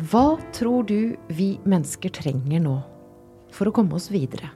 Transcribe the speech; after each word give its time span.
Hva 0.00 0.38
tror 0.56 0.86
du 0.88 1.16
vi 1.28 1.58
mennesker 1.68 2.12
trenger 2.16 2.62
nå 2.64 2.78
for 3.52 3.68
å 3.68 3.74
komme 3.74 3.98
oss 3.98 4.08
videre? 4.08 4.48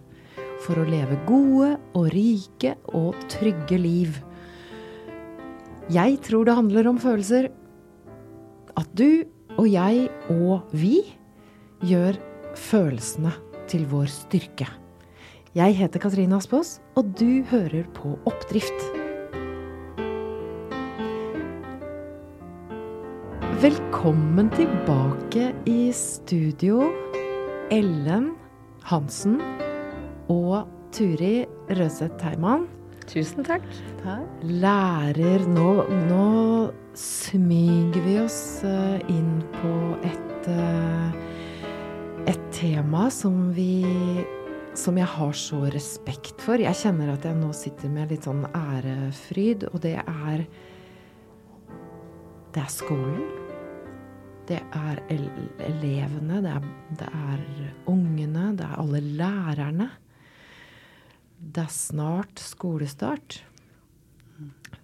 For 0.64 0.80
å 0.80 0.86
leve 0.88 1.18
gode 1.28 1.74
og 1.98 2.06
rike 2.14 2.72
og 2.96 3.18
trygge 3.28 3.76
liv? 3.76 4.16
Jeg 5.92 6.16
tror 6.24 6.48
det 6.48 6.56
handler 6.56 6.88
om 6.88 7.02
følelser. 7.02 7.50
At 8.72 8.88
du 8.96 9.26
og 9.58 9.68
jeg 9.68 10.08
og 10.32 10.72
vi 10.72 11.02
gjør 11.84 12.16
følelsene 12.56 13.36
til 13.68 13.84
vår 13.90 14.08
styrke. 14.16 14.70
Jeg 15.54 15.76
heter 15.76 16.00
Katrine 16.00 16.40
Aspås, 16.40 16.78
og 16.96 17.12
du 17.20 17.44
hører 17.52 17.84
på 17.92 18.16
Oppdrift. 18.24 19.03
Velkommen 23.64 24.50
tilbake 24.52 25.54
i 25.64 25.92
studio, 25.96 26.82
Ellen 27.72 28.26
Hansen 28.84 29.38
og 30.28 30.66
Turi 30.92 31.46
Røseth 31.72 32.18
Teiman. 32.20 32.66
Tusen 33.08 33.40
takk. 33.46 33.64
Lærer 34.44 35.46
nå, 35.48 35.70
nå 36.10 36.26
smyger 36.92 38.04
vi 38.04 38.18
oss 38.20 38.36
eh, 38.68 39.00
inn 39.14 39.38
på 39.54 39.72
et, 40.10 40.48
eh, 40.52 42.26
et 42.34 42.44
tema 42.52 43.06
som 43.08 43.46
vi 43.56 43.78
som 44.76 45.00
jeg 45.00 45.08
har 45.14 45.32
så 45.40 45.62
respekt 45.72 46.44
for. 46.44 46.60
Jeg 46.60 46.82
kjenner 46.82 47.14
at 47.14 47.24
jeg 47.24 47.40
nå 47.40 47.48
sitter 47.56 47.96
med 47.96 48.12
litt 48.12 48.28
sånn 48.28 48.44
ærefryd, 48.52 49.70
og 49.72 49.80
det 49.88 49.96
er 50.04 50.44
Det 52.54 52.62
er 52.62 52.70
skolen. 52.70 53.43
Det 54.44 54.60
er 54.76 55.00
elevene, 55.08 56.42
det 56.44 56.52
er, 56.52 56.64
det 57.00 57.08
er 57.08 57.44
ungene, 57.88 58.50
det 58.58 58.66
er 58.66 58.80
alle 58.82 59.00
lærerne. 59.00 59.88
Det 61.38 61.64
er 61.64 61.72
snart 61.72 62.42
skolestart. 62.42 63.40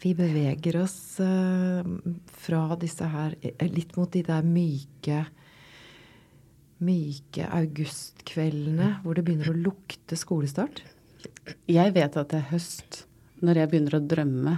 Vi 0.01 0.15
beveger 0.17 0.81
oss 0.81 1.19
uh, 1.21 1.85
fra 2.41 2.63
disse 2.81 3.05
her 3.13 3.37
litt 3.69 3.93
mot 4.01 4.09
de 4.13 4.23
der 4.25 4.47
myke 4.47 5.25
myke 6.81 7.45
augustkveldene 7.53 8.95
hvor 9.03 9.17
det 9.17 9.25
begynner 9.27 9.53
å 9.53 9.61
lukte 9.69 10.17
skolestart? 10.17 10.83
Jeg 11.69 11.93
vet 11.97 12.17
at 12.17 12.33
det 12.33 12.41
er 12.41 12.51
høst 12.55 13.03
når 13.45 13.63
jeg 13.63 13.73
begynner 13.73 13.99
å 13.99 14.05
drømme 14.05 14.55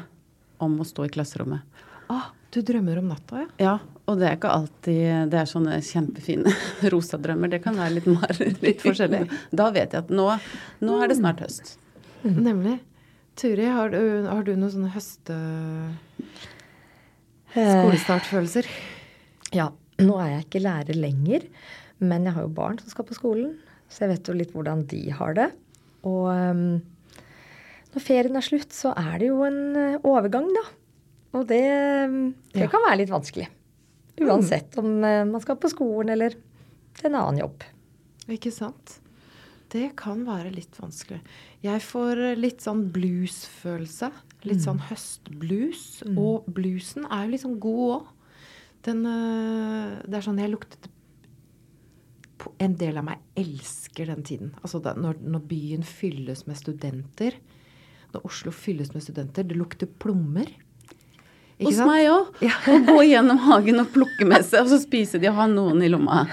om 0.62 0.78
å 0.78 0.86
stå 0.86 1.08
i 1.08 1.12
klasserommet. 1.12 1.66
Ah, 2.12 2.30
du 2.54 2.60
drømmer 2.66 3.00
om 3.00 3.10
natta, 3.10 3.42
ja? 3.42 3.48
Ja, 3.62 3.74
og 4.10 4.18
det 4.18 4.26
er 4.26 4.36
ikke 4.36 4.50
alltid 4.50 5.30
Det 5.30 5.38
er 5.38 5.50
sånne 5.50 5.76
kjempefine 5.86 6.52
rosa 6.92 7.18
drømmer. 7.22 7.52
Det 7.52 7.62
kan 7.64 7.76
være 7.78 7.98
litt, 7.98 8.08
mareritt, 8.10 8.62
litt 8.64 8.82
forskjellig. 8.82 9.26
Da 9.54 9.68
vet 9.74 9.94
jeg 9.94 10.06
at 10.06 10.10
nå, 10.12 10.26
nå 10.82 10.96
er 10.98 11.12
det 11.12 11.18
snart 11.20 11.42
høst. 11.44 11.76
Mm. 12.24 12.40
Nemlig. 12.48 12.78
Turi, 13.38 13.68
har 13.70 13.92
du, 13.94 14.00
har 14.28 14.42
du 14.46 14.52
noen 14.56 14.72
sånne 14.74 14.90
høste... 14.92 15.36
Skolestartfølelser? 17.52 18.68
Ja. 19.52 19.70
Nå 20.02 20.16
er 20.18 20.30
jeg 20.32 20.46
ikke 20.46 20.62
lærer 20.64 20.96
lenger, 20.96 21.44
men 22.02 22.24
jeg 22.26 22.34
har 22.34 22.46
jo 22.46 22.54
barn 22.56 22.78
som 22.80 22.90
skal 22.90 23.06
på 23.06 23.16
skolen, 23.16 23.52
så 23.92 24.06
jeg 24.06 24.14
vet 24.14 24.28
jo 24.30 24.36
litt 24.38 24.54
hvordan 24.56 24.86
de 24.90 25.02
har 25.14 25.36
det. 25.36 25.48
Og 26.08 26.30
um, 26.32 26.80
når 27.92 28.04
ferien 28.04 28.38
er 28.40 28.46
slutt, 28.46 28.72
så 28.74 28.94
er 28.96 29.20
det 29.20 29.28
jo 29.28 29.42
en 29.46 29.60
uh, 29.76 30.08
overgang, 30.08 30.48
da. 30.56 30.64
Og 31.38 31.44
det, 31.48 31.64
det 32.56 32.64
ja. 32.64 32.70
kan 32.72 32.82
være 32.88 33.02
litt 33.04 33.12
vanskelig. 33.12 33.46
Uansett 34.20 34.76
om 34.80 34.98
uh, 35.00 35.22
man 35.28 35.40
skal 35.42 35.58
på 35.60 35.70
skolen 35.72 36.12
eller 36.14 36.36
til 36.98 37.08
en 37.08 37.18
annen 37.20 37.40
jobb. 37.44 37.64
Ikke 38.32 38.52
sant. 38.54 38.98
Det 39.72 39.94
kan 39.96 40.26
være 40.26 40.52
litt 40.52 40.76
vanskelig. 40.76 41.22
Jeg 41.64 41.80
får 41.86 42.20
litt 42.36 42.64
sånn 42.64 42.84
bluesfølelse. 42.92 44.10
Litt 44.44 44.60
mm. 44.60 44.64
sånn 44.66 44.82
høstblues. 44.90 45.84
Mm. 46.04 46.18
Og 46.20 46.50
bluesen 46.52 47.06
er 47.08 47.30
jo 47.30 47.40
sånn 47.46 47.60
god 47.62 47.84
òg. 47.96 48.10
Den 48.82 49.06
uh, 49.06 50.02
Det 50.04 50.18
er 50.18 50.26
sånn 50.26 50.42
jeg 50.42 50.52
luktet 50.52 50.90
en 52.62 52.74
del 52.78 52.98
av 52.98 53.06
meg 53.06 53.22
elsker 53.38 54.08
den 54.10 54.24
tiden. 54.26 54.52
Altså 54.62 54.80
da, 54.82 54.96
når, 54.98 55.20
når, 55.22 55.44
byen 55.50 55.84
fylles 55.86 56.44
med 56.48 56.58
studenter. 56.58 57.36
Når 58.12 58.26
Oslo 58.28 58.52
fylles 58.54 58.92
med 58.94 59.04
studenter. 59.04 59.46
Det 59.46 59.58
lukter 59.58 59.90
plommer. 60.02 60.50
Hos 61.66 61.78
sant? 61.78 61.88
meg 61.90 62.08
òg. 62.10 62.38
Ja. 62.44 62.54
Å 62.72 62.78
gå 62.86 62.98
gjennom 63.06 63.40
hagen 63.46 63.82
og 63.82 63.90
plukke 63.94 64.26
med 64.28 64.44
seg, 64.46 64.64
og 64.64 64.70
så 64.72 64.78
spise 64.82 65.20
de 65.22 65.28
og 65.30 65.36
ha 65.38 65.46
noen 65.50 65.82
i 65.84 65.90
lomma. 65.92 66.24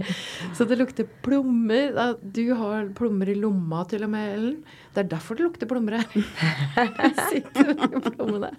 så 0.56 0.66
det 0.68 0.78
lukter 0.80 1.08
plommer. 1.24 1.94
Du 2.22 2.42
har 2.58 2.88
plommer 2.96 3.30
i 3.32 3.36
lomma 3.38 3.84
til 3.90 4.06
og 4.06 4.12
med, 4.14 4.30
Ellen. 4.36 4.56
Det 4.94 5.04
er 5.04 5.10
derfor 5.14 5.38
det 5.38 5.46
lukter 5.48 5.70
plommer 5.70 5.98
her. 6.00 6.26
sitter 7.32 7.74
med 7.74 8.10
plommene. 8.14 8.52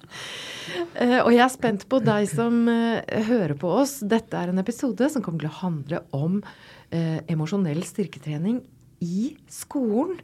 Uh, 0.96 1.20
og 1.24 1.32
jeg 1.34 1.44
er 1.46 1.52
spent 1.54 1.86
på 1.92 2.02
deg 2.04 2.30
som 2.32 2.64
uh, 2.68 3.02
hører 3.30 3.56
på 3.60 3.72
oss. 3.82 4.00
Dette 4.04 4.40
er 4.40 4.52
en 4.52 4.64
episode 4.64 5.10
som 5.14 5.24
kommer 5.26 5.46
til 5.46 5.52
å 5.52 5.60
handle 5.62 6.02
om 6.16 6.40
uh, 6.42 7.20
emosjonell 7.32 7.84
styrketrening 7.88 8.64
i 9.06 9.36
skolen. 9.52 10.18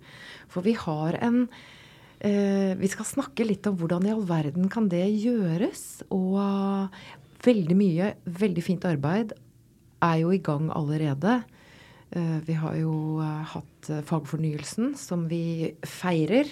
For 0.51 0.65
vi 0.65 0.75
har 0.79 1.19
en 1.23 1.45
Eh, 1.45 1.80
vi 2.21 2.87
skal 2.91 3.07
snakke 3.07 3.47
litt 3.47 3.65
om 3.65 3.79
hvordan 3.79 4.03
i 4.05 4.11
all 4.13 4.21
verden 4.29 4.67
kan 4.69 4.85
det 4.91 5.07
gjøres. 5.23 6.03
Og 6.13 6.37
veldig 7.41 7.77
mye 7.77 8.11
veldig 8.25 8.63
fint 8.65 8.85
arbeid 8.85 9.33
er 10.05 10.21
jo 10.21 10.31
i 10.33 10.41
gang 10.43 10.69
allerede. 10.73 11.39
Eh, 12.11 12.37
vi 12.45 12.57
har 12.59 12.75
jo 12.79 12.93
eh, 13.23 13.43
hatt 13.53 13.91
fagfornyelsen, 14.07 14.95
som 14.99 15.27
vi 15.31 15.71
feirer 15.87 16.49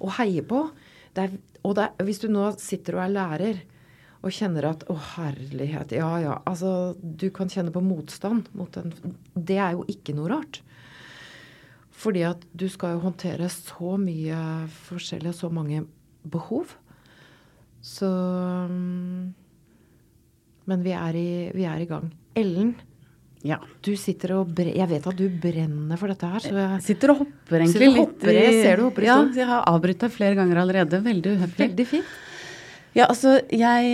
og 0.00 0.14
heier 0.18 0.46
på. 0.46 0.64
Er, 1.20 1.36
og 1.66 1.78
er, 1.78 1.92
hvis 2.06 2.22
du 2.22 2.30
nå 2.32 2.50
sitter 2.58 2.98
og 2.98 3.04
er 3.04 3.14
lærer 3.14 3.60
og 4.20 4.34
kjenner 4.36 4.66
at 4.68 4.82
å, 4.92 4.96
herlighet, 5.14 5.94
ja 5.96 6.10
ja. 6.20 6.34
Altså, 6.48 6.94
du 7.00 7.30
kan 7.32 7.48
kjenne 7.52 7.72
på 7.72 7.82
motstand 7.84 8.50
mot 8.56 8.72
den. 8.76 8.92
Det 9.34 9.56
er 9.56 9.78
jo 9.78 9.86
ikke 9.88 10.14
noe 10.16 10.32
rart. 10.34 10.60
Fordi 12.00 12.22
at 12.24 12.44
du 12.56 12.66
skal 12.72 12.96
jo 12.96 13.04
håndtere 13.04 13.48
så 13.52 13.96
mye 14.00 14.36
forskjellig 14.88 15.34
og 15.34 15.36
så 15.36 15.50
mange 15.52 15.82
behov. 16.24 16.72
Så 17.84 18.08
mm, 18.08 19.32
Men 20.70 20.84
vi 20.84 20.94
er 20.96 21.18
i, 21.18 21.30
vi 21.56 21.66
er 21.68 21.82
i 21.82 21.88
gang. 21.88 22.08
Ellen, 22.36 22.74
ja. 23.42 23.56
du 23.82 23.94
sitter 23.98 24.36
og 24.36 24.52
bre 24.54 24.70
Jeg 24.76 24.86
vet 24.90 25.06
at 25.10 25.16
du 25.18 25.26
brenner 25.42 26.00
for 26.00 26.12
dette 26.12 26.28
her. 26.28 26.44
Så 26.44 26.54
jeg 26.56 26.82
sitter 26.86 27.14
og 27.14 27.22
hopper 27.24 27.64
egentlig 27.64 27.92
litt. 27.96 28.26
Jeg 28.30 28.56
ser 28.62 28.80
du 28.80 28.86
hopper 28.88 29.06
i 29.06 29.10
stol. 29.10 29.30
Ja, 29.32 29.40
jeg 29.42 29.50
har 29.50 29.70
avbrutt 29.72 30.04
deg 30.04 30.16
flere 30.16 30.38
ganger 30.38 30.62
allerede. 30.64 31.02
Veldig 31.04 31.36
uhøflig. 31.36 31.68
Veldig 31.68 31.88
fint. 31.94 32.18
Ja, 32.96 33.06
altså, 33.06 33.36
jeg 33.54 33.92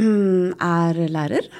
øh, 0.00 0.54
er 0.78 1.02
lærer 1.12 1.50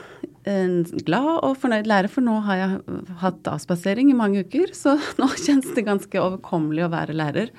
en 0.48 0.82
glad 1.06 1.44
og 1.46 1.54
fornøyd 1.62 1.86
lærer, 1.90 2.10
for 2.10 2.24
nå 2.24 2.38
har 2.46 2.58
jeg 2.58 3.04
hatt 3.22 3.50
avspasering 3.50 4.10
i 4.10 4.18
mange 4.18 4.42
uker, 4.42 4.72
så 4.76 4.96
nå 5.20 5.30
kjennes 5.36 5.70
det 5.76 5.86
ganske 5.86 6.22
overkommelig 6.22 6.86
å 6.86 6.92
være 6.92 7.16
lærer. 7.18 7.54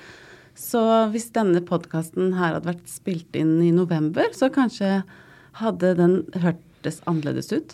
Så 0.60 0.82
hvis 1.14 1.32
denne 1.34 1.64
podkasten 1.66 2.36
her 2.38 2.58
hadde 2.58 2.70
vært 2.74 2.92
spilt 2.92 3.40
inn 3.40 3.56
i 3.66 3.72
november, 3.74 4.30
så 4.38 4.52
kanskje 4.54 5.02
hadde 5.58 5.96
den 5.98 6.20
hørtes 6.44 7.02
annerledes 7.10 7.50
ut. 7.56 7.74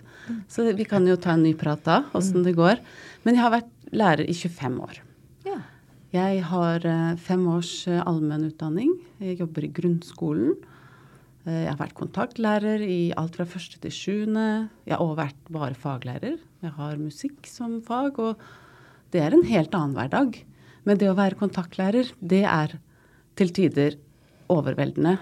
Så 0.51 0.69
vi 0.77 0.85
kan 0.87 1.07
jo 1.09 1.17
ta 1.19 1.33
en 1.35 1.43
ny 1.43 1.55
prat 1.57 1.81
da, 1.83 2.03
åssen 2.15 2.45
det 2.45 2.55
går. 2.59 2.79
Men 3.25 3.35
jeg 3.35 3.43
har 3.43 3.55
vært 3.57 3.75
lærer 3.91 4.29
i 4.29 4.35
25 4.37 4.79
år. 4.85 5.01
Jeg 6.09 6.39
har 6.49 6.85
eh, 6.89 7.17
fem 7.21 7.43
års 7.51 7.83
eh, 7.85 8.01
allmennutdanning. 8.01 8.95
Jeg 9.21 9.43
jobber 9.43 9.67
i 9.67 9.69
grunnskolen. 9.69 10.55
Eh, 11.49 11.63
jeg 11.65 11.71
har 11.71 11.79
vært 11.79 11.97
kontaktlærer 11.97 12.83
i 12.85 12.99
alt 13.17 13.37
fra 13.39 13.47
første 13.49 13.79
til 13.81 13.93
sjuende. 13.93 14.47
Jeg 14.85 14.95
har 14.95 15.03
også 15.03 15.19
vært 15.23 15.53
bare 15.55 15.77
faglærer. 15.77 16.37
Jeg 16.63 16.75
har 16.75 16.99
musikk 16.99 17.47
som 17.49 17.79
fag, 17.85 18.19
og 18.19 18.41
det 19.13 19.23
er 19.23 19.33
en 19.33 19.47
helt 19.47 19.73
annen 19.73 19.95
hverdag. 19.97 20.43
Men 20.85 20.99
det 20.99 21.09
å 21.09 21.17
være 21.17 21.39
kontaktlærer, 21.39 22.11
det 22.19 22.43
er 22.45 22.77
til 23.39 23.53
tider 23.55 23.97
overveldende. 24.51 25.17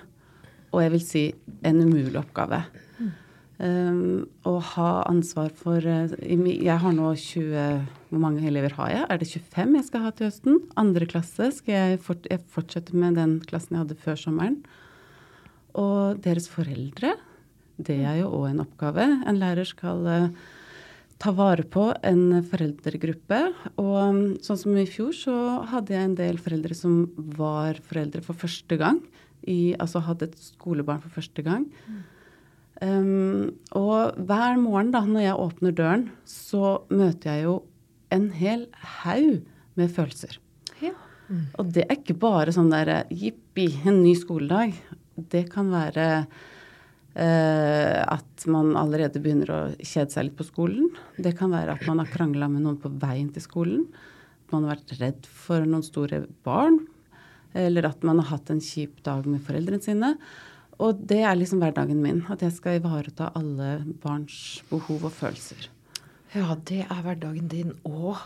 Og 0.74 0.84
jeg 0.84 0.94
vil 0.96 1.06
si 1.06 1.24
en 1.66 1.80
umulig 1.86 2.18
oppgave. 2.20 2.64
Mm. 2.98 3.14
Um, 3.58 4.02
å 4.46 4.58
ha 4.76 4.90
ansvar 5.10 5.48
for 5.58 5.82
uh, 5.82 6.12
Jeg 6.22 6.76
har 6.78 6.92
nå 6.94 7.08
20 7.18 7.88
Hvor 8.12 8.22
mange 8.22 8.44
elever 8.46 8.76
har 8.78 8.92
jeg? 8.92 9.08
Er 9.10 9.18
det 9.18 9.30
25 9.32 9.74
jeg 9.80 9.88
skal 9.88 10.04
ha 10.04 10.12
til 10.14 10.28
høsten? 10.30 10.60
Andre 10.78 11.08
klasse 11.10 11.50
skal 11.56 11.74
jeg, 11.74 12.02
fort, 12.06 12.28
jeg 12.30 12.44
fortsette 12.54 12.94
med 12.94 13.18
den 13.18 13.40
klassen 13.50 13.74
jeg 13.74 13.88
hadde 13.88 13.98
før 14.04 14.20
sommeren. 14.28 14.60
Og 15.78 16.22
deres 16.24 16.48
foreldre. 16.50 17.16
Det 17.78 18.00
er 18.02 18.22
jo 18.24 18.32
òg 18.40 18.50
en 18.52 18.64
oppgave. 18.64 19.06
En 19.30 19.38
lærer 19.38 19.68
skal 19.70 20.08
uh, 20.08 20.48
ta 21.22 21.34
vare 21.38 21.66
på 21.66 21.92
en 22.06 22.42
foreldregruppe. 22.50 23.42
Og 23.82 23.96
um, 24.02 24.22
sånn 24.44 24.60
som 24.62 24.78
i 24.78 24.88
fjor, 24.90 25.14
så 25.14 25.38
hadde 25.72 25.94
jeg 25.94 26.10
en 26.10 26.18
del 26.18 26.42
foreldre 26.42 26.78
som 26.78 27.06
var 27.38 27.82
foreldre 27.86 28.24
for 28.26 28.38
første 28.38 28.80
gang. 28.82 29.02
I, 29.48 29.76
altså 29.80 30.02
hadde 30.04 30.32
et 30.32 30.40
skolebarn 30.42 31.04
for 31.04 31.14
første 31.20 31.46
gang. 31.46 31.68
Um, 32.82 33.54
og 33.78 34.18
hver 34.30 34.58
morgen 34.62 34.92
da, 34.94 35.02
når 35.06 35.28
jeg 35.28 35.42
åpner 35.46 35.78
døren, 35.78 36.10
så 36.30 36.80
møter 36.94 37.32
jeg 37.32 37.48
jo 37.48 37.56
en 38.14 38.30
hel 38.36 38.68
haug 39.04 39.42
med 39.78 39.94
følelser. 39.94 40.38
Ja. 40.82 40.94
Og 41.60 41.74
det 41.76 41.86
er 41.86 41.98
ikke 41.98 42.16
bare 42.20 42.54
sånn 42.56 42.72
der 42.72 43.08
jippi, 43.12 43.68
en 43.86 44.02
ny 44.04 44.14
skoledag. 44.18 44.78
Det 45.18 45.48
kan 45.50 45.72
være 45.74 46.08
eh, 47.18 48.02
at 48.04 48.46
man 48.52 48.76
allerede 48.78 49.22
begynner 49.24 49.54
å 49.54 49.62
kjede 49.82 50.14
seg 50.14 50.28
litt 50.28 50.38
på 50.38 50.46
skolen. 50.48 50.92
Det 51.18 51.34
kan 51.40 51.54
være 51.54 51.78
at 51.78 51.88
man 51.90 52.04
har 52.04 52.12
krangla 52.12 52.50
med 52.52 52.66
noen 52.66 52.78
på 52.82 52.92
veien 53.02 53.32
til 53.34 53.46
skolen. 53.46 53.88
At 54.46 54.54
man 54.54 54.68
har 54.68 54.78
vært 54.78 55.00
redd 55.02 55.32
for 55.48 55.66
noen 55.66 55.86
store 55.86 56.26
barn. 56.48 56.84
Eller 57.58 57.90
at 57.90 58.06
man 58.06 58.22
har 58.22 58.36
hatt 58.36 58.52
en 58.54 58.62
kjip 58.62 59.02
dag 59.08 59.26
med 59.26 59.42
foreldrene 59.46 59.82
sine. 59.84 60.14
Og 60.78 61.00
det 61.10 61.24
er 61.26 61.38
liksom 61.38 61.64
hverdagen 61.64 62.04
min. 62.04 62.22
At 62.30 62.46
jeg 62.46 62.54
skal 62.54 62.78
ivareta 62.78 63.32
alle 63.38 63.80
barns 64.04 64.62
behov 64.70 65.10
og 65.10 65.16
følelser. 65.18 65.72
Ja, 66.36 66.54
det 66.70 66.84
er 66.86 67.02
hverdagen 67.02 67.50
din 67.50 67.74
òg. 67.88 68.20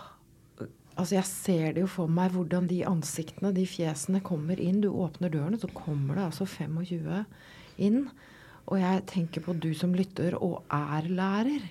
Altså, 0.99 1.15
jeg 1.15 1.27
ser 1.29 1.75
det 1.75 1.85
jo 1.85 1.89
for 1.89 2.11
meg 2.11 2.33
hvordan 2.35 2.67
de 2.69 2.81
ansiktene, 2.87 3.53
de 3.55 3.63
fjesene, 3.69 4.21
kommer 4.23 4.59
inn. 4.59 4.81
Du 4.83 4.89
åpner 4.91 5.31
døren, 5.31 5.55
og 5.55 5.63
så 5.63 5.71
kommer 5.73 6.17
det 6.17 6.25
altså 6.27 6.47
25 6.49 7.23
inn. 7.81 8.03
Og 8.67 8.77
jeg 8.81 9.05
tenker 9.09 9.45
på 9.45 9.55
du 9.57 9.71
som 9.77 9.95
lytter 9.95 10.35
og 10.37 10.61
er 10.71 11.07
lærer, 11.09 11.63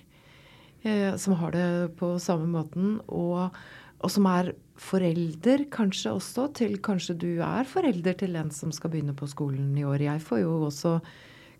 eh, 0.82 1.12
som 1.20 1.36
har 1.40 1.54
det 1.54 1.68
på 2.00 2.14
samme 2.22 2.48
måten, 2.50 2.98
og, 3.06 3.54
og 4.00 4.12
som 4.12 4.28
er 4.30 4.54
forelder 4.80 5.66
kanskje 5.72 6.14
også 6.16 6.46
til 6.56 6.78
Kanskje 6.80 7.18
du 7.20 7.30
er 7.44 7.68
forelder 7.68 8.16
til 8.16 8.36
en 8.40 8.50
som 8.54 8.72
skal 8.72 8.92
begynne 8.92 9.16
på 9.16 9.28
skolen 9.28 9.74
i 9.76 9.84
år. 9.84 10.00
Jeg 10.08 10.24
får 10.24 10.42
jo 10.42 10.54
også 10.70 10.96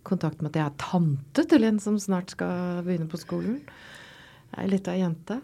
kontakt 0.09 0.41
med 0.41 0.55
at 0.55 0.61
jeg 0.61 0.67
er 0.71 0.79
tante 0.81 1.45
til 1.45 1.67
en 1.69 1.81
som 1.83 1.99
snart 2.01 2.33
skal 2.33 2.81
begynne 2.87 3.11
på 3.11 3.21
skolen. 3.21 3.61
Ei 4.57 4.67
lita 4.71 4.97
jente. 4.97 5.43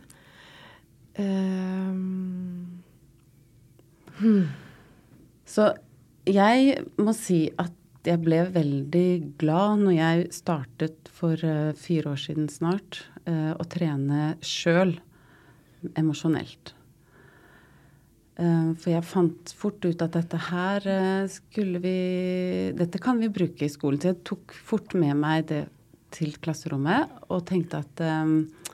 Um, 1.16 2.82
hmm. 4.18 4.48
Så 5.48 5.70
jeg 6.28 6.80
må 7.00 7.14
si 7.16 7.46
at 7.56 7.72
jeg 8.06 8.20
ble 8.22 8.42
veldig 8.54 9.10
glad 9.40 9.82
når 9.82 9.94
jeg 9.96 10.26
startet 10.36 11.10
for 11.16 11.40
uh, 11.40 11.72
fire 11.78 12.12
år 12.12 12.20
siden 12.20 12.50
snart 12.52 13.00
uh, 13.24 13.54
å 13.56 13.64
trene 13.70 14.34
sjøl 14.44 14.94
emosjonelt. 15.96 16.74
Uh, 18.36 18.76
for 18.76 18.92
jeg 18.92 19.08
fant 19.08 19.54
fort 19.56 19.80
ut 19.88 20.04
at 20.04 20.18
dette 20.18 20.42
her 20.50 20.84
skulle 21.32 21.80
vi 21.80 21.96
Dette 22.76 23.00
kan 23.00 23.16
vi 23.22 23.32
bruke 23.32 23.64
i 23.64 23.72
skolen. 23.72 24.02
Så 24.02 24.12
jeg 24.12 24.22
tok 24.28 24.52
fort 24.52 24.92
med 24.98 25.16
meg 25.16 25.48
det 25.48 25.64
til 26.14 26.36
klasserommet 26.42 27.10
og 27.32 27.42
tenkte 27.48 27.80
at 27.82 28.04
um, 28.04 28.44
Eh, 28.46 28.65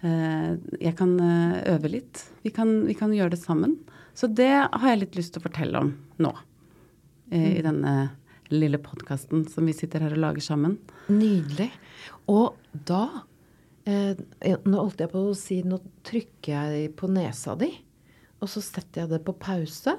jeg 0.00 0.94
kan 0.96 1.10
eh, 1.20 1.58
øve 1.74 1.90
litt. 1.92 2.22
Vi 2.44 2.52
kan, 2.54 2.86
vi 2.86 2.94
kan, 2.96 3.12
gjøre 3.12 3.34
det 3.34 3.40
sammen. 3.42 3.76
Så 4.16 4.30
det 4.32 4.52
har 4.52 4.86
jeg 4.88 5.02
litt 5.02 5.18
lyst 5.18 5.34
til 5.34 5.42
å 5.42 5.46
fortelle 5.48 5.82
om 5.84 5.92
nå. 6.22 6.32
Eh, 7.30 7.58
I 7.58 7.60
mm. 7.60 7.66
denne 7.66 7.94
lille 8.50 8.80
podkasten 8.82 9.44
som 9.50 9.68
vi 9.68 9.74
sitter 9.76 10.06
her 10.06 10.16
og 10.16 10.22
lager 10.24 10.44
sammen. 10.44 10.78
Nydelig. 11.12 11.68
Og 12.32 12.56
da 12.72 13.04
eh, 13.84 14.16
Nå 14.64 14.78
holdt 14.78 15.02
jeg 15.04 15.12
på 15.12 15.22
å 15.28 15.36
si 15.38 15.60
Nå 15.66 15.78
trykker 16.06 16.72
jeg 16.72 16.94
på 16.98 17.10
nesa 17.12 17.54
di, 17.60 17.68
og 18.40 18.48
så 18.50 18.62
setter 18.64 19.04
jeg 19.04 19.12
det 19.12 19.20
på 19.26 19.36
pause. 19.36 19.98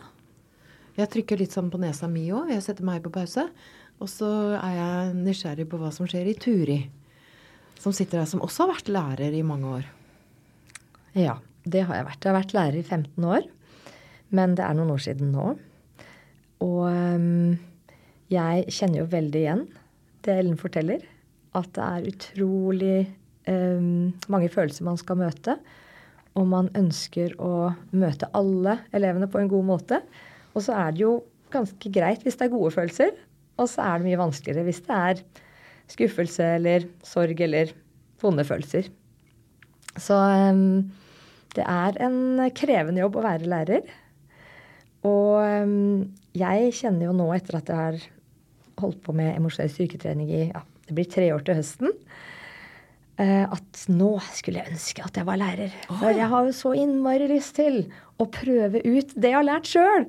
Jeg 0.97 1.11
trykker 1.13 1.39
litt 1.39 1.53
sånn 1.53 1.69
på 1.71 1.79
nesa 1.79 2.09
mi 2.11 2.25
òg. 2.33 2.49
Jeg 2.51 2.65
setter 2.65 2.87
meg 2.87 3.03
på 3.05 3.13
pause. 3.13 3.45
Og 4.01 4.09
så 4.09 4.27
er 4.57 4.73
jeg 4.79 5.13
nysgjerrig 5.19 5.67
på 5.69 5.77
hva 5.77 5.91
som 5.93 6.09
skjer 6.09 6.31
i 6.31 6.35
Turi 6.41 6.79
som 7.81 7.95
sitter 7.95 8.21
her, 8.21 8.29
som 8.29 8.43
også 8.45 8.65
har 8.65 8.75
vært 8.75 8.91
lærer 8.93 9.33
i 9.33 9.45
mange 9.45 9.71
år. 9.79 9.89
Ja, 11.17 11.39
det 11.65 11.85
har 11.87 11.97
jeg 11.97 12.07
vært. 12.07 12.23
Jeg 12.23 12.31
har 12.31 12.39
vært 12.39 12.55
lærer 12.55 12.79
i 12.79 12.85
15 12.85 13.27
år. 13.27 13.47
Men 14.31 14.55
det 14.55 14.63
er 14.63 14.77
noen 14.77 14.93
år 14.93 15.01
siden 15.03 15.33
nå. 15.35 15.47
Og 16.63 16.83
um, 16.87 17.57
jeg 18.31 18.67
kjenner 18.71 19.01
jo 19.01 19.11
veldig 19.11 19.41
igjen 19.41 19.65
det 20.25 20.37
Ellen 20.37 20.59
forteller. 20.59 21.03
At 21.57 21.71
det 21.75 21.87
er 21.87 22.09
utrolig 22.13 22.97
um, 23.49 24.11
mange 24.31 24.51
følelser 24.53 24.87
man 24.87 24.99
skal 25.01 25.19
møte. 25.19 25.57
Og 26.39 26.47
man 26.47 26.69
ønsker 26.77 27.35
å 27.43 27.73
møte 27.91 28.29
alle 28.37 28.77
elevene 28.95 29.27
på 29.27 29.41
en 29.41 29.51
god 29.51 29.67
måte. 29.67 29.99
Og 30.55 30.63
så 30.63 30.77
er 30.77 30.95
det 30.95 31.03
jo 31.03 31.15
ganske 31.51 31.91
greit 31.91 32.23
hvis 32.23 32.37
det 32.39 32.47
er 32.47 32.53
gode 32.53 32.71
følelser. 32.77 33.15
Og 33.59 33.67
så 33.67 33.83
er 33.83 33.99
det 33.99 34.07
mye 34.07 34.21
vanskeligere 34.21 34.69
hvis 34.69 34.85
det 34.87 34.99
er 35.11 35.25
skuffelse 35.91 36.47
eller 36.57 36.87
sorg 37.05 37.43
eller 37.43 37.73
vonde 38.21 38.45
følelser. 38.47 38.89
Så 39.99 40.15
um, 40.15 40.91
det 41.55 41.65
er 41.67 41.97
en 42.05 42.39
krevende 42.55 43.03
jobb 43.03 43.19
å 43.19 43.25
være 43.25 43.49
lærer. 43.51 43.87
Og 45.07 45.41
um, 45.65 46.11
jeg 46.37 46.75
kjenner 46.77 47.09
jo 47.09 47.15
nå, 47.17 47.27
etter 47.35 47.59
at 47.59 47.71
jeg 47.71 47.79
har 47.79 48.03
holdt 48.81 49.01
på 49.05 49.15
med 49.17 49.33
emosjonell 49.35 49.71
styrketrening 49.73 50.29
i 50.31 50.43
ja, 50.51 50.61
det 50.87 50.95
blir 50.97 51.09
tre 51.09 51.27
år 51.35 51.43
til 51.45 51.59
høsten, 51.59 51.91
uh, 53.19 53.45
at 53.51 53.83
nå 53.91 54.13
skulle 54.31 54.61
jeg 54.61 54.75
ønske 54.75 55.05
at 55.05 55.19
jeg 55.19 55.27
var 55.27 55.41
lærer. 55.41 55.75
For 55.89 56.13
jeg 56.13 56.31
har 56.31 56.47
jo 56.47 56.55
så 56.55 56.75
innmari 56.77 57.29
lyst 57.31 57.57
til 57.59 57.83
å 58.21 58.29
prøve 58.31 58.83
ut 58.85 59.15
det 59.17 59.33
jeg 59.33 59.39
har 59.39 59.47
lært 59.47 59.69
sjøl. 59.69 60.07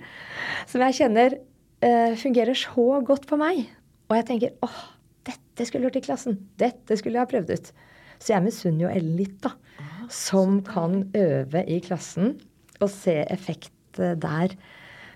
Som 0.70 0.84
jeg 0.86 1.00
kjenner 1.00 1.38
uh, 1.40 2.12
fungerer 2.20 2.58
så 2.58 3.00
godt 3.06 3.26
på 3.30 3.40
meg. 3.40 3.64
Og 4.10 4.18
jeg 4.20 4.28
tenker 4.28 4.56
åh, 4.66 4.80
dette 5.52 5.68
skulle 5.68 5.88
hørt 5.88 5.98
i 6.00 6.04
klassen. 6.04 6.38
Dette 6.56 6.96
skulle 6.96 7.18
jeg 7.18 7.26
ha 7.26 7.28
prøvd 7.28 7.52
ut. 7.52 7.72
Så 8.22 8.32
jeg 8.32 8.44
misunner 8.44 8.86
jo 8.86 8.92
Ellen 8.92 9.18
litt, 9.18 9.36
da. 9.44 9.52
Ah, 9.82 10.06
som 10.08 10.62
kan 10.64 11.04
øve 11.18 11.64
i 11.68 11.76
klassen 11.84 12.38
og 12.80 12.88
se 12.90 13.18
effekt 13.30 14.00
der. 14.00 14.54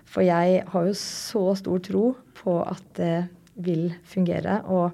For 0.07 0.23
jeg 0.23 0.61
har 0.69 0.85
jo 0.87 0.93
så 0.97 1.43
stor 1.57 1.81
tro 1.83 2.03
på 2.37 2.59
at 2.61 2.85
det 2.99 3.15
vil 3.65 3.89
fungere 4.05 4.61
og 4.69 4.93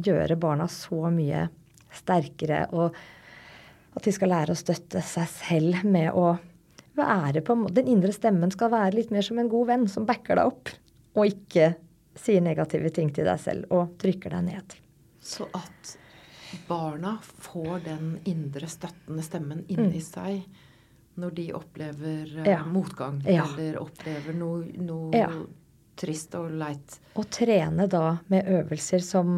gjøre 0.00 0.38
barna 0.40 0.66
så 0.72 1.12
mye 1.12 1.44
sterkere. 1.94 2.64
Og 2.72 2.96
at 3.94 4.08
de 4.08 4.14
skal 4.16 4.32
lære 4.32 4.56
å 4.56 4.58
støtte 4.58 5.04
seg 5.04 5.28
selv 5.36 5.84
med 5.86 6.10
å 6.16 6.32
være 6.94 7.42
på 7.42 7.56
Den 7.74 7.90
indre 7.90 8.14
stemmen 8.14 8.52
skal 8.54 8.72
være 8.72 8.96
litt 8.96 9.12
mer 9.14 9.26
som 9.26 9.38
en 9.42 9.50
god 9.50 9.70
venn 9.72 9.88
som 9.90 10.06
backer 10.06 10.38
deg 10.38 10.50
opp, 10.50 10.70
og 11.18 11.30
ikke 11.30 11.74
sier 12.14 12.42
negative 12.44 12.90
ting 12.94 13.12
til 13.14 13.26
deg 13.28 13.40
selv 13.40 13.72
og 13.74 13.96
trykker 14.00 14.36
deg 14.36 14.46
ned. 14.48 14.76
Så 15.24 15.46
at 15.56 15.94
barna 16.68 17.16
får 17.22 17.84
den 17.86 18.14
indre 18.30 18.68
støttende 18.70 19.24
stemmen 19.26 19.64
inni 19.68 19.98
mm. 19.98 20.06
seg 20.06 20.44
når 21.14 21.34
de 21.36 21.46
opplever 21.54 22.30
uh, 22.40 22.46
ja. 22.48 22.60
motgang 22.66 23.20
ja. 23.26 23.44
eller 23.46 23.78
opplever 23.82 24.34
noe, 24.34 24.66
noe 24.82 25.14
ja. 25.14 25.30
trist 25.98 26.34
og 26.38 26.50
leit. 26.58 26.98
Og 27.18 27.28
trene 27.30 27.86
da 27.90 28.16
med 28.32 28.50
øvelser 28.50 29.02
som 29.04 29.34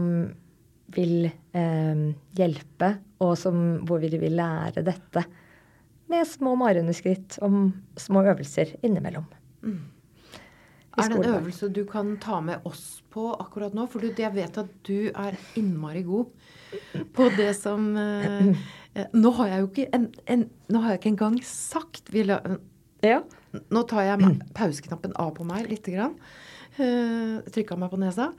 vil 0.96 1.26
eh, 1.26 2.04
hjelpe, 2.38 2.92
og 3.24 3.32
som, 3.40 3.58
hvor 3.88 3.98
vi 4.00 4.10
vil 4.20 4.36
lære 4.38 4.84
dette 4.86 5.24
med 6.06 6.28
små 6.28 6.54
marioneskritt 6.60 7.38
om 7.42 7.72
små 7.98 8.22
øvelser 8.30 8.76
innimellom. 8.86 9.26
Mm. 9.66 9.80
Er 10.96 11.10
det 11.12 11.16
en 11.18 11.34
øvelse 11.34 11.68
du 11.68 11.82
kan 11.88 12.14
ta 12.22 12.38
med 12.40 12.64
oss 12.68 13.02
på 13.12 13.28
akkurat 13.36 13.74
nå? 13.76 13.84
For 13.92 14.04
jeg 14.06 14.32
vet 14.32 14.60
at 14.62 14.70
du 14.86 15.10
er 15.10 15.36
innmari 15.58 16.02
god 16.06 16.30
på 17.16 17.28
det 17.36 17.50
som 17.58 17.90
eh, 18.00 18.48
eh, 18.94 19.10
Nå 19.12 19.32
har 19.36 19.50
jeg 19.52 19.60
jo 19.62 19.68
ikke, 19.70 19.88
en, 19.96 20.06
en, 20.32 20.46
har 20.72 20.94
jeg 20.94 21.02
ikke 21.02 21.12
engang 21.14 21.36
sagt 21.46 22.08
la, 22.16 22.40
ja. 23.04 23.20
Nå 23.72 23.82
tar 23.88 24.08
jeg 24.08 24.32
pauseknappen 24.56 25.12
av 25.20 25.34
på 25.36 25.44
meg 25.48 25.68
lite 25.70 25.92
grann. 25.94 26.16
Uh, 26.76 27.44
Trykka 27.52 27.76
meg 27.80 27.92
på 27.92 28.00
nesa. 28.00 28.30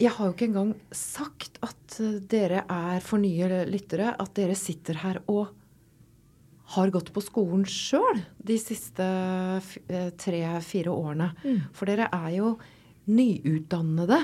Jeg 0.00 0.12
har 0.12 0.28
jo 0.28 0.34
ikke 0.34 0.48
engang 0.50 0.74
sagt 0.92 1.56
at 1.64 2.00
dere 2.28 2.66
er 2.68 3.04
for 3.04 3.20
nye 3.20 3.62
lyttere, 3.68 4.10
at 4.12 4.34
dere 4.36 4.56
sitter 4.58 5.00
her 5.00 5.22
og 5.32 5.54
har 6.74 6.90
gått 6.90 7.12
på 7.14 7.22
skolen 7.22 7.62
sjøl 7.70 8.24
de 8.42 8.56
siste 8.58 9.04
eh, 9.86 10.08
tre-fire 10.18 10.90
årene. 10.90 11.30
Mm. 11.44 11.60
For 11.76 11.88
dere 11.88 12.08
er 12.10 12.32
jo 12.40 12.56
nyutdannede 13.06 14.18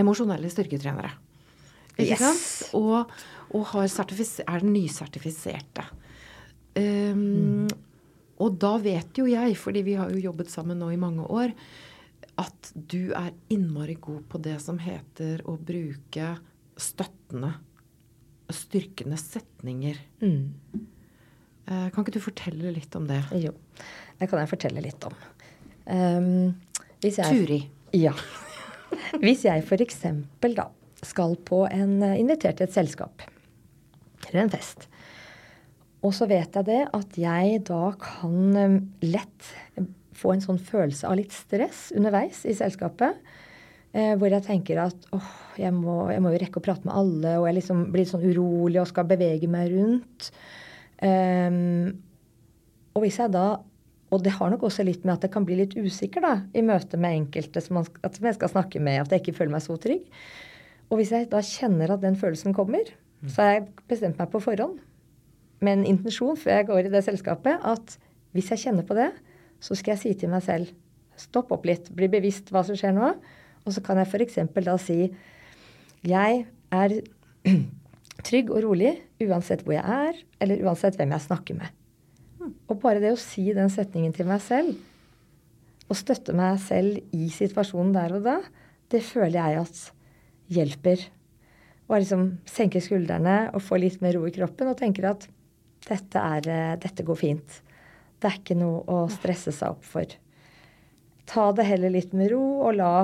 emosjonelle 0.00 0.50
styrketrenere. 0.50 1.12
Ikke 1.94 2.16
yes. 2.16 2.22
sant? 2.24 2.74
Og, 2.74 3.12
og 3.54 3.66
er 3.78 4.66
nysertifiserte. 4.66 5.86
Um, 6.74 7.20
mm. 7.22 7.68
Og 8.42 8.56
da 8.58 8.72
vet 8.82 9.14
jo 9.14 9.28
jeg, 9.30 9.54
fordi 9.54 9.84
vi 9.86 9.94
har 9.98 10.10
jo 10.10 10.24
jobbet 10.24 10.50
sammen 10.50 10.80
nå 10.82 10.90
i 10.90 10.98
mange 10.98 11.22
år, 11.30 11.54
at 12.42 12.72
du 12.74 13.12
er 13.14 13.30
innmari 13.54 13.94
god 14.02 14.24
på 14.26 14.40
det 14.42 14.56
som 14.62 14.80
heter 14.82 15.44
å 15.46 15.54
bruke 15.54 16.32
støttende, 16.74 17.52
styrkende 18.50 19.18
setninger. 19.20 20.00
Mm. 20.18 20.50
Eh, 21.64 21.88
kan 21.90 22.04
ikke 22.04 22.16
du 22.16 22.22
fortelle 22.22 22.72
litt 22.74 22.94
om 22.98 23.08
det? 23.08 23.20
Jo, 23.40 23.54
det 24.20 24.28
kan 24.30 24.42
jeg 24.42 24.52
fortelle 24.52 24.84
litt 24.84 25.04
om. 25.08 25.14
Um, 25.84 26.54
jeg, 27.04 27.16
Turi. 27.18 27.60
Ja. 27.96 28.14
Hvis 29.24 29.44
jeg 29.44 29.64
f.eks. 29.64 30.00
da 30.56 30.68
skal 31.04 31.36
på 31.46 31.64
en 31.68 31.98
eh, 32.02 32.18
invitert 32.20 32.58
til 32.58 32.68
et 32.68 32.76
selskap. 32.76 33.24
Eller 34.30 34.44
en 34.44 34.52
fest. 34.52 34.88
Og 36.04 36.12
så 36.16 36.28
vet 36.28 36.56
jeg 36.56 36.68
det 36.68 36.82
at 36.96 37.18
jeg 37.20 37.60
da 37.68 37.82
kan 38.00 38.58
eh, 38.60 38.78
lett 39.06 39.52
få 40.14 40.34
en 40.34 40.44
sånn 40.44 40.60
følelse 40.62 41.08
av 41.08 41.18
litt 41.18 41.34
stress 41.34 41.88
underveis 41.96 42.44
i 42.48 42.56
selskapet. 42.56 43.20
Eh, 43.94 44.14
hvor 44.18 44.32
jeg 44.32 44.46
tenker 44.46 44.80
at 44.84 45.08
åh, 45.14 45.32
jeg 45.60 45.74
må, 45.76 46.08
jeg 46.12 46.22
må 46.22 46.34
jo 46.34 46.42
rekke 46.42 46.60
å 46.60 46.64
prate 46.64 46.88
med 46.88 46.96
alle, 46.98 47.36
og 47.38 47.48
jeg 47.48 47.60
liksom 47.60 47.88
blir 47.94 48.08
sånn 48.08 48.24
urolig 48.26 48.80
og 48.82 48.90
skal 48.90 49.08
bevege 49.10 49.50
meg 49.50 49.70
rundt. 49.74 50.30
Um, 51.02 51.96
og 52.94 53.02
hvis 53.04 53.18
jeg 53.18 53.32
da 53.34 53.46
og 54.14 54.22
det 54.22 54.34
har 54.36 54.50
nok 54.52 54.66
også 54.68 54.84
litt 54.86 55.02
med 55.02 55.16
at 55.16 55.24
jeg 55.26 55.32
kan 55.34 55.46
bli 55.46 55.56
litt 55.58 55.72
usikker 55.74 56.22
da, 56.22 56.34
i 56.54 56.62
møte 56.62 56.98
med 57.00 57.16
enkelte 57.18 57.58
som, 57.64 57.80
man, 57.80 57.86
som, 57.88 58.26
jeg 58.28 58.36
skal 58.36 58.52
snakke 58.52 58.82
med, 58.82 59.00
at 59.02 59.10
jeg 59.10 59.24
ikke 59.24 59.38
føler 59.40 59.56
meg 59.56 59.64
så 59.64 59.74
trygg. 59.80 60.04
Og 60.86 61.00
hvis 61.00 61.10
jeg 61.10 61.26
da 61.32 61.40
kjenner 61.42 61.94
at 61.94 62.04
den 62.04 62.14
følelsen 62.20 62.54
kommer, 62.54 62.92
så 63.26 63.42
har 63.42 63.52
jeg 63.56 63.64
bestemt 63.90 64.20
meg 64.20 64.30
på 64.30 64.42
forhånd 64.44 64.78
med 65.64 65.80
en 65.80 65.86
intensjon 65.94 66.38
før 66.38 66.60
jeg 66.60 66.68
går 66.68 66.86
i 66.86 66.92
det 66.92 67.02
selskapet, 67.06 67.58
at 67.64 67.96
hvis 68.36 68.50
jeg 68.52 68.66
kjenner 68.66 68.86
på 68.86 68.96
det, 68.98 69.10
så 69.62 69.74
skal 69.78 69.94
jeg 69.94 70.02
si 70.02 70.14
til 70.20 70.30
meg 70.30 70.44
selv 70.44 70.70
stopp 71.18 71.52
opp 71.54 71.66
litt, 71.66 71.88
bli 71.94 72.06
bevisst 72.10 72.50
hva 72.52 72.62
som 72.66 72.78
skjer 72.78 72.94
nå. 72.94 73.14
Og 73.64 73.74
så 73.74 73.82
kan 73.82 73.98
jeg 73.98 74.10
f.eks. 74.10 74.38
da 74.66 74.76
si 74.78 74.98
jeg 76.04 76.44
er 76.74 76.98
trygg 78.22 78.52
og 78.52 78.62
rolig 78.64 78.92
uansett 79.22 79.64
hvor 79.64 79.76
jeg 79.76 79.84
er, 79.84 80.20
eller 80.42 80.62
uansett 80.66 80.98
hvem 80.98 81.14
jeg 81.16 81.26
snakker 81.26 81.58
med. 81.58 81.80
Og 82.68 82.78
bare 82.82 83.00
det 83.02 83.14
å 83.14 83.20
si 83.20 83.46
den 83.56 83.72
setningen 83.72 84.12
til 84.14 84.28
meg 84.28 84.42
selv, 84.44 84.76
og 85.88 85.98
støtte 85.98 86.34
meg 86.36 86.60
selv 86.64 87.16
i 87.16 87.28
situasjonen 87.32 87.92
der 87.96 88.16
og 88.16 88.24
da, 88.24 88.38
det 88.92 89.02
føler 89.04 89.36
jeg 89.38 89.60
at 89.64 89.82
hjelper. 90.54 91.04
Og 91.88 91.98
liksom 91.98 92.26
senke 92.48 92.80
skuldrene 92.84 93.50
og 93.52 93.62
få 93.64 93.78
litt 93.80 94.00
mer 94.04 94.16
ro 94.16 94.24
i 94.28 94.32
kroppen 94.34 94.70
og 94.70 94.78
tenker 94.80 95.10
at 95.10 95.26
dette, 95.84 96.20
er, 96.20 96.48
eh, 96.48 96.76
dette 96.80 97.04
går 97.04 97.18
fint. 97.20 97.58
Det 98.20 98.30
er 98.30 98.38
ikke 98.38 98.56
noe 98.56 98.80
å 98.88 99.04
stresse 99.12 99.52
seg 99.52 99.74
opp 99.76 99.84
for. 99.84 100.08
Ta 101.28 101.50
det 101.56 101.66
heller 101.68 101.92
litt 101.92 102.14
med 102.16 102.32
ro, 102.32 102.44
og 102.64 102.76
la 102.78 102.94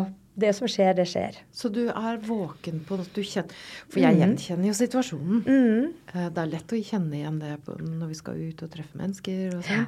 det 0.41 0.53
som 0.57 0.69
skjer, 0.71 0.95
det 0.99 1.07
skjer. 1.11 1.37
Så 1.55 1.71
du 1.73 1.83
er 1.89 2.21
våken 2.25 2.81
på 2.87 2.99
at 3.01 3.11
du 3.17 3.21
kjenner 3.25 3.55
For 3.91 4.03
jeg 4.03 4.17
mm. 4.17 4.21
gjenkjenner 4.23 4.71
jo 4.71 4.79
situasjonen. 4.79 5.43
Mm. 5.45 5.91
Eh, 6.15 6.31
det 6.31 6.43
er 6.43 6.55
lett 6.55 6.75
å 6.75 6.81
kjenne 6.91 7.21
igjen 7.21 7.43
det 7.43 7.53
når 7.67 8.11
vi 8.11 8.19
skal 8.19 8.41
ut 8.41 8.65
og 8.67 8.73
treffe 8.73 9.01
mennesker 9.01 9.59
og 9.59 9.63
sånn. 9.69 9.87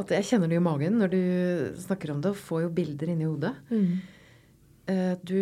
At 0.00 0.10
jeg 0.10 0.26
kjenner 0.26 0.50
det 0.50 0.58
i 0.58 0.64
magen 0.64 0.98
når 0.98 1.12
du 1.12 1.22
snakker 1.84 2.10
om 2.14 2.22
det, 2.22 2.34
og 2.34 2.40
får 2.48 2.64
jo 2.64 2.74
bilder 2.74 3.12
inni 3.12 3.28
hodet. 3.28 3.52
Mm. 3.70 3.92
Eh, 4.90 5.12
du, 5.22 5.38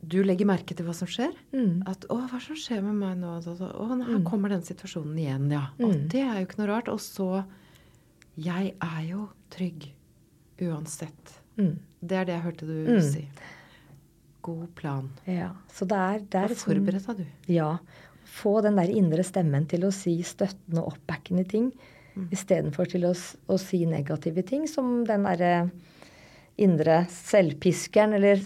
du, 0.00 0.20
legger 0.24 0.48
merke 0.48 0.76
til 0.76 0.86
hva 0.86 0.94
som 0.96 1.10
skjer. 1.10 1.34
Mm. 1.52 1.82
At 1.90 2.06
'Å, 2.06 2.20
hva 2.30 2.40
som 2.40 2.56
skjer 2.56 2.84
med 2.86 3.00
meg 3.02 3.18
nå?' 3.20 3.34
Å, 3.42 3.88
her 3.90 4.20
mm. 4.22 4.28
kommer 4.28 4.54
den 4.54 4.64
situasjonen 4.64 5.18
igjen, 5.20 5.50
ja. 5.52 5.66
Og 5.82 5.90
mm. 5.90 6.06
det 6.14 6.22
er 6.22 6.38
jo 6.38 6.46
ikke 6.46 6.62
noe 6.62 6.70
rart. 6.72 6.92
Og 6.92 7.02
så 7.02 7.44
Jeg 8.36 8.74
er 8.84 9.02
jo 9.08 9.30
trygg 9.50 9.90
uansett. 10.60 11.38
Det 11.56 12.16
er 12.16 12.26
det 12.28 12.34
jeg 12.34 12.44
hørte 12.44 12.66
du 12.68 13.00
si 13.00 13.22
god 14.46 14.70
plan. 14.78 15.10
Ja, 15.28 15.50
så 15.72 15.88
det 15.88 15.98
er, 15.98 16.22
det 16.22 16.40
er 16.40 16.54
liksom, 16.54 16.72
forberedt 16.72 17.10
deg, 17.10 17.24
du. 17.24 17.52
Ja. 17.56 17.72
Få 18.36 18.58
den 18.64 18.78
der 18.78 18.90
indre 18.92 19.24
stemmen 19.26 19.66
til 19.70 19.86
å 19.86 19.92
si 19.94 20.18
støttende 20.26 20.82
og 20.82 20.94
oppbackende 20.94 21.46
ting 21.48 21.70
mm. 22.16 22.28
istedenfor 22.34 22.90
til 22.90 23.06
å, 23.08 23.12
å, 23.12 23.58
si 23.60 23.84
negative 23.88 24.44
ting, 24.46 24.66
som 24.70 25.04
den 25.08 25.26
derre 25.28 25.52
indre 26.56 27.02
selvpiskeren 27.12 28.16
eller 28.16 28.40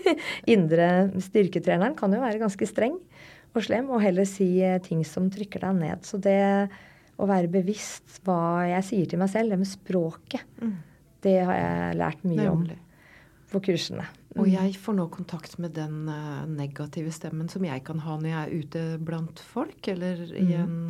indre 0.54 0.88
styrketreneren 1.24 1.96
kan 1.98 2.14
jo 2.14 2.22
være 2.22 2.42
ganske 2.42 2.68
streng 2.70 2.98
og 3.56 3.64
slem, 3.64 3.88
og 3.90 4.02
heller 4.04 4.28
si 4.28 4.50
eh, 4.62 4.78
ting 4.84 5.00
som 5.08 5.30
trykker 5.32 5.64
deg 5.64 5.78
ned. 5.80 6.04
Så 6.06 6.20
det 6.22 6.68
å 7.16 7.28
være 7.28 7.48
bevisst 7.50 8.20
hva 8.26 8.66
jeg 8.68 8.84
sier 8.90 9.08
til 9.10 9.22
meg 9.22 9.32
selv, 9.32 9.52
det 9.52 9.60
med 9.62 9.70
språket, 9.70 10.44
mm. 10.60 10.74
det 11.24 11.38
har 11.48 11.58
jeg 11.58 12.00
lært 12.02 12.26
mye 12.28 12.44
Nemlig. 12.44 12.76
om 12.76 12.85
på 13.56 13.64
kursene. 13.70 14.06
Og 14.36 14.44
mm. 14.44 14.52
jeg 14.52 14.78
får 14.80 14.96
nå 14.98 15.08
kontakt 15.12 15.58
med 15.62 15.74
den 15.76 16.06
uh, 16.12 16.46
negative 16.48 17.12
stemmen 17.14 17.48
som 17.52 17.64
jeg 17.64 17.84
kan 17.86 18.02
ha 18.04 18.16
når 18.20 18.30
jeg 18.30 18.40
er 18.40 18.64
ute 18.64 18.86
blant 19.04 19.40
folk, 19.40 19.92
eller 19.92 20.24
mm. 20.28 20.40
i 20.42 20.58
en 20.60 20.80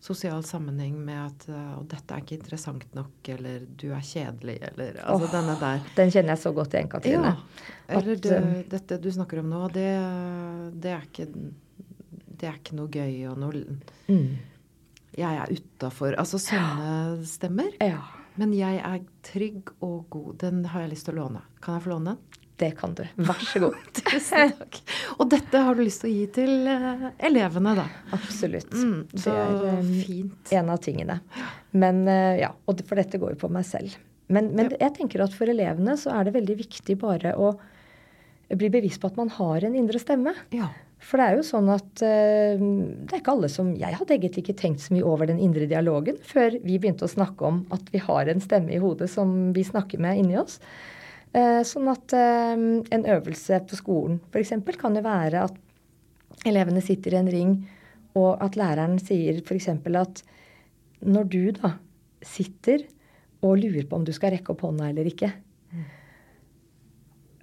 sosial 0.00 0.40
sammenheng 0.44 0.94
med 1.04 1.18
at 1.20 1.42
'Og 1.52 1.84
dette 1.92 2.14
er 2.14 2.22
ikke 2.22 2.38
interessant 2.38 2.94
nok', 2.96 3.28
eller 3.28 3.66
'du 3.68 3.90
er 3.92 4.00
kjedelig', 4.00 4.62
eller 4.72 4.96
altså 5.04 5.26
oh, 5.26 5.32
denne 5.32 5.56
der. 5.60 5.82
Den 5.96 6.10
kjenner 6.10 6.32
jeg 6.32 6.38
så 6.38 6.52
godt 6.56 6.74
igjen, 6.74 6.88
Katrine. 6.88 7.34
Ja. 7.34 7.34
Eller 7.88 8.12
at, 8.16 8.22
det, 8.22 8.38
um, 8.42 8.54
dette 8.70 8.98
du 9.02 9.10
snakker 9.12 9.42
om 9.42 9.50
nå, 9.52 9.66
det, 9.68 9.90
det, 10.80 10.94
er 10.94 11.04
ikke 11.04 11.26
Det 12.40 12.48
er 12.48 12.56
ikke 12.56 12.78
noe 12.78 12.88
gøy 12.88 13.28
og 13.28 13.36
noe 13.42 13.60
mm. 14.08 14.30
Jeg 15.18 15.36
er 15.42 15.52
utafor. 15.52 16.14
Altså 16.16 16.38
sånne 16.38 17.26
stemmer. 17.26 17.68
Ja. 17.82 18.00
Men 18.40 18.52
jeg 18.56 18.80
er 18.80 19.00
trygg 19.26 19.72
og 19.84 20.06
god. 20.12 20.34
Den 20.40 20.62
har 20.72 20.86
jeg 20.86 20.94
lyst 20.94 21.08
til 21.08 21.18
å 21.18 21.26
låne. 21.26 21.42
Kan 21.60 21.76
jeg 21.76 21.84
få 21.84 21.92
låne 21.92 22.14
den? 22.14 22.40
Det 22.60 22.70
kan 22.76 22.92
du. 22.92 23.02
Vær 23.16 23.40
så 23.44 23.60
god. 23.62 23.76
Tusen 23.96 24.52
takk. 24.58 24.78
Og 25.16 25.30
dette 25.32 25.62
har 25.64 25.76
du 25.76 25.80
lyst 25.84 26.02
til 26.02 26.10
å 26.10 26.12
gi 26.12 26.26
til 26.34 26.68
uh, 26.68 27.06
elevene, 27.28 27.72
da? 27.78 27.86
Absolutt. 28.16 28.72
Mm, 28.76 28.98
så 29.14 29.32
det 29.32 29.44
er 29.46 29.78
um, 29.80 29.90
fint. 30.04 30.52
en 30.58 30.72
av 30.72 30.80
tingene. 30.84 31.16
Men 31.72 32.02
uh, 32.08 32.36
ja, 32.36 32.50
og 32.68 32.82
for 32.84 33.00
dette 33.00 33.20
går 33.20 33.36
jo 33.36 33.40
på 33.46 33.52
meg 33.52 33.64
selv. 33.68 33.96
Men, 34.28 34.52
men 34.56 34.68
ja. 34.74 34.82
jeg 34.86 34.96
tenker 35.00 35.24
at 35.24 35.36
for 35.36 35.52
elevene 35.52 35.96
så 36.00 36.12
er 36.18 36.28
det 36.28 36.36
veldig 36.36 36.58
viktig 36.60 36.98
bare 37.00 37.32
å 37.40 37.54
bli 38.50 38.70
bevisst 38.72 39.00
på 39.00 39.08
at 39.08 39.16
man 39.20 39.32
har 39.36 39.64
en 39.64 39.76
indre 39.80 40.00
stemme. 40.02 40.36
Ja. 40.52 40.68
For 41.00 41.16
det 41.16 41.26
er 41.26 41.38
jo 41.38 41.44
sånn 41.46 41.68
at 41.72 42.02
uh, 42.04 42.60
det 42.60 43.14
er 43.14 43.22
ikke 43.22 43.32
alle 43.32 43.48
som 43.52 43.72
Jeg 43.78 43.96
hadde 43.96 44.14
egentlig 44.16 44.44
ikke 44.44 44.58
tenkt 44.60 44.84
så 44.84 44.92
mye 44.94 45.06
over 45.08 45.30
den 45.30 45.40
indre 45.42 45.68
dialogen 45.70 46.20
før 46.26 46.58
vi 46.60 46.76
begynte 46.76 47.06
å 47.06 47.12
snakke 47.12 47.46
om 47.48 47.62
at 47.74 47.88
vi 47.94 48.02
har 48.04 48.28
en 48.28 48.42
stemme 48.44 48.74
i 48.76 48.80
hodet 48.82 49.08
som 49.12 49.50
vi 49.56 49.64
snakker 49.66 50.02
med 50.02 50.20
inni 50.20 50.36
oss. 50.40 50.58
Eh, 51.30 51.60
sånn 51.66 51.88
at 51.92 52.12
eh, 52.16 52.52
en 52.96 53.04
øvelse 53.14 53.60
på 53.70 53.78
skolen 53.78 54.18
f.eks. 54.32 54.56
kan 54.80 54.96
jo 54.98 55.02
være 55.04 55.44
at 55.46 56.46
elevene 56.48 56.82
sitter 56.82 57.14
i 57.14 57.20
en 57.20 57.30
ring, 57.30 57.52
og 58.18 58.40
at 58.42 58.56
læreren 58.58 58.98
sier 58.98 59.38
f.eks. 59.44 59.68
at 59.70 60.24
når 61.06 61.28
du 61.30 61.44
da 61.54 61.76
sitter 62.26 62.82
og 63.40 63.60
lurer 63.62 63.86
på 63.88 63.96
om 63.96 64.04
du 64.04 64.12
skal 64.12 64.34
rekke 64.34 64.52
opp 64.52 64.66
hånda 64.66 64.90
eller 64.90 65.06
ikke 65.08 65.30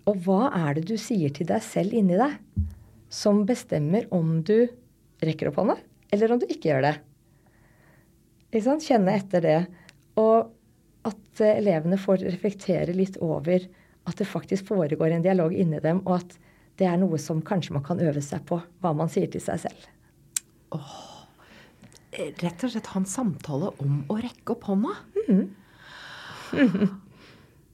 Og 0.07 0.19
hva 0.27 0.51
er 0.53 0.77
det 0.77 0.83
du 0.91 0.97
sier 1.01 1.31
til 1.33 1.47
deg 1.49 1.63
selv 1.65 1.95
inni 1.97 2.19
deg 2.19 2.35
som 3.09 3.45
bestemmer 3.47 4.07
om 4.13 4.41
du 4.43 4.67
rekker 5.23 5.49
opp 5.49 5.59
hånda, 5.61 5.77
eller 6.13 6.33
om 6.33 6.41
du 6.41 6.47
ikke 6.49 6.71
gjør 6.71 6.85
det? 6.87 6.93
Ikke? 8.51 8.77
Kjenne 8.83 9.17
etter 9.17 9.43
det. 9.43 9.57
Og 10.19 10.53
at 11.07 11.41
elevene 11.45 11.99
får 12.01 12.25
reflektere 12.25 12.95
litt 12.95 13.19
over 13.23 13.63
at 14.07 14.19
det 14.19 14.27
faktisk 14.27 14.69
foregår 14.71 15.13
en 15.13 15.25
dialog 15.25 15.53
inni 15.55 15.79
dem, 15.83 16.01
og 16.07 16.21
at 16.21 16.37
det 16.79 16.87
er 16.87 16.97
noe 17.01 17.19
som 17.21 17.41
kanskje 17.43 17.75
man 17.75 17.85
kan 17.85 18.01
øve 18.03 18.21
seg 18.23 18.43
på, 18.47 18.59
hva 18.81 18.93
man 18.95 19.11
sier 19.11 19.29
til 19.31 19.43
seg 19.43 19.63
selv. 19.65 19.87
Oh, 20.75 21.25
rett 22.13 22.63
og 22.63 22.71
slett 22.73 22.91
ha 22.93 23.01
en 23.01 23.09
samtale 23.09 23.71
om 23.83 24.01
å 24.11 24.19
rekke 24.21 24.55
opp 24.55 24.69
hånda. 24.71 24.95
Mm. 26.47 27.06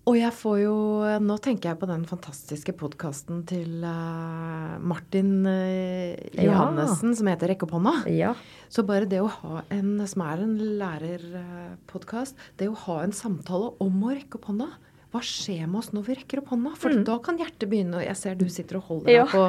Og 0.04 0.18
jeg 0.20 0.36
får 0.36 0.58
jo 0.60 0.76
Nå 1.24 1.38
tenker 1.44 1.72
jeg 1.72 1.80
på 1.80 1.88
den 1.88 2.04
fantastiske 2.08 2.74
podkasten 2.76 3.44
til 3.48 3.86
uh, 3.88 4.76
Martin 4.84 5.46
uh, 5.48 6.20
Johannessen 6.36 7.14
ja. 7.14 7.18
som 7.20 7.30
heter 7.32 7.54
'Rekke 7.54 7.68
opp 7.68 7.76
hånda'. 7.78 8.10
Ja. 8.12 8.34
Så 8.68 8.84
bare 8.88 9.08
det 9.08 9.22
å 9.24 9.30
ha 9.32 9.62
en 9.72 10.02
som 10.10 10.26
er 10.26 10.44
en 10.44 10.58
lærerpodkast, 10.82 12.36
det 12.60 12.68
å 12.68 12.76
ha 12.88 12.98
en 13.04 13.16
samtale 13.16 13.72
om 13.84 14.04
å 14.04 14.12
rekke 14.12 14.42
opp 14.42 14.52
hånda 14.52 14.70
hva 15.14 15.22
skjer 15.22 15.68
med 15.70 15.78
oss 15.84 15.92
når 15.94 16.08
vi 16.08 16.18
rekker 16.18 16.42
opp 16.42 16.52
hånda? 16.56 16.74
For 16.82 16.90
mm. 16.90 17.04
da 17.06 17.20
kan 17.22 17.38
hjertet 17.38 17.70
begynne 17.70 18.00
Og 18.00 18.02
jeg 18.02 18.18
ser 18.18 18.38
du 18.40 18.48
sitter 18.50 18.80
og 18.80 18.88
holder 18.90 19.14
ja. 19.14 19.26
deg 19.28 19.36
på 19.36 19.44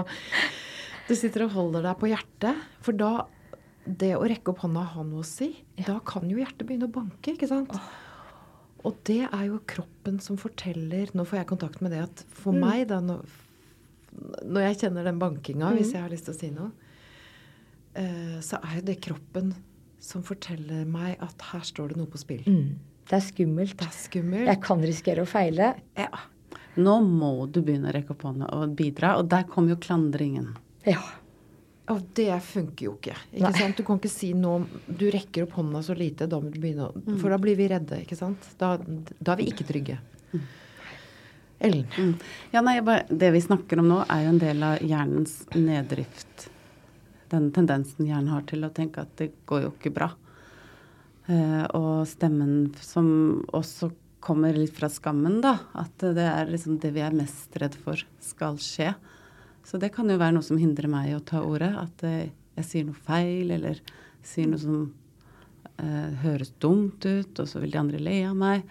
Du 1.08 1.14
sitter 1.16 1.46
og 1.46 1.54
holder 1.56 1.86
deg 1.88 1.96
på 2.00 2.10
hjertet. 2.12 2.66
For 2.84 2.96
da 2.96 3.26
Det 3.84 4.12
å 4.16 4.24
rekke 4.28 4.52
opp 4.52 4.60
hånda 4.64 4.84
har 4.92 5.06
noe 5.08 5.24
å 5.24 5.28
si. 5.28 5.50
Da 5.88 5.98
kan 6.04 6.28
jo 6.28 6.36
hjertet 6.40 6.68
begynne 6.68 6.88
å 6.88 6.92
banke, 6.92 7.32
ikke 7.32 7.48
sant? 7.48 7.72
Oh. 7.72 7.88
Og 8.84 8.96
det 9.08 9.22
er 9.24 9.44
jo 9.48 9.62
kroppen 9.68 10.18
som 10.20 10.36
forteller 10.40 11.12
Nå 11.16 11.24
får 11.24 11.40
jeg 11.40 11.48
kontakt 11.48 11.80
med 11.84 11.94
det 11.94 12.02
at 12.04 12.24
for 12.28 12.52
mm. 12.52 12.64
meg, 12.64 12.86
da 12.90 13.00
når, 13.00 13.22
når, 14.42 14.60
jeg 14.68 14.80
kjenner 14.84 15.08
den 15.08 15.20
bankinga, 15.22 15.70
mm. 15.70 15.78
hvis 15.78 15.94
jeg 15.96 16.04
har 16.04 16.12
lyst 16.12 16.28
til 16.28 16.34
å 16.34 16.40
si 16.40 16.50
noe, 16.54 16.70
uh, 17.96 18.36
så 18.44 18.60
er 18.60 18.80
jo 18.80 18.88
det 18.90 18.98
kroppen 19.04 19.54
som 20.04 20.24
forteller 20.26 20.84
meg 20.84 21.16
at 21.24 21.48
her 21.52 21.64
står 21.64 21.94
det 21.94 22.02
noe 22.02 22.10
på 22.12 22.20
spill. 22.20 22.44
Mm. 22.44 22.76
Det 23.08 23.16
er 23.16 23.24
skummelt. 23.24 23.76
Det 23.80 23.88
er 23.88 23.96
skummelt. 23.96 24.48
Jeg 24.48 24.60
kan 24.64 24.84
risikere 24.84 25.24
å 25.24 25.28
feile. 25.28 25.74
Ja. 25.96 26.10
Nå 26.80 26.98
må 27.06 27.46
du 27.46 27.60
begynne 27.64 27.90
å 27.90 27.94
rekke 27.94 28.14
opp 28.16 28.24
hånda 28.26 28.48
og 28.56 28.74
bidra, 28.76 29.14
og 29.20 29.28
der 29.32 29.46
kommer 29.48 29.74
jo 29.74 29.80
klandringen. 29.80 30.52
Ja. 30.88 31.00
Og 31.92 32.00
det 32.16 32.32
funker 32.40 32.86
jo 32.86 32.94
ikke. 32.96 33.14
ikke 33.34 33.52
sant? 33.58 33.76
Du 33.76 33.84
kan 33.84 33.98
ikke 34.00 34.08
si 34.08 34.30
nå 34.36 34.54
Du 34.88 35.04
rekker 35.12 35.44
opp 35.44 35.58
hånda 35.58 35.82
så 35.84 35.96
lite, 35.96 36.28
da 36.30 36.38
må 36.40 36.48
du 36.48 36.56
begynne 36.62 36.88
å 36.88 36.94
mm. 36.96 37.18
For 37.20 37.34
da 37.34 37.38
blir 37.40 37.58
vi 37.58 37.68
redde, 37.68 38.00
ikke 38.06 38.16
sant? 38.16 38.46
Da, 38.60 38.78
da 38.80 39.34
er 39.34 39.42
vi 39.42 39.50
ikke 39.52 39.66
trygge. 39.68 39.98
Mm. 40.32 40.46
Ellen. 41.68 41.86
Mm. 41.98 42.14
Ja, 42.54 42.62
nei, 42.64 42.78
bare, 42.84 43.04
Det 43.08 43.30
vi 43.34 43.42
snakker 43.44 43.82
om 43.82 43.90
nå, 43.92 44.00
er 44.08 44.24
jo 44.24 44.32
en 44.32 44.40
del 44.40 44.64
av 44.64 44.80
hjernens 44.84 45.36
neddrift. 45.56 46.48
Den 47.32 47.50
tendensen 47.56 48.08
hjernen 48.08 48.32
har 48.32 48.46
til 48.48 48.64
å 48.64 48.72
tenke 48.72 49.04
at 49.04 49.12
det 49.20 49.32
går 49.48 49.66
jo 49.66 49.74
ikke 49.74 49.92
bra. 49.94 50.10
Eh, 51.28 51.64
og 51.76 52.04
stemmen 52.08 52.72
som 52.84 53.06
også 53.52 53.90
kommer 54.24 54.56
litt 54.56 54.72
fra 54.76 54.88
skammen, 54.92 55.42
da. 55.44 55.58
At 55.76 56.00
det 56.00 56.24
er 56.24 56.48
liksom 56.48 56.80
det 56.80 56.94
vi 56.96 57.04
er 57.04 57.16
mest 57.16 57.56
redd 57.60 57.76
for 57.84 58.00
skal 58.24 58.56
skje. 58.62 58.94
Så 59.64 59.80
det 59.80 59.92
kan 59.94 60.10
jo 60.10 60.20
være 60.20 60.36
noe 60.36 60.46
som 60.46 60.60
hindrer 60.60 60.90
meg 60.92 61.10
i 61.10 61.16
å 61.16 61.24
ta 61.24 61.42
ordet. 61.44 61.72
At 61.80 62.04
eh, 62.06 62.32
jeg 62.58 62.68
sier 62.68 62.88
noe 62.88 63.04
feil, 63.06 63.52
eller 63.56 63.80
sier 64.24 64.50
noe 64.50 64.60
som 64.60 64.80
eh, 65.80 66.10
høres 66.24 66.52
dumt 66.62 67.04
ut, 67.06 67.38
og 67.40 67.48
så 67.48 67.62
vil 67.62 67.72
de 67.72 67.80
andre 67.80 68.02
le 68.02 68.18
av 68.28 68.36
meg. 68.38 68.66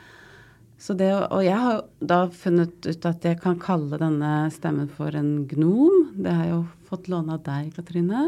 Så 0.84 0.96
det, 1.00 1.10
og 1.16 1.44
jeg 1.46 1.56
har 1.56 1.84
da 2.04 2.26
funnet 2.34 2.88
ut 2.90 3.06
at 3.08 3.24
jeg 3.24 3.40
kan 3.40 3.56
kalle 3.62 4.00
denne 4.02 4.34
stemmen 4.52 4.90
for 4.92 5.16
en 5.16 5.46
gnom. 5.48 6.12
Det 6.18 6.34
har 6.34 6.48
jeg 6.48 6.56
jo 6.58 6.64
fått 6.90 7.10
låne 7.14 7.38
av 7.38 7.44
deg, 7.46 7.72
Katrine. 7.78 8.28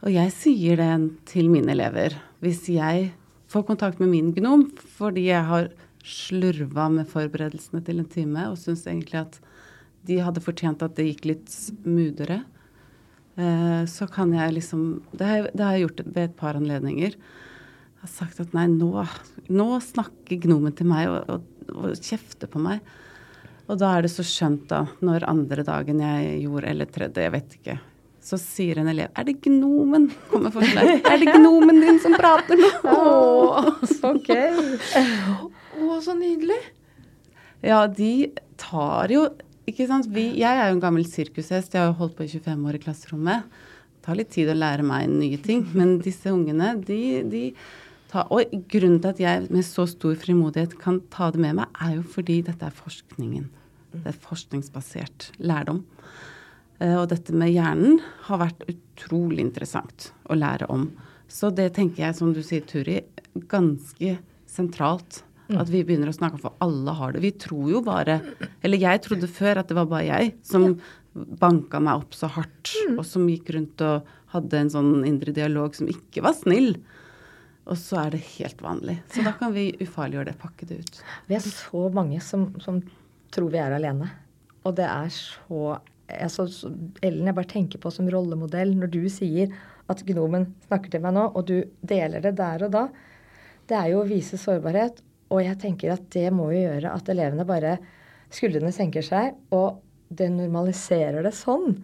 Og 0.00 0.14
jeg 0.14 0.32
sier 0.32 0.80
det 0.80 0.92
til 1.28 1.50
mine 1.52 1.74
elever. 1.74 2.16
Hvis 2.40 2.64
jeg 2.72 3.10
får 3.52 3.66
kontakt 3.68 4.00
med 4.00 4.12
min 4.12 4.30
gnom 4.32 4.68
fordi 4.96 5.26
jeg 5.28 5.44
har 5.50 5.68
slurva 6.06 6.86
med 6.88 7.08
forberedelsene 7.10 7.82
til 7.84 8.00
en 8.00 8.08
time 8.08 8.46
og 8.48 8.56
syns 8.60 8.86
egentlig 8.88 9.20
at 9.20 9.36
de 10.08 10.20
hadde 10.24 10.42
fortjent 10.44 10.82
at 10.84 10.96
det 10.96 11.10
gikk 11.10 11.28
litt 11.28 11.52
smoothere, 11.52 12.40
eh, 13.36 13.82
så 13.90 14.08
kan 14.10 14.32
jeg 14.36 14.56
liksom 14.56 15.02
Det 15.12 15.26
har, 15.26 15.50
det 15.52 15.64
har 15.64 15.76
jeg 15.76 15.86
gjort 15.88 16.02
ved 16.06 16.24
et 16.24 16.36
par 16.36 16.58
anledninger. 16.58 17.18
Jeg 18.00 18.06
har 18.06 18.14
sagt 18.14 18.40
at 18.40 18.54
nei, 18.56 18.66
nå, 18.72 19.04
nå 19.52 19.68
snakker 19.84 20.40
gnomen 20.46 20.72
til 20.76 20.88
meg 20.88 21.10
og, 21.10 21.28
og, 21.28 21.70
og, 21.74 21.92
kjefter 22.00 22.48
på 22.48 22.62
meg. 22.62 22.80
Og 23.68 23.76
da 23.78 23.92
er 23.94 24.06
det 24.06 24.10
så 24.14 24.24
skjønt, 24.26 24.64
da, 24.70 24.86
når 25.04 25.28
andre 25.28 25.62
dagen 25.66 26.00
jeg 26.02 26.40
gjorde, 26.46 26.70
eller 26.72 26.88
tredje, 26.90 27.26
jeg 27.26 27.34
vet 27.36 27.56
ikke, 27.60 27.76
så 28.20 28.36
sier 28.40 28.80
en 28.80 28.88
elev 28.88 29.08
'Er 29.16 29.24
det 29.24 29.40
gnomen?' 29.44 30.10
kommer 30.30 30.50
forslag. 30.50 31.04
'Er 31.04 31.18
det 31.18 31.34
gnomen 31.36 31.80
din 31.80 32.00
som 32.00 32.16
prater 32.16 32.56
nå?' 32.56 32.72
Å, 32.96 33.76
ok. 34.14 34.30
Å, 35.80 36.00
så 36.00 36.16
nydelig. 36.16 36.58
Ja, 37.60 37.86
de 37.86 38.32
tar 38.60 39.12
jo 39.12 39.28
Ikke 39.70 39.86
sant. 39.86 40.08
Vi, 40.10 40.26
jeg 40.40 40.50
er 40.50 40.70
jo 40.70 40.78
en 40.78 40.82
gammel 40.82 41.06
sirkushest. 41.06 41.76
Jeg 41.76 41.86
har 41.86 41.98
holdt 41.98 42.16
på 42.18 42.26
i 42.26 42.32
25 42.32 42.66
år 42.66 42.78
i 42.78 42.82
klasserommet. 42.82 43.60
Det 43.94 44.06
tar 44.06 44.18
litt 44.18 44.32
tid 44.34 44.50
å 44.50 44.56
lære 44.56 44.86
meg 44.86 45.06
nye 45.12 45.38
ting. 45.42 45.62
Men 45.76 45.98
disse 46.02 46.32
ungene, 46.32 46.74
de, 46.86 47.00
de 47.30 47.44
tar 48.10 48.26
Og 48.34 48.50
grunnen 48.72 48.98
til 48.98 49.12
at 49.12 49.20
jeg 49.22 49.46
med 49.54 49.62
så 49.62 49.84
stor 49.86 50.16
frimodighet 50.18 50.74
kan 50.80 50.98
ta 51.14 51.28
det 51.30 51.42
med 51.44 51.60
meg, 51.60 51.70
er 51.78 52.00
jo 52.00 52.06
fordi 52.16 52.40
dette 52.46 52.66
er 52.66 52.74
forskningen. 52.74 53.46
Det 53.92 54.02
er 54.10 54.18
forskningsbasert 54.24 55.30
lærdom. 55.38 55.84
Eh, 56.80 56.96
og 56.96 57.06
dette 57.12 57.34
med 57.36 57.52
hjernen 57.54 58.00
har 58.26 58.42
vært 58.42 58.66
utrolig 58.70 59.44
interessant 59.44 60.10
å 60.26 60.38
lære 60.38 60.66
om. 60.72 60.88
Så 61.30 61.52
det 61.54 61.70
tenker 61.76 62.08
jeg, 62.08 62.18
som 62.18 62.34
du 62.34 62.42
sier, 62.42 62.64
Turi, 62.66 62.98
ganske 63.50 64.16
sentralt. 64.50 65.22
At 65.58 65.70
vi 65.72 65.82
begynner 65.86 66.12
å 66.12 66.14
snakke 66.14 66.38
for 66.42 66.54
alle 66.62 66.94
har 66.94 67.14
det. 67.14 67.24
Vi 67.24 67.32
tror 67.42 67.70
jo 67.72 67.82
bare 67.82 68.20
Eller 68.62 68.78
jeg 68.78 69.02
trodde 69.06 69.30
før 69.30 69.62
at 69.62 69.70
det 69.70 69.78
var 69.78 69.88
bare 69.90 70.06
jeg 70.06 70.34
som 70.46 70.76
banka 71.40 71.80
meg 71.82 72.04
opp 72.04 72.14
så 72.14 72.28
hardt, 72.30 72.70
og 72.94 73.02
som 73.06 73.26
gikk 73.26 73.50
rundt 73.56 73.82
og 73.82 74.06
hadde 74.30 74.60
en 74.60 74.70
sånn 74.70 74.92
indre 75.08 75.34
dialog 75.34 75.74
som 75.74 75.90
ikke 75.90 76.22
var 76.22 76.36
snill. 76.38 76.76
Og 77.66 77.78
så 77.78 77.98
er 78.04 78.14
det 78.14 78.22
helt 78.36 78.62
vanlig. 78.62 79.00
Så 79.10 79.24
da 79.26 79.34
kan 79.36 79.50
vi 79.54 79.72
ufarliggjøre 79.82 80.30
det, 80.30 80.38
pakke 80.38 80.68
det 80.70 80.80
ut. 80.84 81.00
Vi 81.26 81.36
er 81.36 81.42
så 81.44 81.82
mange 81.94 82.22
som, 82.22 82.48
som 82.62 82.78
tror 83.34 83.50
vi 83.50 83.60
er 83.62 83.74
alene. 83.74 84.08
Og 84.62 84.76
det 84.78 84.86
er 84.86 85.10
så 85.10 85.76
altså, 86.10 86.46
Ellen 87.02 87.28
jeg 87.28 87.36
bare 87.36 87.50
tenker 87.50 87.82
på 87.82 87.92
som 87.94 88.08
rollemodell 88.10 88.74
når 88.78 88.90
du 88.94 89.04
sier 89.12 89.52
at 89.90 90.02
gnomen 90.06 90.52
snakker 90.68 90.92
til 90.92 91.02
meg 91.04 91.16
nå, 91.16 91.28
og 91.34 91.46
du 91.50 91.56
deler 91.82 92.22
det 92.22 92.36
der 92.38 92.66
og 92.66 92.74
da. 92.74 92.84
Det 93.70 93.78
er 93.78 93.92
jo 93.92 94.02
å 94.02 94.08
vise 94.08 94.38
sårbarhet. 94.38 95.00
Og 95.30 95.42
jeg 95.44 95.58
tenker 95.62 95.94
at 95.94 96.08
det 96.14 96.28
må 96.34 96.50
jo 96.54 96.64
gjøre 96.64 96.92
at 96.96 97.10
elevene 97.12 97.48
bare 97.48 97.78
Skuldrene 98.30 98.70
senker 98.70 99.02
seg, 99.02 99.32
og 99.50 99.80
det 100.06 100.28
normaliserer 100.30 101.24
det 101.26 101.32
sånn. 101.34 101.80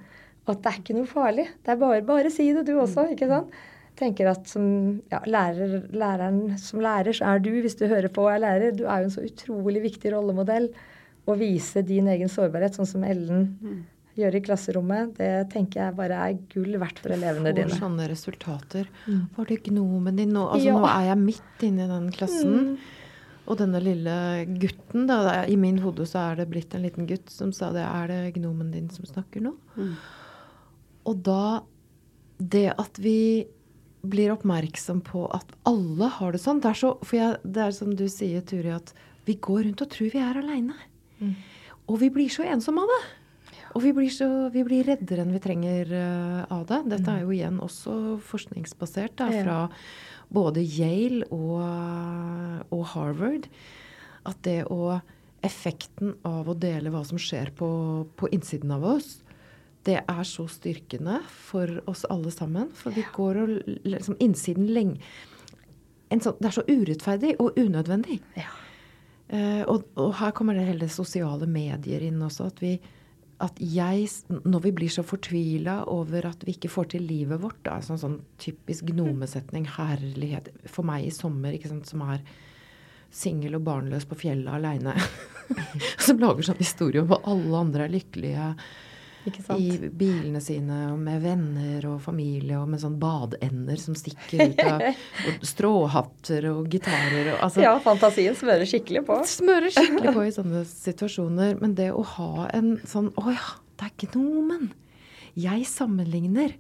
At 0.47 0.61
det 0.63 0.71
er 0.71 0.77
ikke 0.79 0.95
noe 0.95 1.09
farlig. 1.11 1.49
Det 1.67 1.73
er 1.73 1.81
bare 1.81 2.05
bare 2.07 2.31
si 2.31 2.47
det, 2.55 2.63
du 2.69 2.77
også. 2.79 3.09
ikke 3.15 3.27
sant? 3.33 3.57
tenker 3.97 4.29
at 4.29 4.45
som 4.51 4.67
ja, 5.09 5.23
lærer, 5.25 5.87
læreren 5.97 6.59
som 6.61 6.83
lærer, 6.85 7.17
så 7.17 7.33
er 7.33 7.43
du, 7.43 7.49
hvis 7.65 7.79
du 7.81 7.87
hører 7.89 8.13
på 8.13 8.27
og 8.27 8.35
er 8.35 8.43
lærer, 8.45 8.75
du 8.77 8.85
er 8.85 9.03
jo 9.03 9.09
en 9.09 9.15
så 9.15 9.25
utrolig 9.25 9.83
viktig 9.87 10.13
rollemodell. 10.13 10.69
Å 11.27 11.35
vise 11.41 11.83
din 11.83 12.07
egen 12.13 12.31
sårbarhet, 12.31 12.77
sånn 12.77 12.87
som 12.87 13.07
Ellen 13.09 13.47
mm 13.57 13.79
gjør 14.17 14.39
i 14.39 14.43
klasserommet, 14.45 15.17
det 15.19 15.31
tenker 15.53 15.83
jeg 15.83 15.97
bare 15.97 16.19
er 16.29 16.37
gull 16.53 16.79
verdt 16.81 17.01
for 17.03 17.13
elevene 17.13 17.53
dine. 17.53 17.69
Du 17.69 17.75
Får 17.75 17.83
sånne 17.83 18.07
resultater. 18.09 18.89
Mm. 19.05 19.23
Var 19.37 19.51
det 19.51 19.59
gnomen 19.69 20.21
din 20.21 20.33
nå? 20.33 20.47
Altså, 20.55 20.71
ja. 20.71 20.77
Nå 20.79 20.89
er 20.89 21.09
jeg 21.11 21.19
midt 21.21 21.65
inne 21.69 21.85
i 21.85 21.91
den 21.91 22.07
klassen. 22.15 22.55
Mm. 22.55 22.96
Og 23.47 23.59
denne 23.61 23.81
lille 23.83 24.15
gutten, 24.59 25.07
da, 25.09 25.45
I 25.47 25.57
min 25.61 25.79
hode 25.85 26.07
så 26.09 26.31
er 26.33 26.41
det 26.41 26.49
blitt 26.51 26.75
en 26.75 26.85
liten 26.87 27.07
gutt 27.09 27.31
som 27.33 27.53
sa 27.55 27.71
det. 27.75 27.85
Er 27.87 28.11
det 28.11 28.37
gnomen 28.39 28.73
din 28.75 28.89
som 28.93 29.07
snakker 29.07 29.45
nå? 29.45 29.55
Mm. 29.79 29.93
Og 31.07 31.23
da 31.27 31.63
Det 32.37 32.69
at 32.77 32.99
vi 33.01 33.47
blir 34.05 34.35
oppmerksom 34.35 35.01
på 35.07 35.25
at 35.35 35.55
alle 35.67 36.09
har 36.19 36.35
det 36.35 36.41
sånn. 36.43 36.61
Det 36.61 36.69
er, 36.69 36.79
så, 36.79 36.91
for 37.01 37.17
jeg, 37.17 37.39
det 37.43 37.63
er 37.65 37.73
som 37.75 37.95
du 37.97 38.05
sier, 38.13 38.43
Turi, 38.45 38.75
at 38.75 38.93
vi 39.27 39.39
går 39.41 39.65
rundt 39.65 39.83
og 39.83 39.91
tror 39.91 40.11
vi 40.13 40.21
er 40.23 40.37
aleine. 40.39 40.77
Mm. 41.19 41.33
Og 41.89 42.01
vi 42.03 42.11
blir 42.13 42.31
så 42.31 42.45
ensomme 42.47 42.85
av 42.85 42.93
det. 42.93 43.01
Og 43.77 43.83
vi 43.85 43.93
blir, 43.97 44.13
så, 44.13 44.29
vi 44.53 44.63
blir 44.65 44.87
reddere 44.89 45.25
enn 45.25 45.35
vi 45.35 45.43
trenger 45.43 45.91
uh, 45.93 46.45
av 46.55 46.65
det. 46.69 46.83
Dette 46.95 47.13
er 47.13 47.25
jo 47.27 47.33
igjen 47.35 47.59
også 47.63 47.97
forskningsbasert 48.25 49.17
da, 49.21 49.29
fra 49.33 49.59
både 50.33 50.63
Yale 50.65 51.27
og, 51.35 51.61
og, 52.71 52.83
Harvard. 52.95 53.51
At 54.27 54.43
det 54.47 54.65
å 54.71 54.99
Effekten 55.45 56.17
av 56.27 56.49
å 56.49 56.57
dele 56.59 56.91
hva 56.91 57.05
som 57.07 57.21
skjer 57.21 57.53
på, 57.55 57.69
på 58.19 58.29
innsiden 58.35 58.73
av 58.75 58.83
oss, 58.97 59.21
det 59.87 60.01
er 60.01 60.23
så 60.27 60.49
styrkende 60.51 61.21
for 61.31 61.71
oss 61.87 62.03
alle 62.11 62.33
sammen. 62.35 62.73
For 62.75 62.95
vi 62.97 63.05
går 63.15 63.39
og 63.45 63.53
liksom 63.87 64.17
Innsiden 64.25 64.67
lenge 64.75 64.99
sånn, 66.11 66.39
Det 66.41 66.49
er 66.49 66.57
så 66.57 66.65
urettferdig 66.67 67.37
og 67.43 67.59
unødvendig. 67.61 68.19
Ja. 68.39 68.51
Uh, 69.27 69.63
og, 69.67 69.87
og, 69.99 70.13
her 70.21 70.35
kommer 70.35 70.55
det 70.55 70.67
hele 70.69 70.89
sosiale 70.91 71.49
medier 71.51 72.03
inn 72.07 72.21
også. 72.23 72.51
At 72.51 72.63
vi, 72.63 72.77
at 73.45 73.59
jeg, 73.61 74.07
når 74.49 74.63
vi 74.65 74.73
blir 74.79 74.93
så 74.93 75.05
fortvila 75.05 75.83
over 75.93 76.31
at 76.31 76.45
vi 76.47 76.55
ikke 76.57 76.71
får 76.73 76.91
til 76.95 77.05
livet 77.05 77.43
vårt, 77.43 77.59
da, 77.67 77.79
sånn, 77.85 78.01
sånn 78.01 78.19
typisk 78.41 78.89
gnomesetning, 78.89 79.67
herlighet 79.77 80.49
For 80.73 80.87
meg 80.89 81.09
i 81.09 81.13
sommer, 81.15 81.57
ikke 81.57 81.73
sant, 81.75 81.91
som 81.91 82.05
er 82.07 82.23
singel 83.13 83.59
og 83.59 83.67
barnløs 83.67 84.09
på 84.09 84.19
fjellet 84.25 84.53
aleine. 84.57 84.97
som 86.03 86.19
lager 86.23 86.49
sånn 86.49 86.61
historie 86.63 87.05
om 87.05 87.13
at 87.17 87.29
alle 87.29 87.61
andre 87.61 87.87
er 87.87 87.95
lykkelige 87.95 88.51
i 89.59 89.91
bilene 89.91 90.41
sine 90.43 90.79
og 90.93 91.01
med 91.03 91.23
venner 91.25 91.87
og 91.91 91.99
familie 92.05 92.59
og 92.61 92.69
med 92.71 92.83
sånn 92.83 92.99
badeender 93.01 93.81
som 93.81 93.97
stikker 93.99 94.53
ut 94.53 94.63
av 94.65 94.85
og 95.31 95.47
Stråhatter 95.47 96.49
og 96.53 96.71
gitarer 96.73 97.33
og 97.35 97.45
altså, 97.49 97.65
Ja, 97.65 97.75
fantasien 97.83 98.37
smører 98.39 98.69
skikkelig 98.69 99.05
på. 99.09 99.19
Smører 99.29 99.73
skikkelig 99.75 100.15
på 100.17 100.27
i 100.27 100.35
sånne 100.35 100.63
situasjoner. 100.71 101.57
Men 101.63 101.77
det 101.79 101.91
å 101.95 102.05
ha 102.17 102.49
en 102.57 102.77
sånn 102.87 103.13
Å 103.19 103.35
ja, 103.35 103.51
det 103.81 103.91
er 103.91 104.07
gnomen. 104.07 104.71
Jeg 105.37 105.67
sammenligner 105.69 106.57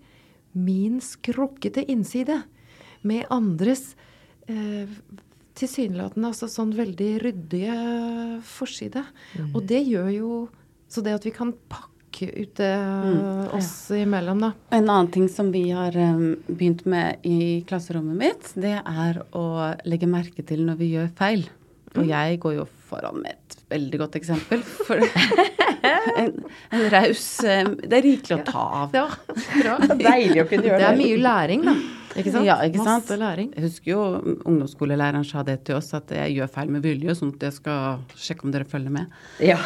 min 0.57 1.01
skrukkete 1.05 1.85
innside 1.93 2.43
med 3.07 3.27
andres 3.33 3.95
eh, 4.49 4.89
tilsynelatende 5.57 6.31
altså 6.33 6.49
sånn 6.51 6.75
veldig 6.77 7.11
ryddige 7.23 7.77
forside. 8.47 9.05
Mm. 9.37 9.51
Og 9.55 9.67
det 9.69 9.83
gjør 9.87 10.15
jo 10.15 10.31
Så 10.87 11.03
det 11.03 11.17
at 11.17 11.25
vi 11.27 11.33
kan 11.35 11.51
pakke 11.67 11.96
ute 12.25 12.69
mm, 12.77 13.53
oss 13.57 13.91
ja. 13.93 14.01
imellom, 14.03 14.41
da. 14.47 14.53
En 14.71 14.89
annen 14.89 15.11
ting 15.13 15.29
som 15.33 15.53
vi 15.53 15.69
har 15.77 15.97
um, 15.97 16.37
begynt 16.47 16.87
med 16.89 17.27
i 17.29 17.63
klasserommet 17.69 18.17
mitt, 18.21 18.51
det 18.57 18.79
er 18.81 19.21
å 19.37 19.47
legge 19.85 20.09
merke 20.11 20.47
til 20.47 20.65
når 20.67 20.81
vi 20.81 20.91
gjør 20.95 21.13
feil. 21.19 21.47
Og 21.97 22.03
mm. 22.05 22.09
jeg 22.11 22.41
går 22.43 22.57
jo 22.59 22.67
foran 22.87 23.21
med 23.23 23.35
et 23.35 23.59
veldig 23.73 24.01
godt 24.05 24.19
eksempel. 24.21 24.63
For 24.63 25.03
en, 26.23 26.33
en 26.71 26.89
raus 26.93 27.29
um, 27.45 27.77
Det 27.83 28.01
er 28.01 28.05
rikelig 28.07 28.41
å 28.41 28.43
ta 28.49 28.67
av. 28.83 28.97
Ja, 28.97 29.07
bra. 29.61 29.79
Deilig 30.09 30.43
å 30.45 30.49
kunne 30.51 30.71
gjøre 30.71 30.81
det. 30.81 30.85
Det 30.85 30.91
er 30.93 31.01
mye 31.03 31.23
læring, 31.29 31.69
da. 31.69 31.79
Ikke 32.17 32.33
sant? 32.33 32.47
Ja, 32.49 32.57
ikke 32.65 32.81
sant? 32.81 33.05
Masse 33.05 33.19
læring. 33.21 33.51
Jeg 33.57 33.65
husker 33.67 33.91
jo 33.91 34.03
ungdomsskolelæreren 34.49 35.27
sa 35.27 35.43
det 35.47 35.59
til 35.69 35.79
oss, 35.79 35.93
at 35.97 36.13
jeg 36.15 36.37
gjør 36.37 36.53
feil 36.55 36.73
med 36.73 36.85
vilje, 36.87 37.17
sånn 37.19 37.35
at 37.37 37.47
jeg 37.49 37.57
skal 37.59 38.17
sjekke 38.19 38.47
om 38.47 38.55
dere 38.55 38.69
følger 38.69 38.95
med. 38.95 39.17
Ja. 39.47 39.59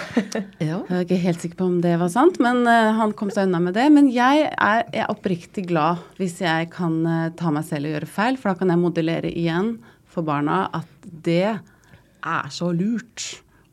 Jeg 0.61 0.95
er 0.95 1.05
ikke 1.05 1.21
helt 1.23 1.43
sikker 1.43 1.59
på 1.61 1.67
om 1.71 1.79
det 1.85 1.95
var 2.01 2.11
sant, 2.13 2.39
men 2.43 2.63
uh, 2.69 2.93
han 2.99 3.15
kom 3.17 3.31
seg 3.33 3.49
unna 3.49 3.61
med 3.63 3.77
det. 3.79 3.87
Men 3.95 4.11
jeg 4.13 4.49
er, 4.51 4.83
er 4.93 5.13
oppriktig 5.13 5.67
glad 5.71 6.03
hvis 6.21 6.41
jeg 6.43 6.71
kan 6.75 6.99
uh, 7.07 7.29
ta 7.39 7.53
meg 7.55 7.67
selv 7.69 7.89
og 7.89 7.97
gjøre 7.97 8.11
feil, 8.11 8.41
for 8.41 8.53
da 8.53 8.61
kan 8.61 8.73
jeg 8.73 8.83
modellere 8.83 9.31
igjen 9.31 9.77
for 10.11 10.27
barna 10.27 10.65
at 10.77 11.09
det 11.25 11.47
er 11.51 12.51
så 12.53 12.71
lurt 12.77 13.31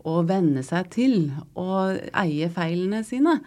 å 0.07 0.21
venne 0.27 0.63
seg 0.63 0.87
til 0.93 1.17
å 1.59 1.81
eie 2.15 2.47
feilene 2.53 3.03
sine. 3.07 3.39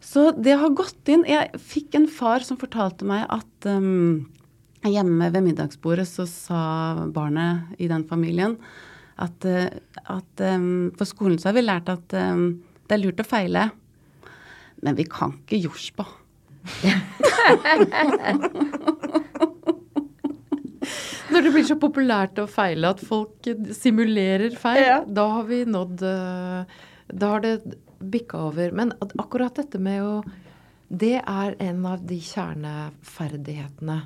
Så 0.00 0.30
det 0.32 0.54
har 0.56 0.70
gått 0.72 1.08
inn 1.12 1.26
Jeg 1.28 1.50
fikk 1.60 1.94
en 1.98 2.06
far 2.08 2.40
som 2.46 2.56
fortalte 2.60 3.04
meg 3.08 3.26
at 3.28 3.66
um, 3.68 4.24
hjemme 4.88 5.28
ved 5.34 5.44
middagsbordet 5.44 6.06
så 6.08 6.24
sa 6.28 6.60
barnet 7.12 7.74
i 7.78 7.88
den 7.90 8.04
familien 8.08 8.56
at, 9.20 9.44
uh, 9.44 9.68
at 10.08 10.40
um, 10.56 10.88
på 10.96 11.04
skolen 11.08 11.36
så 11.38 11.48
har 11.50 11.56
vi 11.58 11.66
lært 11.66 11.88
at 11.92 12.14
um, 12.16 12.62
det 12.88 12.94
er 12.96 13.02
lurt 13.04 13.20
å 13.20 13.28
feile. 13.28 13.66
Men 14.80 14.96
vi 14.96 15.04
kan 15.04 15.34
ikke 15.44 15.60
jordspa. 15.66 16.06
Når 21.30 21.44
det 21.46 21.50
blir 21.54 21.66
så 21.68 21.76
populært 21.78 22.40
å 22.42 22.46
feile 22.50 22.90
at 22.94 23.02
folk 23.06 23.46
simulerer 23.76 24.54
feil, 24.58 24.80
Ja. 24.82 24.96
da 25.06 25.26
har 25.36 25.44
vi 25.46 25.60
nådd 25.68 26.02
eh, 26.02 26.64
Da 27.12 27.28
har 27.34 27.40
det 27.44 27.52
bikka 28.00 28.38
over. 28.50 28.72
Men 28.72 28.92
at- 29.00 29.16
akkurat 29.16 29.54
dette 29.54 29.78
med 29.78 30.02
å 30.02 30.24
Det 30.92 31.22
er 31.22 31.54
en 31.60 31.86
av 31.86 32.00
de 32.04 32.16
kjerneferdighetene 32.18 34.02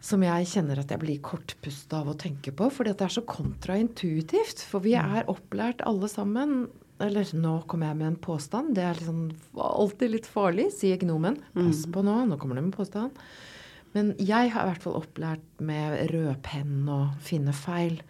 som 0.00 0.22
jeg 0.22 0.46
kjenner 0.46 0.80
at 0.80 0.90
jeg 0.90 0.98
blir 0.98 1.20
kortpusta 1.22 2.00
av 2.00 2.08
å 2.08 2.16
tenke 2.18 2.50
på. 2.50 2.66
Fordi 2.70 2.90
at 2.90 2.98
det 2.98 3.06
er 3.06 3.20
så 3.20 3.22
kontraintuitivt. 3.26 4.64
For 4.66 4.80
vi 4.80 4.94
er 4.94 5.24
opplært 5.30 5.84
alle 5.86 6.08
sammen 6.08 6.68
Eller 6.98 7.24
nå 7.36 7.66
kommer 7.68 7.88
jeg 7.88 7.96
med 7.98 8.06
en 8.06 8.16
påstand. 8.16 8.74
Det 8.74 8.82
er 8.82 8.94
liksom 8.94 9.30
alltid 9.54 10.10
litt 10.10 10.24
farlig, 10.24 10.72
sier 10.72 10.96
gnomen. 10.96 11.42
Pass 11.52 11.84
på 11.92 12.02
nå, 12.02 12.26
nå 12.26 12.38
kommer 12.40 12.54
det 12.56 12.64
med 12.64 12.72
påstand. 12.72 13.10
Men 13.92 14.14
jeg 14.16 14.50
har 14.50 14.62
i 14.64 14.70
hvert 14.72 14.82
fall 14.82 15.02
opplært 15.02 15.60
med 15.60 16.08
rødpenn 16.10 16.88
å 16.88 17.14
finne 17.20 17.52
feil. 17.52 18.00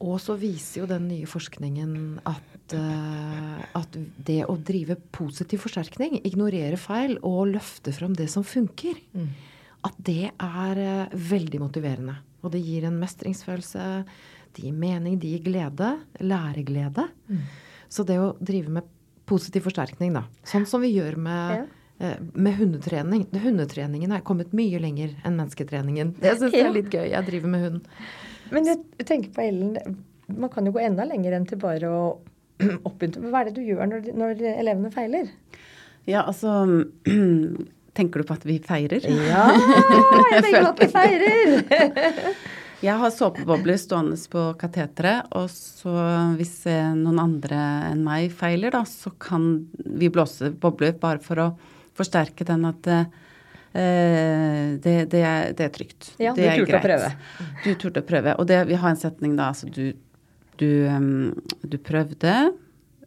Og 0.00 0.16
så 0.22 0.36
viser 0.40 0.82
jo 0.82 0.88
den 0.88 1.08
nye 1.10 1.28
forskningen 1.28 1.92
at, 2.28 2.74
uh, 2.74 3.60
at 3.76 3.98
det 4.26 4.40
å 4.48 4.56
drive 4.56 4.96
positiv 5.12 5.66
forsterkning, 5.66 6.18
ignorere 6.24 6.78
feil 6.80 7.18
og 7.20 7.52
løfte 7.52 7.92
fram 7.92 8.16
det 8.16 8.30
som 8.32 8.46
funker, 8.46 8.96
at 9.84 9.98
det 10.08 10.30
er 10.32 10.80
uh, 10.80 11.18
veldig 11.32 11.60
motiverende. 11.60 12.16
Og 12.40 12.54
det 12.54 12.62
gir 12.64 12.86
en 12.88 12.96
mestringsfølelse, 13.00 13.88
det 14.56 14.64
gir 14.64 14.72
mening, 14.76 15.18
det 15.20 15.34
gir 15.34 15.44
glede. 15.44 15.90
Læreglede. 16.24 17.04
Så 17.92 18.06
det 18.08 18.16
å 18.22 18.32
drive 18.40 18.72
med 18.72 18.88
positiv 19.30 19.68
forsterkning, 19.68 20.14
da. 20.16 20.24
Sånn 20.46 20.66
som 20.66 20.82
vi 20.82 20.90
gjør 20.94 21.18
med, 21.20 21.68
eh, 22.00 22.16
med 22.34 22.56
hundetrening. 22.58 23.28
Hundetreningen 23.30 24.12
er 24.16 24.24
kommet 24.26 24.52
mye 24.56 24.80
lenger 24.82 25.14
enn 25.24 25.38
mennesketreningen. 25.38 26.16
Det 26.18 26.36
syns 26.38 26.56
jeg 26.56 26.66
er 26.66 26.74
litt 26.74 26.90
gøy. 26.90 27.10
Jeg 27.12 27.26
driver 27.28 27.52
med 27.54 27.64
hund. 27.66 27.88
Men 28.54 28.68
jeg 28.68 29.06
tenker 29.06 29.32
på 29.34 29.44
Ellen, 29.44 29.98
man 30.30 30.52
kan 30.52 30.66
jo 30.66 30.74
gå 30.74 30.82
enda 30.82 31.06
lenger 31.08 31.36
enn 31.36 31.48
til 31.48 31.60
bare 31.62 31.90
å 31.90 32.04
oppmuntre. 32.88 33.26
Hva 33.30 33.42
er 33.42 33.50
det 33.50 33.58
du 33.58 33.66
gjør 33.66 33.90
når, 33.90 34.10
når 34.16 34.46
elevene 34.54 34.92
feiler? 34.94 35.30
Ja, 36.08 36.24
altså 36.24 36.64
Tenker 37.98 38.22
du 38.22 38.28
på 38.28 38.36
at 38.38 38.44
vi 38.46 38.60
feirer? 38.62 39.02
Ja, 39.02 39.48
jeg 40.32 40.44
tenker 40.46 40.68
at 40.70 40.82
vi 40.82 40.90
feirer! 40.92 42.34
Jeg 42.80 42.96
har 42.96 43.10
såpebobler 43.12 43.76
stående 43.76 44.16
på 44.32 44.42
kateteret, 44.56 45.26
og 45.36 45.50
så 45.52 45.92
hvis 46.38 46.62
eh, 46.70 46.94
noen 46.96 47.18
andre 47.20 47.58
enn 47.90 48.00
meg 48.06 48.30
feiler, 48.32 48.72
da, 48.72 48.86
så 48.88 49.12
kan 49.20 49.66
vi 49.84 50.08
blåse 50.08 50.48
bobler 50.62 50.94
bare 50.96 51.20
for 51.20 51.42
å 51.44 51.48
forsterke 51.98 52.46
den 52.48 52.64
at 52.70 52.88
eh, 52.88 53.10
det, 53.72 54.94
det, 55.12 55.20
er, 55.22 55.52
det 55.56 55.66
er 55.68 55.74
trygt. 55.74 56.12
Ja, 56.18 56.32
det 56.34 56.42
du 56.42 56.48
er 56.50 56.62
turte 56.64 56.80
å 56.80 56.84
prøve. 56.84 57.10
Du 57.64 57.70
turte 57.78 58.02
å 58.02 58.06
prøve. 58.06 58.34
Og 58.42 58.48
det, 58.50 58.64
vi 58.70 58.78
har 58.80 58.90
en 58.90 58.98
setning 58.98 59.36
da, 59.38 59.52
altså 59.52 59.70
du, 59.70 59.92
du, 60.60 60.70
du 61.62 61.76
prøvde, 61.86 62.34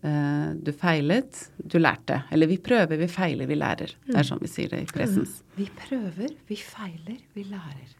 eh, 0.03 0.47
du 0.55 0.71
feilet, 0.77 1.43
du 1.57 1.77
lærte. 1.81 2.23
Eller 2.31 2.51
vi 2.51 2.57
prøver, 2.63 2.97
vi 3.01 3.09
feiler, 3.11 3.49
vi 3.49 3.59
lærer. 3.59 3.95
Det 4.07 4.17
er 4.21 4.29
sånn 4.29 4.41
vi 4.43 4.51
sier 4.51 4.71
det 4.71 4.83
i 4.85 4.89
presens. 4.89 5.41
Vi 5.59 5.67
prøver, 5.83 6.33
vi 6.49 6.59
feiler, 6.59 7.19
vi 7.35 7.47
lærer. 7.51 7.95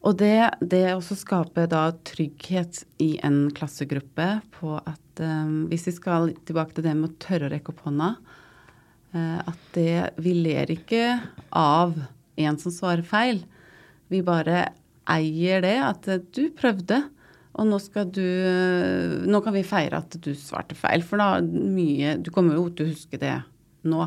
Og 0.00 0.16
det, 0.16 0.50
det 0.64 0.84
også 0.94 1.16
skaper 1.18 1.68
da 1.68 1.90
trygghet 2.08 2.84
i 3.04 3.18
en 3.26 3.50
klassegruppe 3.52 4.28
på 4.56 4.78
at 4.78 5.20
um, 5.20 5.66
hvis 5.68 5.90
vi 5.90 5.96
skal 5.98 6.32
tilbake 6.48 6.72
til 6.76 6.86
det 6.86 6.94
med 6.96 7.10
å 7.10 7.18
tørre 7.20 7.50
å 7.50 7.52
rekke 7.52 7.74
opp 7.74 7.82
hånda, 7.84 8.14
eh, 8.16 8.30
at 9.12 9.62
det 9.74 10.12
Vi 10.22 10.34
ler 10.38 10.70
ikke 10.70 11.18
av 11.56 11.96
en 12.40 12.58
som 12.60 12.72
svarer 12.74 13.02
feil. 13.06 13.42
Vi 14.10 14.22
bare 14.26 14.68
eier 15.10 15.62
det 15.64 15.76
at 15.82 16.08
eh, 16.10 16.22
du 16.34 16.50
prøvde, 16.56 17.02
og 17.58 17.66
nå 17.66 17.80
skal 17.82 18.10
du 18.14 18.22
Nå 19.26 19.40
kan 19.42 19.54
vi 19.56 19.66
feire 19.66 19.98
at 19.98 20.14
du 20.22 20.30
svarte 20.38 20.76
feil, 20.78 21.02
for 21.02 21.18
da 21.18 21.40
mye 21.42 22.14
Du 22.22 22.30
kommer 22.34 22.54
jo 22.54 22.68
til 22.70 22.86
å 22.86 22.92
huske 22.92 23.18
det 23.20 23.34
nå. 23.82 24.06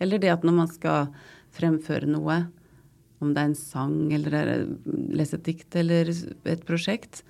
Eller 0.00 0.22
det 0.22 0.32
at 0.32 0.46
når 0.46 0.56
man 0.62 0.70
skal 0.70 1.10
fremføre 1.52 2.08
noe, 2.08 2.38
om 3.20 3.34
det 3.34 3.42
er 3.42 3.50
en 3.50 3.58
sang 3.58 3.96
eller 4.16 4.36
er 4.38 4.52
lese 5.12 5.36
et 5.36 5.44
dikt 5.44 5.76
eller 5.76 6.08
et 6.08 6.62
prosjekt, 6.64 7.20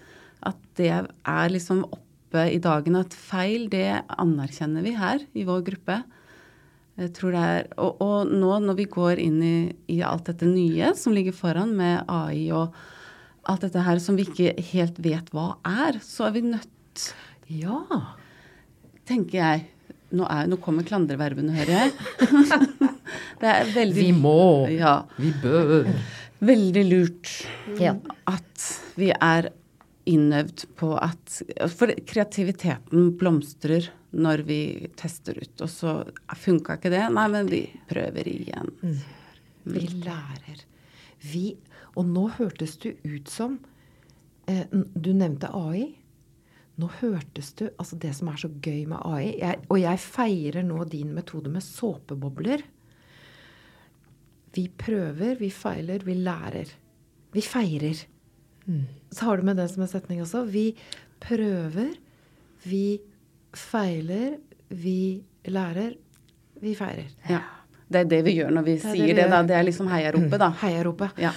at 0.46 0.60
det 0.78 0.92
er 0.92 1.50
liksom 1.50 1.82
oppe 1.88 2.44
i 2.52 2.60
dagen 2.62 2.98
at 3.00 3.16
feil, 3.16 3.66
det 3.72 4.04
anerkjenner 4.22 4.86
vi 4.86 4.94
her 4.94 5.24
i 5.34 5.46
vår 5.48 5.64
gruppe. 5.66 5.98
Jeg 7.00 7.12
tror 7.16 7.32
det 7.32 7.42
er, 7.48 7.68
og, 7.80 8.00
og 8.04 8.28
nå 8.28 8.52
når 8.60 8.76
vi 8.76 8.84
går 8.92 9.20
inn 9.22 9.38
i, 9.46 9.54
i 9.88 10.00
alt 10.04 10.26
dette 10.28 10.44
nye 10.48 10.90
som 10.98 11.14
ligger 11.16 11.32
foran 11.36 11.72
med 11.78 12.02
AI 12.12 12.50
og 12.52 12.74
alt 13.48 13.64
dette 13.64 13.80
her 13.86 14.00
som 14.04 14.18
vi 14.18 14.26
ikke 14.28 14.52
helt 14.74 14.98
vet 15.00 15.30
hva 15.32 15.54
er, 15.66 15.96
så 16.04 16.28
er 16.28 16.34
vi 16.36 16.42
nødt, 16.52 17.06
Ja. 17.50 17.80
tenker 19.08 19.38
jeg 19.40 19.68
Nå, 20.10 20.24
er, 20.26 20.48
nå 20.50 20.56
kommer 20.58 20.82
klandreverbene, 20.82 21.52
hører 21.54 21.70
jeg. 21.70 21.90
det 23.40 23.46
er 23.46 23.68
veldig 23.70 23.94
Vi 24.02 24.08
må. 24.18 24.66
Ja. 24.74 24.96
Vi 25.22 25.30
bør. 25.38 25.86
Veldig 26.42 26.82
lurt 26.88 27.30
Ja. 27.78 27.92
at 28.26 28.64
vi 28.98 29.12
er 29.14 29.52
innøvd 30.10 30.64
på 30.80 30.90
at 30.98 31.36
For 31.78 31.94
kreativiteten 32.10 33.12
blomstrer 33.20 33.86
når 34.10 34.42
vi 34.46 34.60
tester 34.98 35.38
ut. 35.38 35.54
Og 35.60 35.70
så 35.70 35.94
funka 36.36 36.78
ikke 36.78 36.92
det. 36.92 37.04
Nei, 37.14 37.26
men 37.32 37.50
vi 37.50 37.62
prøver 37.90 38.28
igjen. 38.30 38.70
Vi 39.64 39.86
lærer. 40.04 40.64
Vi 41.20 41.46
Og 41.98 42.06
nå 42.06 42.28
hørtes 42.38 42.78
du 42.80 42.94
ut 43.04 43.28
som 43.28 43.58
eh, 44.48 44.64
Du 44.70 45.10
nevnte 45.12 45.50
AI. 45.52 45.90
Nå 46.80 46.88
hørtes 47.00 47.52
du 47.58 47.66
Altså, 47.68 47.98
det 48.00 48.14
som 48.16 48.30
er 48.32 48.38
så 48.40 48.48
gøy 48.48 48.86
med 48.88 49.02
AI 49.04 49.34
jeg, 49.36 49.58
Og 49.68 49.82
jeg 49.82 50.00
feirer 50.00 50.64
nå 50.64 50.84
din 50.88 51.12
metode 51.12 51.52
med 51.52 51.66
såpebobler. 51.66 52.64
Vi 54.56 54.64
prøver, 54.80 55.36
vi 55.38 55.50
feiler, 55.54 56.02
vi 56.06 56.16
lærer. 56.18 56.72
Vi 57.34 57.42
feirer. 57.44 58.06
Så 59.10 59.24
har 59.26 59.36
du 59.36 59.46
med 59.46 59.56
det 59.60 59.68
som 59.70 59.82
en 59.84 59.90
setning 59.90 60.22
også. 60.22 60.44
Vi 60.50 60.72
prøver, 61.22 61.92
vi 62.64 63.00
feiler, 63.56 64.36
vi 64.68 65.22
lærer, 65.50 65.94
vi 66.60 66.74
feirer. 66.78 67.08
Ja. 67.28 67.40
Det 67.90 68.04
er 68.04 68.10
det 68.10 68.20
vi 68.22 68.36
gjør 68.38 68.52
når 68.54 68.66
vi 68.66 68.74
det 68.78 68.92
sier 68.92 69.08
det. 69.10 69.16
det, 69.18 69.30
da. 69.32 69.40
Det 69.46 69.56
er 69.56 69.64
liksom 69.66 69.88
heiaropet, 69.90 70.36
da. 70.38 70.50
Heiaropet. 70.60 71.16
Ja. 71.18 71.32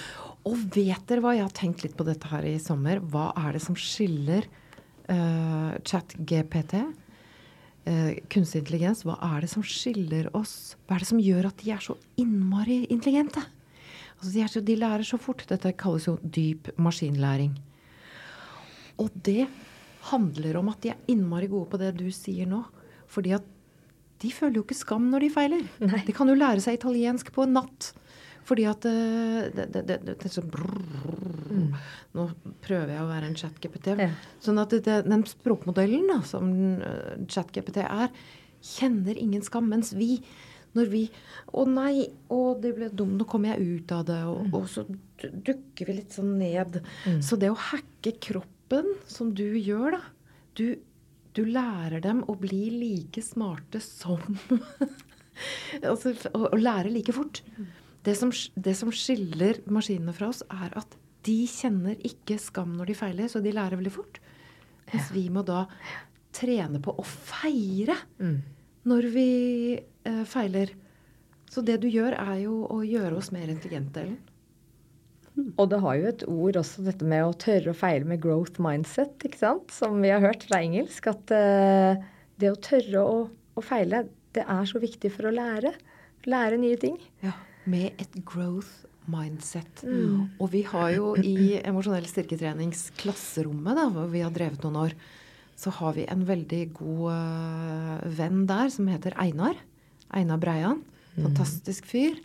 Og 0.46 0.60
vet 0.74 1.06
dere 1.08 1.24
hva, 1.24 1.32
jeg 1.34 1.46
har 1.46 1.56
tenkt 1.56 1.82
litt 1.82 1.96
på 1.98 2.06
dette 2.06 2.28
her 2.30 2.46
i 2.46 2.58
sommer. 2.62 3.00
Hva 3.00 3.30
er 3.40 3.56
det 3.56 3.62
som 3.64 3.78
skiller 3.78 4.46
uh, 5.08 5.72
ChatGPT, 5.88 6.76
uh, 7.88 8.12
kunstig 8.30 8.62
intelligens, 8.62 9.02
hva 9.08 9.16
er 9.32 9.46
det 9.46 9.50
som 9.50 9.64
skiller 9.66 10.30
oss? 10.36 10.76
Hva 10.84 10.98
er 10.98 11.04
det 11.04 11.10
som 11.10 11.22
gjør 11.24 11.50
at 11.50 11.64
de 11.64 11.74
er 11.74 11.82
så 11.82 11.96
innmari 12.20 12.84
intelligente? 12.86 13.42
Altså, 14.20 14.30
de, 14.30 14.44
er 14.44 14.52
så, 14.52 14.62
de 14.62 14.78
lærer 14.78 15.08
så 15.08 15.18
fort. 15.18 15.42
Dette 15.50 15.74
kalles 15.80 16.06
jo 16.06 16.18
dyp 16.22 16.70
maskinlæring. 16.78 17.56
Og 19.02 19.10
det 19.26 19.48
handler 20.10 20.60
om 20.60 20.70
at 20.72 20.80
de 20.84 20.92
er 20.92 21.10
innmari 21.12 21.48
gode 21.50 21.70
på 21.72 21.80
det 21.80 21.94
du 21.98 22.06
sier 22.14 22.48
nå. 22.50 22.62
Fordi 23.10 23.34
at 23.36 23.50
de 24.22 24.30
føler 24.32 24.58
jo 24.58 24.64
ikke 24.64 24.78
skam 24.78 25.10
når 25.12 25.26
de 25.26 25.34
feiler. 25.34 25.66
Nei. 25.82 26.00
De 26.06 26.14
kan 26.16 26.30
jo 26.30 26.36
lære 26.38 26.62
seg 26.64 26.78
italiensk 26.78 27.32
på 27.34 27.44
en 27.44 27.56
natt. 27.58 27.92
Fordi 28.44 28.66
at 28.68 28.84
eh, 28.88 29.50
det, 29.56 29.68
det, 29.72 29.84
det, 29.88 30.16
det, 30.20 30.30
så 30.32 30.44
brrr, 30.44 30.82
Nå 32.14 32.26
prøver 32.64 32.92
jeg 32.92 33.02
å 33.02 33.08
være 33.08 33.30
en 33.30 33.36
chat-GPT. 33.38 33.94
Ja. 34.04 34.10
Sånn 34.44 34.60
at 34.60 34.74
det, 34.84 34.98
den 35.06 35.24
språkmodellen 35.28 36.10
da, 36.12 36.18
som 36.28 36.50
eh, 36.84 37.14
chat-GPT 37.30 37.80
er, 37.86 38.10
kjenner 38.74 39.20
ingen 39.20 39.44
skam. 39.44 39.70
Mens 39.72 39.94
vi, 39.96 40.18
når 40.76 40.92
vi 40.92 41.06
Å 41.54 41.64
nei, 41.70 42.08
å 42.34 42.56
det 42.60 42.74
ble 42.76 42.90
dumt, 42.90 43.16
nå 43.20 43.26
kommer 43.30 43.54
jeg 43.54 43.78
ut 43.78 43.92
av 43.94 44.04
det. 44.08 44.20
Og, 44.28 44.48
og 44.58 44.68
så 44.70 44.84
dukker 45.22 45.88
vi 45.88 46.00
litt 46.00 46.16
sånn 46.16 46.34
ned. 46.40 46.80
Så 47.24 47.38
det 47.40 47.52
å 47.52 47.60
hacke 47.70 48.16
kroppen, 48.18 48.53
som 49.06 49.34
du 49.34 49.44
gjør, 49.58 49.98
da 49.98 50.00
Du, 50.54 50.76
du 51.34 51.44
lærer 51.44 52.00
dem 52.00 52.22
å 52.30 52.34
bli 52.38 52.70
like 52.70 53.22
smarte 53.22 53.80
som 53.82 54.20
altså, 55.82 56.12
å, 56.32 56.44
å 56.54 56.56
lære 56.58 56.92
like 56.94 57.12
fort. 57.14 57.40
Det 58.04 58.14
som, 58.18 58.30
det 58.54 58.74
som 58.78 58.92
skiller 58.92 59.58
maskinene 59.66 60.12
fra 60.14 60.28
oss, 60.30 60.42
er 60.50 60.74
at 60.78 60.94
de 61.24 61.38
kjenner 61.48 61.96
ikke 62.04 62.36
skam 62.38 62.74
når 62.76 62.92
de 62.92 62.94
feiler, 62.98 63.28
så 63.32 63.40
de 63.42 63.52
lærer 63.56 63.80
veldig 63.80 63.92
fort. 63.94 64.20
Mens 64.92 65.10
vi 65.14 65.24
må 65.32 65.42
da 65.48 65.64
trene 66.36 66.80
på 66.84 66.94
å 66.98 67.04
feire 67.06 67.96
Mm. 68.20 68.42
når 68.84 69.08
vi 69.14 69.28
eh, 70.04 70.24
feiler. 70.28 70.70
Så 71.50 71.62
det 71.64 71.78
du 71.80 71.88
gjør, 71.88 72.12
er 72.18 72.42
jo 72.44 72.66
å 72.68 72.82
gjøre 72.84 73.16
oss 73.16 73.30
mer 73.32 73.48
intelligente, 73.48 74.02
Ellen. 74.02 74.18
Og 75.34 75.66
det 75.70 75.80
har 75.82 75.96
jo 75.98 76.10
et 76.12 76.24
ord 76.30 76.58
også, 76.60 76.84
dette 76.86 77.06
med 77.10 77.24
å 77.26 77.34
tørre 77.34 77.72
å 77.72 77.76
feile 77.76 78.06
med 78.06 78.20
growth 78.22 78.60
mindset, 78.62 79.16
ikke 79.26 79.40
sant? 79.40 79.72
Som 79.74 79.98
vi 80.04 80.12
har 80.14 80.22
hørt 80.22 80.46
fra 80.46 80.60
engelsk. 80.62 81.08
At 81.10 81.32
eh, 81.34 81.98
det 82.38 82.52
å 82.52 82.60
tørre 82.62 83.02
å, 83.02 83.16
å 83.58 83.64
feile, 83.64 84.04
det 84.34 84.46
er 84.46 84.70
så 84.70 84.82
viktig 84.82 85.10
for 85.14 85.30
å 85.30 85.34
lære. 85.34 85.74
Lære 86.30 86.60
nye 86.62 86.78
ting. 86.80 87.00
Ja, 87.24 87.34
Med 87.70 87.98
et 87.98 88.14
growth 88.26 88.86
mindset. 89.10 89.82
Mm. 89.82 90.30
Og 90.38 90.48
vi 90.54 90.62
har 90.68 90.94
jo 90.94 91.12
i 91.18 91.58
emosjonell 91.60 92.06
styrketreningsklasserommet, 92.08 93.74
da, 93.76 93.90
hvor 93.92 94.08
vi 94.12 94.22
har 94.24 94.32
drevet 94.34 94.64
noen 94.64 94.80
år, 94.86 94.96
så 95.58 95.70
har 95.76 95.94
vi 95.98 96.06
en 96.10 96.24
veldig 96.26 96.64
god 96.78 97.06
eh, 97.14 98.10
venn 98.18 98.42
der 98.50 98.70
som 98.74 98.88
heter 98.90 99.18
Einar. 99.22 99.58
Einar 100.14 100.38
Breian. 100.42 100.82
Fantastisk 101.14 101.86
fyr. 101.86 102.16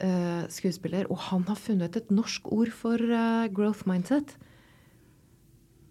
Eh, 0.00 0.44
skuespiller. 0.48 1.06
Og 1.10 1.18
han 1.28 1.44
har 1.48 1.56
funnet 1.60 1.96
et 2.00 2.10
norsk 2.14 2.48
ord 2.52 2.70
for 2.72 2.96
uh, 2.96 3.46
growth 3.52 3.84
mindset. 3.90 4.36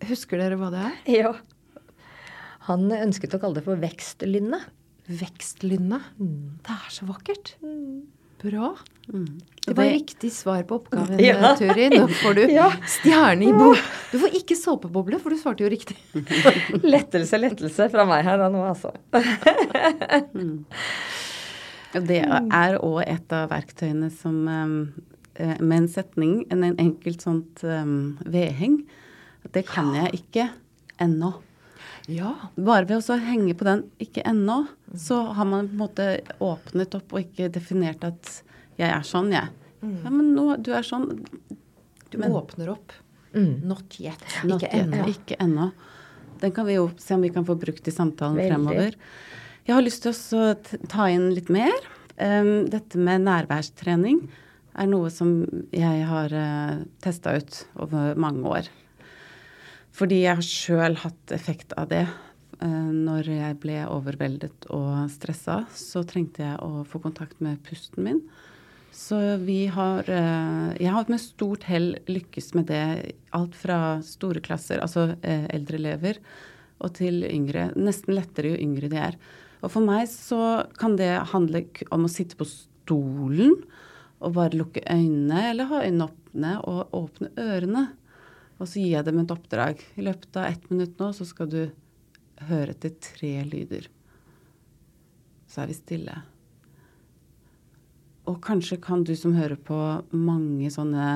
Husker 0.09 0.41
dere 0.41 0.57
hva 0.57 0.71
det 0.73 0.85
er? 0.87 0.95
Ja. 1.21 1.33
Han 2.69 2.87
ønsket 2.93 3.33
å 3.33 3.39
kalle 3.41 3.57
det 3.57 3.65
for 3.65 3.79
vekstlynne. 3.81 4.59
Vekstlynne. 5.09 5.97
Det 6.17 6.73
er 6.75 6.91
så 6.93 7.07
vakkert. 7.09 7.55
Bra. 8.41 8.69
Mm. 9.09 9.39
Det 9.65 9.73
var 9.77 9.83
Det- 9.89 9.95
riktig 9.95 10.29
svar 10.33 10.61
på 10.69 10.77
oppgaven, 10.79 11.19
Ja. 11.25 11.55
Turi. 11.57 11.87
Nå 11.93 12.05
får 12.21 12.37
du 12.37 12.43
Ja. 12.53 12.67
stjerne 12.85 13.49
i 13.49 13.51
bok. 13.53 13.81
Du 14.13 14.19
får 14.21 14.37
ikke 14.39 14.55
såpeboble, 14.57 15.17
for 15.21 15.33
du 15.33 15.37
svarte 15.41 15.65
jo 15.65 15.69
riktig. 15.73 15.97
Lettelse, 16.85 17.37
lettelse 17.41 17.89
fra 17.93 18.05
meg 18.09 18.25
her 18.29 18.37
da 18.41 18.49
nå, 18.53 18.61
altså. 18.69 18.93
Det 21.93 22.21
er 22.23 22.77
òg 22.79 23.01
et 23.03 23.33
av 23.35 23.49
verktøyene 23.51 24.09
som 24.13 24.47
um, 24.47 24.75
eh, 25.35 25.57
Med 25.59 25.77
en 25.83 25.87
setning, 25.91 26.45
en, 26.49 26.63
en 26.63 26.77
enkelt 26.79 27.21
sånt 27.21 27.63
um, 27.67 28.17
vedheng, 28.23 28.81
det 29.51 29.65
kan 29.67 29.89
jeg 29.97 30.21
ikke 30.21 30.49
ennå. 31.01 31.33
Ja. 32.11 32.35
Bare 32.55 32.85
ved 32.89 33.09
å 33.09 33.17
henge 33.17 33.55
på 33.57 33.65
den 33.65 33.83
'ikke 33.99 34.23
ennå', 34.25 34.67
så 34.95 35.33
har 35.33 35.45
man 35.45 35.67
på 35.67 35.73
en 35.73 35.81
måte 35.81 36.05
åpnet 36.39 36.95
opp 36.97 37.13
og 37.13 37.23
ikke 37.23 37.49
definert 37.51 38.03
at 38.03 38.43
'jeg 38.77 38.89
er 38.89 39.01
sånn', 39.01 39.31
jeg. 39.33 39.49
Ja, 39.81 40.09
men 40.09 40.35
nå, 40.35 40.61
du 40.61 40.71
er 40.73 40.83
sånn. 40.85 41.25
Du 42.11 42.17
Men- 42.17 42.31
åpner 42.31 42.69
opp. 42.69 42.91
Mm. 43.33 43.63
Not 43.65 43.99
yet. 43.99 44.19
Not. 44.43 44.61
Ikke 44.61 45.37
ennå. 45.39 45.71
Den 46.39 46.51
kan 46.51 46.65
vi 46.65 46.73
jo 46.73 46.91
se 46.97 47.15
om 47.15 47.21
vi 47.21 47.29
kan 47.29 47.45
få 47.45 47.55
brukt 47.55 47.87
i 47.87 47.91
samtalen 47.91 48.35
Veldig. 48.35 48.51
fremover. 48.51 48.95
Jeg 49.67 49.75
har 49.77 49.85
lyst 49.85 50.05
til 50.05 50.15
å 50.39 50.53
ta 50.89 51.07
inn 51.13 51.29
litt 51.35 51.51
mer. 51.53 51.75
Um, 52.17 52.67
dette 52.69 52.99
med 53.01 53.25
nærværstrening 53.27 54.23
er 54.79 54.89
noe 54.89 55.11
som 55.13 55.43
jeg 55.75 56.05
har 56.09 56.33
uh, 56.33 56.81
testa 57.03 57.35
ut 57.37 57.63
over 57.81 58.17
mange 58.19 58.43
år. 58.59 58.69
Fordi 59.95 60.21
jeg 60.23 60.39
har 60.39 60.47
sjøl 60.47 60.99
hatt 61.03 61.33
effekt 61.35 61.75
av 61.77 61.91
det. 61.91 62.05
Uh, 62.61 62.89
når 62.93 63.31
jeg 63.31 63.59
ble 63.63 63.81
overveldet 63.89 64.69
og 64.73 65.09
stressa, 65.13 65.63
så 65.77 66.05
trengte 66.07 66.45
jeg 66.45 66.61
å 66.61 66.85
få 66.87 67.01
kontakt 67.03 67.41
med 67.43 67.61
pusten 67.67 68.05
min. 68.07 68.23
Så 68.91 69.17
vi 69.37 69.65
har 69.71 70.09
eh, 70.09 70.71
Jeg 70.79 70.91
har 70.91 71.07
med 71.07 71.21
stort 71.23 71.63
hell 71.63 71.93
lykkes 72.11 72.53
med 72.59 72.67
det. 72.67 73.13
Alt 73.31 73.55
fra 73.55 74.01
store 74.03 74.43
klasser, 74.43 74.81
altså 74.83 75.13
eh, 75.23 75.47
eldre 75.55 75.79
elever, 75.79 76.19
og 76.83 76.91
til 76.99 77.23
yngre. 77.23 77.69
Nesten 77.79 78.17
lettere 78.17 78.51
jo 78.51 78.59
yngre 78.59 78.91
de 78.91 78.99
er. 78.99 79.17
Og 79.61 79.69
for 79.69 79.85
meg 79.85 80.07
så 80.09 80.65
kan 80.79 80.97
det 80.97 81.11
handle 81.31 81.63
om 81.93 82.07
å 82.07 82.11
sitte 82.11 82.37
på 82.39 82.47
stolen 82.49 83.59
og 84.21 84.35
bare 84.37 84.57
lukke 84.57 84.83
øynene, 84.85 85.47
eller 85.51 85.69
ha 85.69 85.81
øynene 85.85 86.09
åpne 86.09 86.55
og 86.69 86.95
åpne 86.97 87.31
ørene. 87.41 87.85
Og 88.61 88.69
så 88.69 88.81
gir 88.81 88.97
jeg 88.97 89.07
dem 89.07 89.21
et 89.21 89.33
oppdrag. 89.33 89.81
I 89.97 90.05
løpet 90.05 90.37
av 90.37 90.49
ett 90.49 90.67
minutt 90.69 90.99
nå 91.01 91.09
så 91.17 91.25
skal 91.25 91.49
du 91.49 91.61
høre 92.49 92.75
etter 92.75 92.93
tre 93.01 93.33
lyder. 93.47 93.87
Så 95.49 95.63
er 95.63 95.71
vi 95.71 95.77
stille. 95.77 96.19
Og 98.29 98.37
kanskje 98.45 98.77
kan 98.81 99.03
du 99.05 99.15
som 99.17 99.33
hører 99.35 99.57
på 99.57 99.77
mange 100.13 100.69
sånne 100.71 101.07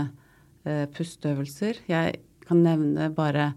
eh, 0.66 0.88
pusteøvelser 0.90 1.84
Jeg 1.88 2.18
kan 2.48 2.64
nevne 2.66 3.12
bare 3.14 3.52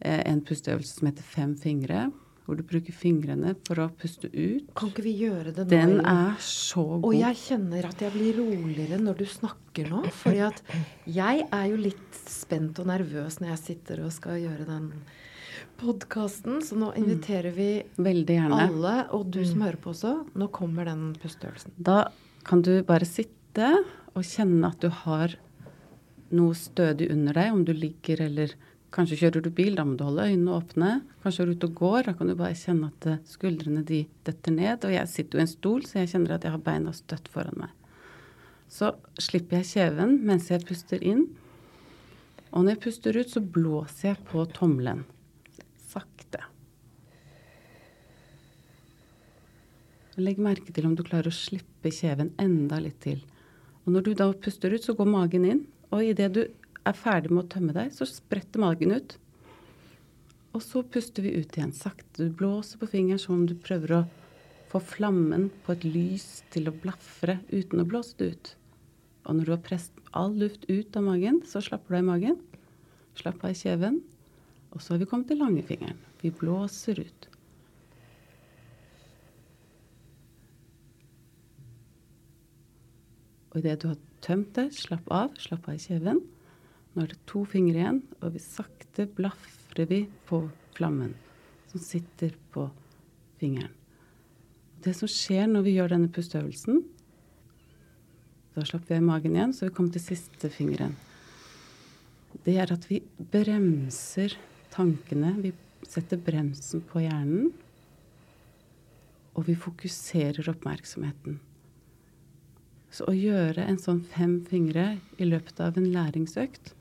eh, 0.00 0.22
en 0.24 0.40
pusteøvelse 0.40 0.96
som 0.96 1.10
heter 1.10 1.28
fem 1.28 1.52
fingre. 1.60 2.08
Hvor 2.46 2.54
du 2.54 2.62
bruker 2.62 2.94
fingrene 2.94 3.56
for 3.66 3.82
å 3.82 3.88
puste 3.98 4.28
ut. 4.30 4.68
Kan 4.78 4.92
ikke 4.92 5.02
vi 5.02 5.16
gjøre 5.24 5.50
det 5.50 5.64
nå? 5.66 5.70
Den 5.72 5.96
er 6.06 6.36
så 6.46 6.84
god. 6.84 7.06
Og 7.08 7.16
jeg 7.18 7.38
kjenner 7.40 7.88
at 7.88 8.04
jeg 8.04 8.14
blir 8.14 8.38
roligere 8.38 9.00
når 9.02 9.18
du 9.18 9.24
snakker 9.26 9.90
nå. 9.90 10.04
Fordi 10.20 10.44
at 10.46 10.60
jeg 11.10 11.46
er 11.50 11.64
jo 11.72 11.80
litt 11.80 12.20
spent 12.30 12.78
og 12.78 12.86
nervøs 12.92 13.40
når 13.42 13.50
jeg 13.56 13.62
sitter 13.64 14.04
og 14.06 14.14
skal 14.14 14.38
gjøre 14.44 14.68
den 14.68 14.92
podkasten. 15.80 16.60
Så 16.62 16.78
nå 16.78 16.92
inviterer 17.00 17.50
vi 17.56 17.70
alle, 17.98 18.94
og 19.10 19.26
du 19.34 19.42
som 19.42 19.66
hører 19.66 19.80
på 19.82 19.90
også. 19.96 20.14
Nå 20.38 20.50
kommer 20.54 20.86
den 20.86 21.10
pusteøvelsen. 21.18 21.74
Da 21.76 22.06
kan 22.46 22.62
du 22.62 22.76
bare 22.86 23.08
sitte 23.08 23.72
og 24.14 24.22
kjenne 24.22 24.70
at 24.70 24.86
du 24.86 24.88
har 25.02 25.34
noe 26.36 26.54
stødig 26.58 27.10
under 27.10 27.36
deg, 27.38 27.52
om 27.54 27.66
du 27.66 27.74
ligger 27.74 28.22
eller 28.26 28.54
Kanskje 28.94 29.18
kjører 29.20 29.42
du 29.42 29.50
bil, 29.52 29.74
da 29.76 29.84
må 29.84 29.96
du 29.98 30.04
holde 30.06 30.28
øynene 30.30 30.54
åpne. 30.56 30.90
Kanskje 31.24 31.42
er 31.42 31.48
du 31.48 31.56
ute 31.56 31.68
og 31.68 31.80
går, 31.80 31.98
da 32.06 32.14
kan 32.16 32.30
du 32.30 32.36
bare 32.38 32.56
kjenne 32.56 32.90
at 32.92 33.08
eh, 33.10 33.24
skuldrene 33.28 33.82
de 33.86 34.04
detter 34.28 34.54
ned. 34.54 34.86
Og 34.86 34.94
jeg 34.94 35.10
sitter 35.12 35.38
jo 35.38 35.42
i 35.42 35.46
en 35.46 35.50
stol, 35.50 35.82
så 35.88 35.98
jeg 36.00 36.12
kjenner 36.14 36.36
at 36.36 36.46
jeg 36.46 36.54
har 36.54 36.62
beina 36.64 36.94
støtt 36.96 37.28
foran 37.32 37.58
meg. 37.64 37.74
Så 38.72 38.92
slipper 39.22 39.60
jeg 39.60 39.70
kjeven 39.74 40.16
mens 40.26 40.50
jeg 40.50 40.64
puster 40.66 41.02
inn. 41.02 41.26
Og 42.52 42.62
når 42.62 42.76
jeg 42.76 42.82
puster 42.86 43.18
ut, 43.18 43.30
så 43.30 43.42
blåser 43.42 44.12
jeg 44.12 44.22
på 44.30 44.44
tommelen. 44.56 45.04
Sakte. 45.90 46.44
Legg 50.16 50.38
merke 50.40 50.72
til 50.72 50.86
om 50.88 50.94
du 50.96 51.02
klarer 51.04 51.28
å 51.28 51.36
slippe 51.36 51.92
kjeven 51.92 52.32
enda 52.40 52.78
litt 52.80 53.02
til. 53.04 53.18
Og 53.84 53.92
når 53.92 54.06
du 54.06 54.14
da 54.18 54.30
puster 54.32 54.72
ut, 54.72 54.82
så 54.82 54.96
går 54.96 55.10
magen 55.10 55.44
inn. 55.44 55.66
Og 55.92 56.06
idet 56.06 56.30
du 56.34 56.46
er 56.86 56.98
ferdig 56.98 57.32
med 57.32 57.44
å 57.44 57.50
tømme 57.50 57.74
deg, 57.76 57.92
så 57.94 58.06
spretter 58.08 58.62
magen 58.62 58.94
ut. 58.94 59.16
Og 60.56 60.62
så 60.64 60.80
puster 60.82 61.26
vi 61.26 61.34
ut 61.36 61.56
igjen 61.56 61.74
sakte. 61.76 62.28
Du 62.28 62.32
blåser 62.32 62.80
på 62.80 62.88
fingeren 62.88 63.20
som 63.20 63.36
om 63.36 63.46
du 63.48 63.56
prøver 63.58 63.92
å 63.98 64.04
få 64.70 64.80
flammen 64.82 65.50
på 65.66 65.74
et 65.74 65.84
lys 65.84 66.26
til 66.54 66.70
å 66.70 66.74
blafre 66.74 67.38
uten 67.52 67.82
å 67.82 67.88
blåse 67.88 68.16
det 68.20 68.30
ut. 68.32 68.52
Og 69.26 69.36
når 69.36 69.48
du 69.48 69.52
har 69.52 69.64
presset 69.66 70.10
all 70.16 70.36
luft 70.38 70.64
ut 70.70 70.96
av 70.96 71.04
magen, 71.06 71.42
så 71.44 71.60
slapper 71.64 71.92
du 71.92 71.98
av 71.98 72.04
i 72.04 72.10
magen. 72.10 72.38
Slapp 73.18 73.42
av 73.44 73.52
i 73.52 73.58
kjeven. 73.58 74.00
Og 74.72 74.82
så 74.82 74.94
har 74.94 75.02
vi 75.02 75.08
kommet 75.10 75.28
til 75.30 75.40
langfingeren. 75.42 75.98
Vi 76.22 76.30
blåser 76.34 77.02
ut. 77.02 77.28
Og 83.52 83.60
idet 83.62 83.80
du 83.82 83.88
har 83.88 84.00
tømt 84.24 84.52
deg, 84.56 84.72
slapp 84.76 85.06
av, 85.08 85.36
slapp 85.40 85.68
av 85.68 85.78
i 85.78 85.80
kjeven. 85.80 86.20
Nå 86.96 87.04
er 87.04 87.12
det 87.12 87.20
to 87.28 87.44
fingre 87.44 87.76
igjen, 87.76 88.00
og 88.24 88.32
vi 88.32 88.40
sakte 88.40 89.04
blafrer 89.18 89.88
vi 89.90 90.06
på 90.28 90.46
flammen 90.76 91.12
som 91.68 91.82
sitter 91.84 92.32
på 92.54 92.70
fingeren. 93.36 93.72
Det 94.80 94.94
som 94.96 95.10
skjer 95.10 95.48
når 95.50 95.66
vi 95.66 95.74
gjør 95.76 95.92
denne 95.96 96.12
pusteøvelsen 96.12 96.84
Da 98.56 98.62
slapper 98.64 98.94
vi 98.94 99.00
av 99.02 99.04
magen 99.04 99.34
igjen, 99.36 99.52
så 99.52 99.66
vi 99.66 99.74
kommer 99.76 99.92
til 99.92 100.04
siste 100.06 100.48
fingeren. 100.48 100.94
Det 102.46 102.54
er 102.56 102.70
at 102.72 102.86
vi 102.88 103.02
bremser 103.32 104.32
tankene. 104.72 105.34
Vi 105.44 105.50
setter 105.84 106.16
bremsen 106.16 106.80
på 106.88 107.02
hjernen. 107.04 107.50
Og 109.36 109.44
vi 109.50 109.58
fokuserer 109.60 110.48
oppmerksomheten. 110.48 111.36
Så 112.88 113.04
å 113.10 113.12
gjøre 113.12 113.66
en 113.68 113.76
sånn 113.82 114.00
fem 114.14 114.38
fingre 114.48 114.94
i 115.20 115.28
løpet 115.28 115.60
av 115.60 115.76
en 115.76 115.90
læringsøkt, 115.92 116.72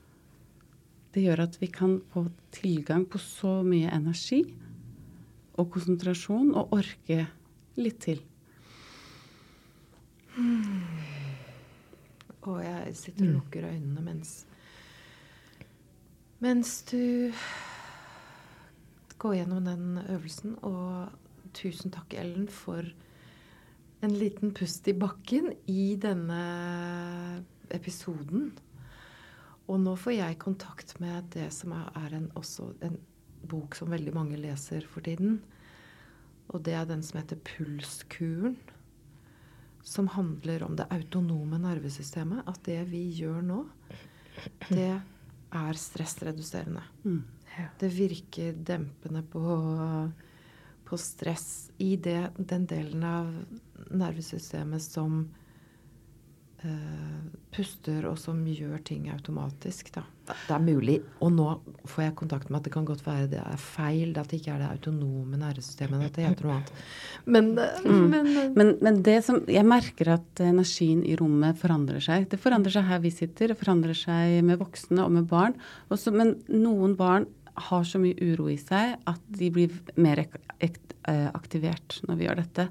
det 1.15 1.23
gjør 1.23 1.45
at 1.45 1.57
vi 1.61 1.69
kan 1.71 1.97
få 2.11 2.25
tilgang 2.51 3.05
på 3.07 3.19
så 3.21 3.61
mye 3.63 3.91
energi 3.95 4.41
og 5.55 5.69
konsentrasjon 5.71 6.51
og 6.59 6.73
orke 6.75 7.21
litt 7.79 8.01
til. 8.03 8.19
Og 12.45 12.59
jeg 12.61 12.97
sitter 12.99 13.29
og 13.29 13.37
lukker 13.39 13.69
øynene 13.71 14.03
mens 14.03 14.35
Mens 16.43 16.81
du 16.91 17.31
går 19.17 19.37
gjennom 19.39 19.65
den 19.65 19.97
øvelsen. 20.03 20.57
Og 20.67 21.07
tusen 21.55 21.93
takk, 21.95 22.13
Ellen, 22.19 22.49
for 22.51 22.83
en 24.03 24.13
liten 24.19 24.51
pust 24.53 24.87
i 24.91 24.93
bakken 24.93 25.53
i 25.71 25.95
denne 25.95 26.41
episoden. 27.73 28.51
Og 29.65 29.81
nå 29.81 29.95
får 29.97 30.17
jeg 30.19 30.41
kontakt 30.41 30.93
med 31.01 31.31
det 31.33 31.49
som 31.53 31.73
er 31.73 32.13
en, 32.13 32.29
også 32.37 32.69
en 32.85 32.99
bok 33.49 33.77
som 33.77 33.89
veldig 33.93 34.13
mange 34.13 34.37
leser 34.37 34.85
for 34.89 35.05
tiden. 35.05 35.39
Og 36.53 36.61
det 36.65 36.75
er 36.77 36.87
den 36.89 37.01
som 37.05 37.19
heter 37.21 37.39
Pulskuren. 37.41 38.57
Som 39.85 40.09
handler 40.13 40.63
om 40.65 40.77
det 40.77 40.87
autonome 40.93 41.59
nervesystemet. 41.61 42.45
At 42.49 42.61
det 42.65 42.83
vi 42.91 43.07
gjør 43.17 43.41
nå, 43.45 43.63
det 44.69 44.91
er 45.55 45.79
stressreduserende. 45.79 46.83
Mm. 47.05 47.23
Det 47.79 47.89
virker 47.93 48.57
dempende 48.67 49.21
på, 49.31 49.41
på 50.85 50.97
stress 50.99 51.71
i 51.81 51.95
det, 51.95 52.33
den 52.37 52.65
delen 52.69 53.05
av 53.07 53.31
nervesystemet 53.95 54.83
som 54.83 55.23
puster, 57.55 58.03
og 58.09 58.17
som 58.19 58.41
gjør 58.47 58.81
ting 58.83 59.05
automatisk. 59.13 59.91
Da. 59.95 60.01
Det 60.27 60.51
er 60.55 60.63
mulig, 60.65 60.95
og 61.23 61.31
nå 61.35 61.45
får 61.87 62.03
jeg 62.03 62.15
kontakt 62.19 62.49
med 62.49 62.59
at 62.59 62.65
det 62.67 62.73
kan 62.73 62.87
godt 62.87 63.03
være 63.05 63.29
det 63.31 63.39
er 63.39 63.61
feil, 63.61 64.11
at 64.19 64.27
det 64.31 64.41
ikke 64.41 64.55
er 64.55 64.63
det 64.63 64.71
autonome 64.73 65.39
nervesystemet. 65.39 66.01
Dette 66.07 66.25
heter 66.25 66.47
noe 66.49 66.57
annet. 66.57 66.73
Men, 67.25 67.51
eh, 67.57 67.85
Mm. 67.85 68.09
men 68.09 68.27
eh, 68.27 68.49
Men, 68.55 68.73
men 68.81 69.01
det 69.03 69.23
som, 69.23 69.39
jeg 69.47 69.65
merker 69.65 70.13
at 70.17 70.41
energien 70.43 71.05
i 71.05 71.15
rommet 71.15 71.57
forandrer 71.57 72.01
seg. 72.03 72.27
Det 72.29 72.39
forandrer 72.39 72.71
seg 72.75 72.83
her 72.89 72.99
vi 72.99 73.11
sitter, 73.11 73.47
det 73.53 73.57
forandrer 73.57 73.95
seg 73.95 74.43
med 74.43 74.59
voksne 74.59 75.05
og 75.05 75.11
med 75.11 75.27
barn. 75.27 75.55
Også, 75.89 76.11
men 76.11 76.35
noen 76.49 76.95
barn 76.95 77.27
har 77.55 77.83
så 77.87 77.99
mye 78.03 78.17
uro 78.19 78.49
i 78.51 78.57
seg 78.59 78.97
at 79.07 79.21
de 79.31 79.49
blir 79.49 79.71
mer 79.95 80.25
eh, 80.59 81.29
aktivert 81.31 82.01
når 82.07 82.15
vi 82.19 82.25
gjør 82.27 82.41
dette. 82.41 82.69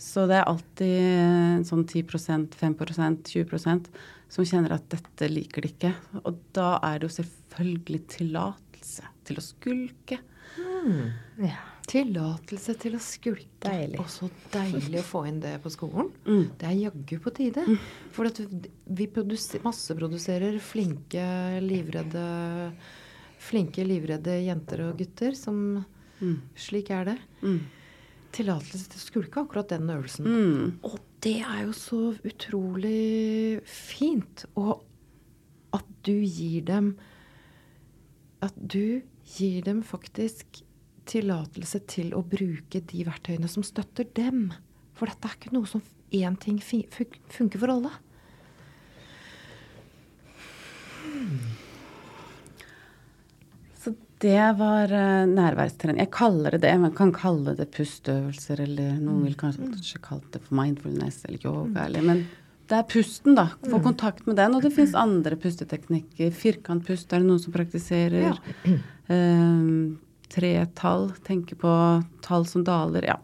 Så 0.00 0.24
det 0.30 0.38
er 0.40 0.48
alltid 0.48 1.66
sånn 1.68 1.84
10% 1.84 2.56
5% 2.56 3.34
20% 3.34 3.90
som 4.30 4.46
kjenner 4.46 4.76
at 4.78 4.86
dette 4.92 5.28
liker 5.28 5.66
de 5.66 5.72
ikke. 5.74 5.90
Og 6.22 6.38
da 6.56 6.78
er 6.86 7.00
det 7.00 7.10
jo 7.10 7.16
selvfølgelig 7.18 8.00
tillatelse 8.16 9.10
til 9.28 9.40
å 9.40 9.44
skulke. 9.44 10.20
Ja. 11.40 11.58
tillatelse 11.90 12.74
til 12.80 12.96
å 12.96 13.02
skulke. 13.02 13.46
Deilig. 13.66 13.98
Og 14.00 14.08
så 14.10 14.30
deilig 14.54 15.02
å 15.02 15.06
få 15.06 15.24
inn 15.28 15.42
det 15.42 15.56
på 15.62 15.72
skolen. 15.74 16.08
Mm. 16.24 16.44
Det 16.58 16.68
er 16.68 16.78
jaggu 16.86 17.16
på 17.20 17.34
tide. 17.36 17.64
For 18.14 18.30
at 18.30 18.40
vi 18.40 19.06
produser, 19.10 19.62
masseproduserer 19.66 20.58
flinke, 20.64 21.24
livredde 21.66 22.26
Flinke, 23.40 23.80
livredde 23.88 24.34
jenter 24.44 24.82
og 24.84 24.98
gutter 25.00 25.32
som 25.32 25.80
Mm. 26.20 26.40
Slik 26.56 26.90
er 26.92 27.06
det. 27.08 27.18
Mm. 27.42 27.60
Tillatelse 28.34 28.92
til 28.92 29.00
å 29.00 29.04
skulke, 29.04 29.42
akkurat 29.42 29.72
den 29.72 29.90
øvelsen. 29.90 30.26
Mm. 30.26 30.66
Og 30.86 30.98
det 31.24 31.40
er 31.42 31.64
jo 31.66 31.74
så 31.76 32.00
utrolig 32.26 33.60
fint. 33.66 34.46
Og 34.60 34.80
at 35.76 35.86
du 36.06 36.16
gir 36.16 36.64
dem 36.66 36.94
At 38.40 38.54
du 38.56 39.02
gir 39.36 39.62
dem 39.62 39.82
faktisk 39.84 40.62
tillatelse 41.10 41.82
til 41.90 42.14
å 42.16 42.22
bruke 42.24 42.80
de 42.80 43.04
verktøyene 43.04 43.48
som 43.50 43.64
støtter 43.66 44.06
dem. 44.16 44.50
For 44.96 45.10
dette 45.10 45.28
er 45.28 45.36
ikke 45.36 45.52
noe 45.52 45.68
som 45.68 45.82
én 46.14 46.36
ting 46.40 46.60
funker 46.62 47.60
for 47.60 47.72
alle. 47.74 47.92
Så 53.80 53.94
det 54.20 54.42
var 54.58 54.92
uh, 54.92 55.24
nærværstrening. 55.30 56.02
Jeg 56.02 56.12
kaller 56.12 56.56
det 56.56 56.64
det. 56.66 56.74
Man 56.82 56.92
kan 56.96 57.12
kalle 57.16 57.54
det 57.56 57.70
pusteøvelser, 57.72 58.60
eller 58.66 58.98
noen 59.00 59.24
vil 59.24 59.38
kanskje 59.40 60.02
kalle 60.04 60.28
det 60.34 60.42
for 60.44 60.58
mindfulness 60.58 61.22
eller 61.24 61.46
yoga, 61.46 61.86
eller 61.86 62.04
Men 62.04 62.26
det 62.70 62.76
er 62.78 62.86
pusten, 62.86 63.34
da. 63.34 63.48
Få 63.66 63.80
kontakt 63.82 64.28
med 64.28 64.36
den. 64.38 64.54
Og 64.54 64.62
det 64.62 64.74
fins 64.76 64.92
andre 64.94 65.38
pusteteknikker. 65.40 66.30
Firkantpust 66.36 67.10
er 67.12 67.22
det 67.22 67.30
noen 67.30 67.40
som 67.42 67.54
praktiserer. 67.56 68.36
Um, 69.08 69.98
tretall. 70.34 71.08
Tenke 71.26 71.56
på 71.58 71.72
tall 72.22 72.46
som 72.46 72.62
daler. 72.66 73.08
Ja. 73.10 73.18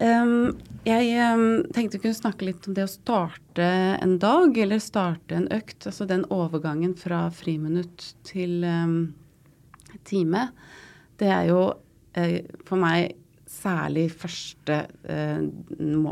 Um, 0.00 0.56
jeg 0.88 1.12
um, 1.36 1.46
tenkte 1.76 1.98
vi 2.00 2.06
kunne 2.08 2.16
snakke 2.16 2.48
litt 2.48 2.66
om 2.66 2.74
det 2.74 2.88
å 2.88 2.90
starte 2.90 3.68
en 4.00 4.16
dag, 4.18 4.56
eller 4.58 4.82
starte 4.82 5.36
en 5.36 5.50
økt. 5.52 5.84
Altså 5.86 6.08
den 6.10 6.24
overgangen 6.32 6.96
fra 6.98 7.26
friminutt 7.30 8.14
til 8.26 8.64
um, 8.64 9.12
time. 10.08 10.42
Det 11.20 11.28
er 11.30 11.44
jo 11.50 11.60
eh, 12.18 12.40
for 12.68 12.76
meg 12.80 13.00
særlig 13.50 14.06
første 14.14 14.76
eh, 15.10 15.40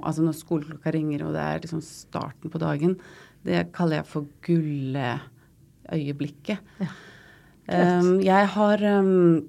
Altså 0.03 0.23
når 0.25 0.35
skoleklokka 0.35 0.91
ringer 0.95 1.21
og 1.27 1.33
det 1.37 1.43
er 1.45 1.61
liksom 1.63 1.83
starten 1.85 2.49
på 2.53 2.63
dagen. 2.63 2.93
Det 3.47 3.73
kaller 3.75 3.97
jeg 4.01 4.11
for 4.11 4.23
gulløyeblikket. 4.47 6.59
Um, 7.69 8.21
jeg 8.25 8.45
har 8.55 8.79
um, 8.97 9.45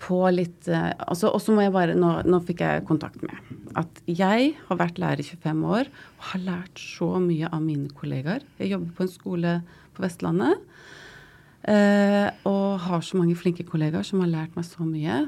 på 0.00 0.18
litt 0.32 0.64
eh, 0.72 0.92
altså, 0.96 1.28
Og 1.28 1.40
så 1.44 1.52
må 1.52 1.60
jeg 1.60 1.74
bare 1.74 1.92
nå, 1.98 2.22
nå 2.24 2.40
fikk 2.48 2.60
jeg 2.64 2.86
kontakt 2.88 3.20
med 3.20 3.36
at 3.74 3.90
jeg 4.06 4.52
har 4.68 4.78
vært 4.78 5.00
lærer 5.02 5.20
i 5.20 5.26
25 5.26 5.64
år 5.66 5.88
og 5.90 6.26
har 6.30 6.40
lært 6.44 6.78
så 6.78 7.18
mye 7.18 7.48
av 7.50 7.58
mine 7.64 7.88
kollegaer. 7.90 8.44
Jeg 8.60 8.70
jobber 8.70 8.92
på 8.94 9.02
en 9.02 9.10
skole 9.10 9.62
på 9.96 10.02
Vestlandet 10.04 10.62
og 11.64 12.80
har 12.84 13.00
så 13.00 13.16
mange 13.16 13.36
flinke 13.40 13.64
kollegaer 13.64 14.04
som 14.04 14.20
har 14.20 14.28
lært 14.32 14.56
meg 14.58 14.66
så 14.68 14.84
mye. 14.84 15.22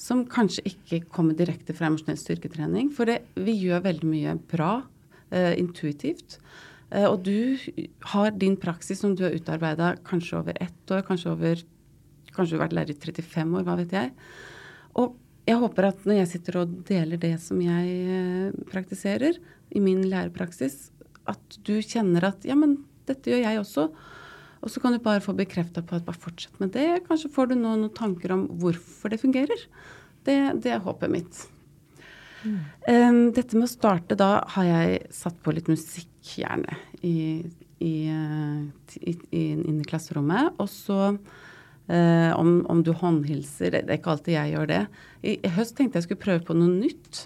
Som 0.00 0.24
kanskje 0.30 0.64
ikke 0.70 1.02
kommer 1.12 1.36
direkte 1.36 1.74
fra 1.76 1.90
emosjonell 1.90 2.18
styrketrening. 2.18 2.90
For 2.96 3.06
det, 3.06 3.20
vi 3.38 3.54
gjør 3.60 3.84
veldig 3.84 4.08
mye 4.10 4.36
bra 4.50 4.72
eh, 5.30 5.54
intuitivt. 5.60 6.38
Eh, 6.90 7.06
og 7.06 7.22
du 7.26 7.58
har 8.12 8.32
din 8.34 8.56
praksis 8.60 9.02
som 9.02 9.14
du 9.14 9.26
har 9.26 9.36
utarbeida 9.36 9.94
kanskje 10.06 10.38
over 10.40 10.56
ett 10.60 10.94
år, 10.94 11.04
kanskje 11.06 11.34
over 11.34 11.66
Kanskje 12.30 12.54
du 12.54 12.60
har 12.60 12.68
vært 12.68 12.74
lærer 12.76 12.94
i 12.94 12.94
35 12.94 13.54
år, 13.58 13.64
hva 13.66 13.74
vet 13.80 13.90
jeg. 13.90 14.10
Og 15.02 15.16
jeg 15.50 15.58
håper 15.58 15.88
at 15.88 16.04
når 16.06 16.20
jeg 16.20 16.28
sitter 16.30 16.60
og 16.60 16.76
deler 16.86 17.18
det 17.18 17.32
som 17.42 17.58
jeg 17.58 17.94
eh, 18.14 18.60
praktiserer 18.70 19.40
i 19.74 19.82
min 19.82 20.04
lærepraksis, 20.06 20.92
at 21.26 21.58
du 21.66 21.80
kjenner 21.82 22.28
at 22.28 22.46
ja, 22.46 22.54
men 22.54 22.76
dette 23.10 23.32
gjør 23.32 23.42
jeg 23.42 23.58
også. 23.64 23.88
Og 24.60 24.72
så 24.72 24.82
kan 24.82 24.92
du 24.92 25.00
bare 25.02 25.22
få 25.24 25.32
bekrefta 25.36 25.82
på 25.84 25.96
at 25.96 26.04
bare 26.06 26.20
fortsett 26.20 26.58
med 26.60 26.74
det. 26.76 27.02
Kanskje 27.06 27.32
får 27.32 27.50
du 27.50 27.56
nå 27.56 27.76
noen 27.80 27.94
tanker 27.96 28.34
om 28.34 28.44
hvorfor 28.60 29.12
det 29.12 29.22
fungerer. 29.22 29.64
Det, 30.26 30.36
det 30.60 30.74
er 30.74 30.84
håpet 30.84 31.12
mitt. 31.12 31.44
Um, 32.44 33.30
dette 33.36 33.56
med 33.56 33.66
å 33.66 33.70
starte, 33.70 34.16
da 34.16 34.40
har 34.54 34.68
jeg 34.68 35.00
satt 35.16 35.36
på 35.44 35.52
litt 35.56 35.68
musikk, 35.68 36.08
gjerne, 36.36 36.76
i, 37.00 37.40
eh, 37.80 39.14
i 39.32 39.78
klasserommet. 39.88 40.58
Og 40.60 40.68
så 40.72 41.14
Uh, 41.90 42.30
om, 42.38 42.60
om, 42.70 42.84
du 42.86 42.92
håndhilser. 42.94 43.72
Det 43.72 43.80
er 43.82 43.96
ikke 43.96 44.12
alltid 44.12 44.36
jeg 44.36 44.52
gjør 44.52 44.68
det. 44.70 44.82
I, 45.26 45.32
i 45.42 45.50
høst 45.56 45.74
tenkte 45.74 45.98
jeg 45.98 46.04
skulle 46.04 46.22
prøve 46.22 46.44
på 46.46 46.54
noe 46.54 46.70
nytt. 46.70 47.24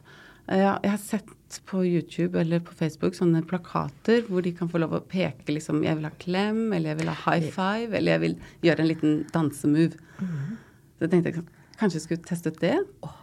Uh, 0.48 0.56
jeg 0.56 0.88
har 0.88 1.02
sett 1.02 1.34
på 1.68 1.82
YouTube 1.86 2.40
eller 2.40 2.62
på 2.64 2.74
Facebook 2.76 3.16
sånne 3.16 3.42
plakater 3.48 4.24
hvor 4.28 4.44
de 4.44 4.52
kan 4.56 4.70
få 4.70 4.80
lov 4.82 4.96
å 4.96 5.02
peke 5.08 5.52
liksom 5.52 5.82
Jeg 5.84 5.98
vil 5.98 6.08
ha 6.08 6.12
klem, 6.20 6.62
eller 6.72 6.92
jeg 6.92 7.00
vil 7.02 7.10
ha 7.12 7.16
high 7.26 7.50
five, 7.54 7.90
eller 7.94 8.16
jeg 8.16 8.22
vil 8.24 8.38
gjøre 8.68 8.84
en 8.84 8.90
liten 8.90 9.20
dansemove. 9.34 10.00
Mm. 10.20 10.56
Så 10.94 11.06
jeg 11.06 11.12
tenkte 11.12 11.32
jeg 11.32 11.44
kanskje 11.80 12.00
jeg 12.00 12.06
skulle 12.06 12.28
teste 12.30 12.54
ut 12.54 12.62
det. 12.62 12.78
Oh, 13.06 13.20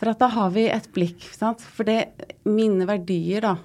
For 0.00 0.12
at 0.12 0.22
da 0.22 0.30
har 0.32 0.54
vi 0.54 0.68
et 0.72 0.90
blikk. 0.94 1.26
Sant? 1.36 1.62
For 1.62 1.88
det, 1.88 2.12
mine 2.48 2.86
verdier 2.88 3.44
da, 3.44 3.56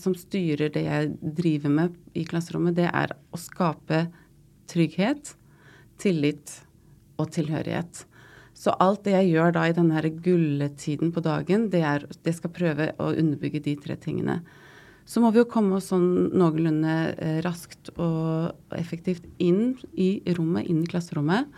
som 0.00 0.14
styrer 0.18 0.72
det 0.74 0.84
jeg 0.84 1.14
driver 1.20 1.72
med 1.72 1.96
i 2.14 2.26
klasserommet, 2.28 2.76
det 2.76 2.90
er 2.90 3.16
å 3.32 3.40
skape 3.40 4.06
trygghet 4.70 5.34
tillit 6.00 6.60
og 7.20 7.30
tilhørighet. 7.34 8.04
Så 8.54 8.74
alt 8.82 9.02
det 9.06 9.16
jeg 9.16 9.32
gjør 9.34 9.54
da 9.56 9.64
i 9.68 9.74
denne 9.74 10.00
gulletiden 10.24 11.10
på 11.14 11.22
dagen, 11.24 11.68
det, 11.72 11.82
er, 11.82 12.04
det 12.22 12.34
skal 12.36 12.52
prøve 12.54 12.92
å 13.02 13.10
underbygge 13.10 13.64
de 13.64 13.74
tre 13.82 13.96
tingene. 14.00 14.40
Så 15.04 15.20
må 15.20 15.32
vi 15.34 15.42
jo 15.42 15.48
komme 15.50 15.76
oss 15.76 15.90
sånn 15.90 16.30
noenlunde 16.32 16.92
eh, 17.18 17.40
raskt 17.44 17.90
og 17.98 18.76
effektivt 18.78 19.26
inn 19.42 19.74
i 19.92 20.22
rommet, 20.38 20.70
inn 20.70 20.84
i 20.84 20.88
klasserommet. 20.88 21.50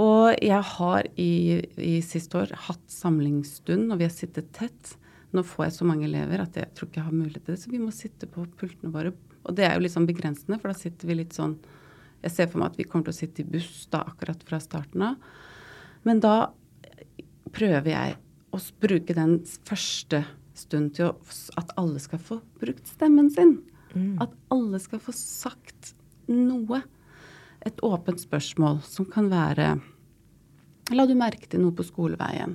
Og 0.00 0.36
jeg 0.44 0.62
har 0.76 1.08
i, 1.20 1.32
i 1.80 1.98
siste 2.04 2.38
år 2.38 2.54
hatt 2.68 2.84
samlingsstund, 2.92 3.90
og 3.90 4.00
vi 4.00 4.06
har 4.06 4.14
sittet 4.14 4.52
tett. 4.56 4.94
Nå 5.36 5.44
får 5.44 5.66
jeg 5.66 5.76
så 5.78 5.88
mange 5.88 6.06
elever 6.08 6.44
at 6.44 6.56
jeg 6.56 6.70
tror 6.76 6.88
ikke 6.88 7.02
jeg 7.02 7.08
har 7.08 7.16
mulighet 7.16 7.44
til 7.44 7.56
det, 7.56 7.62
så 7.64 7.72
vi 7.72 7.82
må 7.82 7.92
sitte 7.92 8.28
på 8.30 8.46
pultene 8.60 8.92
våre. 8.94 9.12
Og 9.46 9.56
det 9.56 9.66
er 9.66 9.76
jo 9.76 9.84
litt 9.84 9.96
sånn 9.96 10.08
begrensende, 10.08 10.60
for 10.62 10.72
da 10.72 10.78
sitter 10.78 11.10
vi 11.10 11.18
litt 11.18 11.36
sånn 11.36 11.58
jeg 12.24 12.32
ser 12.32 12.48
for 12.50 12.60
meg 12.60 12.72
at 12.72 12.78
vi 12.80 12.86
kommer 12.88 13.06
til 13.06 13.14
å 13.14 13.20
sitte 13.20 13.42
i 13.42 13.48
buss 13.48 13.86
da 13.92 14.00
akkurat 14.08 14.40
fra 14.48 14.58
starten 14.62 15.04
av. 15.04 15.18
Men 16.06 16.22
da 16.22 16.36
prøver 17.56 17.90
jeg 17.90 18.16
å 18.54 18.60
bruke 18.82 19.16
den 19.16 19.40
første 19.66 20.22
stunden 20.56 20.92
til 20.94 21.10
at 21.60 21.72
alle 21.76 22.00
skal 22.00 22.22
få 22.22 22.38
brukt 22.60 22.86
stemmen 22.88 23.28
sin. 23.32 23.58
Mm. 23.92 24.16
At 24.22 24.32
alle 24.54 24.80
skal 24.82 25.02
få 25.02 25.14
sagt 25.16 25.94
noe. 26.30 26.82
Et 27.66 27.82
åpent 27.84 28.20
spørsmål 28.20 28.80
som 28.86 29.08
kan 29.10 29.30
være 29.32 29.76
La 30.94 31.02
du 31.02 31.16
merke 31.18 31.48
til 31.50 31.64
noe 31.64 31.74
på 31.74 31.82
skoleveien? 31.82 32.52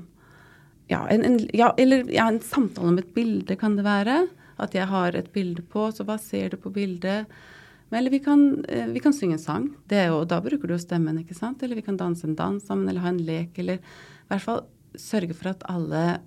Ja, 0.87 1.01
en, 1.11 1.25
en, 1.27 1.33
ja, 1.51 1.73
eller 1.79 2.07
ja, 2.11 2.29
en 2.31 2.39
samtale 2.43 2.93
om 2.93 2.99
et 3.01 3.09
bilde 3.15 3.57
kan 3.59 3.75
det 3.75 3.83
være. 3.83 4.21
At 4.61 4.75
jeg 4.77 4.87
har 4.87 5.17
et 5.19 5.27
bilde 5.35 5.65
på, 5.67 5.89
så 5.91 6.05
hva 6.07 6.15
ser 6.21 6.53
du 6.53 6.57
på 6.61 6.71
bildet? 6.71 7.27
Eller 7.91 8.13
vi 8.13 8.19
kan, 8.23 8.65
eh, 8.65 8.87
vi 8.87 8.99
kan 9.03 9.13
synge 9.13 9.35
en 9.35 9.39
sang. 9.39 9.69
Jo, 9.89 10.23
da 10.23 10.39
bruker 10.41 10.67
du 10.67 10.73
jo 10.75 10.79
stemmen, 10.79 11.19
ikke 11.19 11.35
sant? 11.35 11.63
Eller 11.63 11.75
vi 11.75 11.81
kan 11.81 11.97
danse 11.97 12.23
en 12.23 12.35
dans 12.35 12.63
sammen, 12.63 12.87
eller 12.87 13.01
ha 13.01 13.09
en 13.09 13.17
lek, 13.17 13.57
eller 13.59 13.81
i 13.81 14.27
hvert 14.31 14.41
fall 14.45 14.65
sørge 14.95 15.35
for 15.35 15.51
at 15.51 15.63
alle 15.69 16.21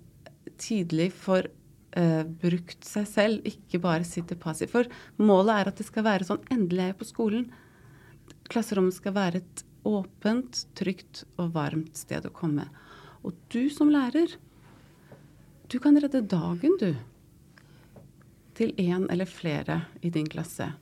tidlig 0.61 1.11
får 1.13 1.49
uh, 1.97 2.23
brukt 2.23 2.85
seg 2.85 3.07
selv, 3.09 3.49
ikke 3.49 3.81
bare 3.81 4.05
sitter 4.05 4.37
passivt. 4.37 4.73
For 4.73 4.89
målet 5.17 5.55
er 5.55 5.71
at 5.71 5.81
det 5.81 5.87
skal 5.89 6.07
være 6.07 6.29
sånn 6.29 6.45
endelig 6.53 6.83
er 6.83 6.93
jeg 6.93 7.01
på 7.01 7.09
skolen. 7.09 7.49
Klasserommet 8.53 8.97
skal 8.97 9.17
være 9.17 9.41
et 9.43 9.65
åpent, 9.85 10.67
trygt 10.77 11.25
og 11.37 11.53
varmt 11.57 11.97
sted 11.97 12.25
å 12.25 12.33
komme. 12.33 12.69
Og 13.25 13.37
du 13.53 13.69
som 13.73 13.93
lærer, 13.93 14.37
du 15.73 15.79
kan 15.81 15.97
redde 15.97 16.25
dagen, 16.29 16.77
du. 16.81 16.93
Til 18.55 18.73
én 18.79 19.09
eller 19.11 19.29
flere 19.29 19.83
i 20.05 20.13
din 20.13 20.29
klasse. 20.31 20.75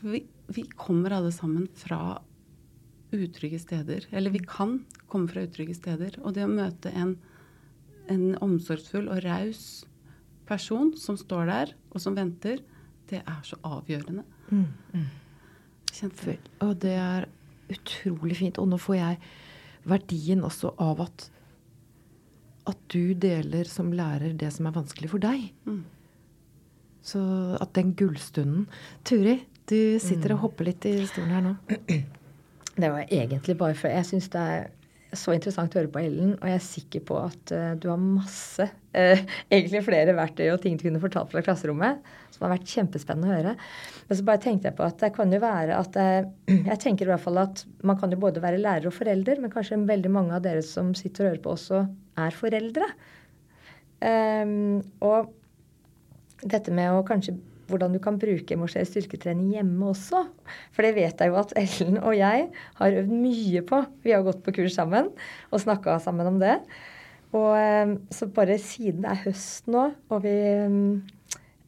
Vi, 0.00 0.22
vi 0.54 0.64
kommer 0.78 1.14
alle 1.16 1.32
sammen 1.34 1.68
fra 1.78 2.20
utrygge 3.14 3.58
steder. 3.58 4.06
Eller 4.10 4.30
vi 4.34 4.42
kan 4.44 4.82
komme 5.08 5.30
fra 5.30 5.44
utrygge 5.46 5.76
steder. 5.76 6.18
Og 6.22 6.36
det 6.36 6.44
å 6.46 6.52
møte 6.52 6.92
en, 6.92 7.16
en 8.12 8.26
omsorgsfull 8.44 9.08
og 9.12 9.22
raus 9.24 9.62
person 10.48 10.94
som 10.96 11.16
står 11.20 11.48
der, 11.48 11.72
og 11.92 12.00
som 12.00 12.14
venter, 12.16 12.62
det 13.08 13.20
er 13.20 13.40
så 13.44 13.58
avgjørende. 13.64 14.24
Kjente 15.92 16.24
Og 16.64 16.76
det 16.80 16.94
er 16.96 17.28
utrolig 17.72 18.38
fint. 18.38 18.60
Og 18.60 18.70
nå 18.70 18.78
får 18.80 18.96
jeg 19.00 19.20
verdien 19.88 20.44
også 20.44 20.72
av 20.80 21.04
at 21.08 21.28
at 22.68 22.80
du 22.92 23.14
deler 23.16 23.64
som 23.64 23.94
lærer 23.96 24.34
det 24.36 24.50
som 24.52 24.68
er 24.68 24.74
vanskelig 24.76 25.08
for 25.12 25.22
deg. 25.22 25.46
Mm. 25.64 25.84
Så 27.00 27.20
at 27.56 27.72
den 27.78 27.94
gullstunden 27.96 28.66
Turi, 29.08 29.38
du 29.68 29.98
sitter 30.02 30.34
og 30.34 30.42
hopper 30.46 30.70
litt 30.70 30.88
i 30.88 30.96
stolen 31.08 31.34
her 31.34 31.44
nå. 31.44 31.54
Det 32.78 32.90
var 32.94 33.08
egentlig 33.10 33.56
bare 33.58 33.76
for 33.78 33.90
Jeg 33.90 34.06
syns 34.06 34.28
det 34.32 34.42
er 34.42 34.68
så 35.16 35.32
interessant 35.32 35.72
å 35.72 35.80
høre 35.80 35.90
på 35.92 36.00
Ellen, 36.02 36.34
og 36.36 36.44
jeg 36.50 36.58
er 36.58 36.64
sikker 36.64 37.02
på 37.08 37.16
at 37.16 37.52
uh, 37.56 37.70
du 37.80 37.86
har 37.88 38.00
masse, 38.00 38.66
uh, 38.68 39.22
egentlig 39.54 39.80
flere 39.86 40.14
verktøy 40.16 40.50
og 40.52 40.60
ting 40.62 40.76
du 40.76 40.84
kunne 40.84 41.00
fortalt 41.00 41.32
fra 41.32 41.42
klasserommet, 41.44 42.02
som 42.34 42.44
har 42.44 42.52
vært 42.52 42.68
kjempespennende 42.68 43.30
å 43.30 43.38
høre. 43.38 43.54
Men 44.08 44.18
så 44.18 44.26
bare 44.28 44.42
tenkte 44.44 44.68
jeg 44.68 44.76
på 44.78 44.84
at 44.84 45.00
det 45.00 45.12
kan 45.16 45.32
jo 45.32 45.40
være 45.42 45.78
at 45.80 45.96
jeg, 45.96 46.28
Jeg 46.68 46.82
tenker 46.84 47.08
i 47.08 47.12
hvert 47.14 47.24
fall 47.24 47.40
at 47.40 47.64
man 47.88 48.00
kan 48.00 48.12
jo 48.12 48.20
både 48.20 48.44
være 48.44 48.60
lærer 48.60 48.90
og 48.90 48.96
forelder, 48.98 49.40
men 49.40 49.52
kanskje 49.54 49.80
veldig 49.88 50.12
mange 50.12 50.36
av 50.36 50.44
dere 50.44 50.64
som 50.66 50.92
sitter 50.98 51.24
og 51.24 51.30
hører 51.32 51.44
på, 51.44 51.56
også 51.56 51.82
er 52.26 52.36
foreldre. 52.44 52.92
Um, 53.98 54.78
og 55.02 55.32
dette 56.44 56.70
med 56.74 56.92
å 56.92 57.06
kanskje 57.06 57.38
hvordan 57.68 57.94
du 57.94 58.00
kan 58.02 58.18
bruke 58.20 58.54
emosjonell 58.56 58.88
styrketrening 58.88 59.52
hjemme 59.56 59.90
også. 59.92 60.24
For 60.74 60.86
det 60.86 60.94
vet 60.96 61.20
jeg 61.20 61.32
jo 61.32 61.38
at 61.40 61.54
Ellen 61.60 62.00
og 62.00 62.16
jeg 62.18 62.48
har 62.80 63.00
øvd 63.02 63.12
mye 63.12 63.64
på. 63.68 63.82
Vi 64.04 64.14
har 64.14 64.24
gått 64.26 64.42
på 64.46 64.54
kurs 64.60 64.76
sammen 64.78 65.12
og 65.52 65.62
snakka 65.62 65.98
sammen 66.02 66.32
om 66.32 66.40
det. 66.42 66.56
Og 67.36 67.52
eh, 67.60 67.94
så 68.14 68.30
bare 68.32 68.56
siden 68.62 69.04
det 69.04 69.12
er 69.12 69.24
høst 69.26 69.68
nå, 69.68 69.90
og 70.08 70.22
vi 70.24 70.36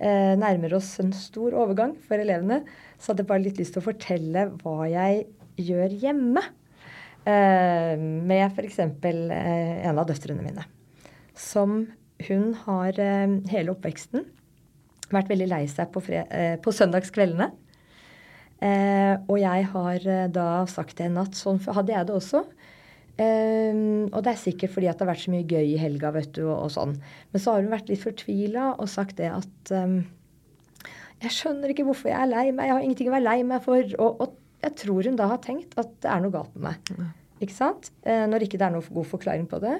eh, 0.01 0.33
nærmer 0.41 0.79
oss 0.79 0.95
en 1.03 1.13
stor 1.17 1.53
overgang 1.53 1.93
for 2.07 2.23
elevene, 2.23 2.63
så 2.97 3.13
hadde 3.13 3.27
jeg 3.27 3.31
bare 3.33 3.45
litt 3.45 3.61
lyst 3.61 3.77
til 3.77 3.83
å 3.83 3.89
fortelle 3.91 4.47
hva 4.63 4.89
jeg 4.89 5.27
gjør 5.61 5.97
hjemme. 6.01 6.45
Eh, 7.29 7.95
med 8.01 8.47
f.eks. 8.49 8.79
Eh, 8.81 9.87
en 9.87 10.01
av 10.01 10.09
døtrene 10.09 10.45
mine. 10.45 10.65
Som 11.37 11.83
hun 12.29 12.53
har 12.65 12.97
eh, 13.01 13.39
hele 13.53 13.75
oppveksten 13.75 14.25
vært 15.17 15.33
veldig 15.33 15.51
lei 15.51 15.65
seg 15.71 15.91
på, 15.93 16.03
fre 16.05 16.25
eh, 16.29 16.55
på 16.63 16.75
søndagskveldene. 16.75 17.51
Eh, 18.61 19.15
og 19.25 19.39
jeg 19.41 19.69
har 19.73 20.09
eh, 20.13 20.27
da 20.33 20.49
sagt 20.69 20.99
det 20.99 21.09
en 21.09 21.21
natt. 21.23 21.39
sånn 21.39 21.61
hadde 21.65 21.95
jeg 21.95 22.09
det 22.09 22.17
også. 22.17 22.45
Eh, 23.21 23.81
og 24.09 24.21
det 24.25 24.35
er 24.35 24.41
sikkert 24.41 24.75
fordi 24.75 24.91
at 24.91 25.01
det 25.01 25.07
har 25.07 25.13
vært 25.13 25.25
så 25.27 25.35
mye 25.35 25.49
gøy 25.49 25.75
i 25.75 25.81
helga, 25.81 26.13
vet 26.17 26.33
du, 26.37 26.45
og, 26.47 26.57
og 26.67 26.75
sånn. 26.75 26.97
Men 27.33 27.43
så 27.43 27.55
har 27.55 27.65
hun 27.65 27.73
vært 27.73 27.93
litt 27.93 28.05
fortvila 28.05 28.75
og 28.77 28.91
sagt 28.93 29.19
det 29.21 29.31
at 29.33 29.75
eh, 29.77 29.97
Jeg 31.27 31.37
skjønner 31.37 31.73
ikke 31.73 31.89
hvorfor 31.89 32.13
jeg 32.13 32.21
er 32.21 32.31
lei 32.31 32.47
meg. 32.51 32.69
Jeg 32.69 32.77
har 32.77 32.85
ingenting 32.85 33.11
å 33.11 33.17
være 33.17 33.29
lei 33.29 33.41
meg 33.49 33.65
for. 33.65 33.97
Og, 34.01 34.23
og 34.25 34.39
jeg 34.65 34.77
tror 34.83 35.09
hun 35.09 35.17
da 35.17 35.31
har 35.31 35.41
tenkt 35.45 35.77
at 35.81 35.93
det 36.05 36.13
er 36.13 36.23
noe 36.23 36.35
galt 36.35 36.55
med 36.57 36.69
meg. 36.69 37.11
Ikke 37.41 37.57
sant? 37.57 37.91
Eh, 38.05 38.27
når 38.29 38.45
ikke 38.45 38.61
det 38.61 38.69
er 38.69 38.75
noe 38.77 38.97
god 39.01 39.09
forklaring 39.09 39.49
på 39.49 39.61
det. 39.63 39.79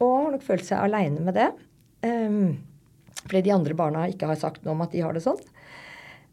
Og 0.00 0.12
har 0.12 0.32
nok 0.34 0.44
følt 0.44 0.64
seg 0.64 0.80
aleine 0.80 1.24
med 1.24 1.36
det. 1.36 1.50
Um, 2.04 2.56
fordi 3.26 3.44
de 3.46 3.54
andre 3.56 3.76
barna 3.78 4.06
ikke 4.10 4.30
har 4.30 4.40
sagt 4.40 4.64
noe 4.64 4.74
om 4.76 4.84
at 4.86 4.94
de 4.94 5.04
har 5.04 5.16
det 5.16 5.24
sånn. 5.24 5.40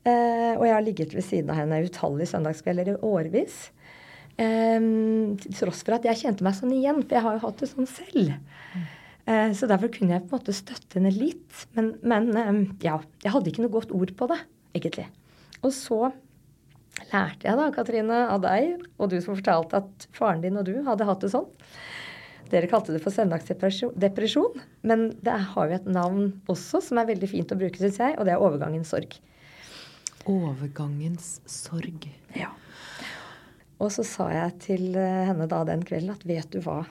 Eh, 0.04 0.54
og 0.58 0.66
jeg 0.68 0.76
har 0.76 0.84
ligget 0.86 1.16
ved 1.16 1.26
siden 1.26 1.52
av 1.54 1.62
henne 1.62 1.84
utallige 1.86 2.32
søndagskvelder 2.34 2.94
i 2.94 2.98
årevis. 3.08 3.70
Eh, 4.38 4.80
til 5.44 5.56
tross 5.60 5.84
for 5.86 5.98
at 5.98 6.08
jeg 6.10 6.24
kjente 6.24 6.46
meg 6.46 6.58
sånn 6.58 6.74
igjen, 6.76 7.04
for 7.06 7.18
jeg 7.18 7.26
har 7.28 7.38
jo 7.38 7.46
hatt 7.46 7.64
det 7.64 7.72
sånn 7.72 7.89
selv. 7.89 8.36
Eh, 9.24 9.54
så 9.56 9.70
derfor 9.72 9.91
kunne 9.94 10.18
jeg 10.18 10.26
på 10.26 10.34
en 10.34 10.41
måte 10.41 10.56
støtte 10.56 11.00
henne 11.00 11.14
litt. 11.16 11.64
Men, 11.78 11.94
men 12.04 12.30
eh, 12.36 12.52
ja, 12.84 13.00
jeg 13.24 13.36
hadde 13.36 13.52
ikke 13.52 13.64
noe 13.66 13.76
godt 13.78 13.96
ord 13.96 14.12
på 14.20 14.30
det, 14.34 14.39
egentlig. 14.76 15.08
Og 15.64 15.72
så 15.76 16.02
lærte 17.14 17.48
jeg 17.48 17.60
da, 17.60 17.70
Katrine, 17.74 18.20
av 18.34 18.44
deg, 18.44 18.84
og 18.98 19.12
du 19.12 19.20
som 19.24 19.38
fortalte 19.38 19.80
at 19.80 20.08
faren 20.16 20.44
din 20.44 20.60
og 20.60 20.68
du 20.68 20.76
hadde 20.86 21.08
hatt 21.08 21.24
det 21.24 21.32
sånn. 21.34 21.48
Dere 22.54 22.70
kalte 22.70 22.93
det 22.93 23.01
for 23.01 23.14
søndagsdepresjon, 23.16 24.60
men 24.86 25.08
det 25.26 25.38
har 25.54 25.70
jo 25.70 25.78
et 25.80 25.88
navn 25.89 26.28
også 26.51 26.84
som 26.86 26.99
er 27.01 27.10
veldig 27.10 27.30
fint 27.32 27.54
å 27.54 27.58
bruke, 27.58 27.80
syns 27.82 27.97
jeg, 27.97 28.14
og 28.20 28.28
det 28.28 28.36
er 28.36 28.43
overgangens 28.45 28.91
sorg. 28.93 29.16
Overgangens 30.30 31.39
sorg. 31.49 32.06
Ja. 32.38 32.51
Og 33.82 33.89
så 33.95 34.06
sa 34.06 34.28
jeg 34.32 34.60
til 34.64 34.84
eh, 34.95 35.24
henne 35.28 35.47
da 35.49 35.64
den 35.68 35.82
kvelden 35.88 36.14
at 36.14 36.22
vet 36.30 36.51
du 36.54 36.62
hva, 36.64 36.84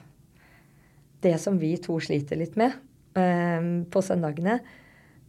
det 1.23 1.37
som 1.39 1.61
vi 1.63 1.77
to 1.79 2.01
sliter 2.03 2.41
litt 2.41 2.57
med 2.59 2.75
um, 3.15 3.85
på 3.87 4.03
søndagene, 4.03 4.59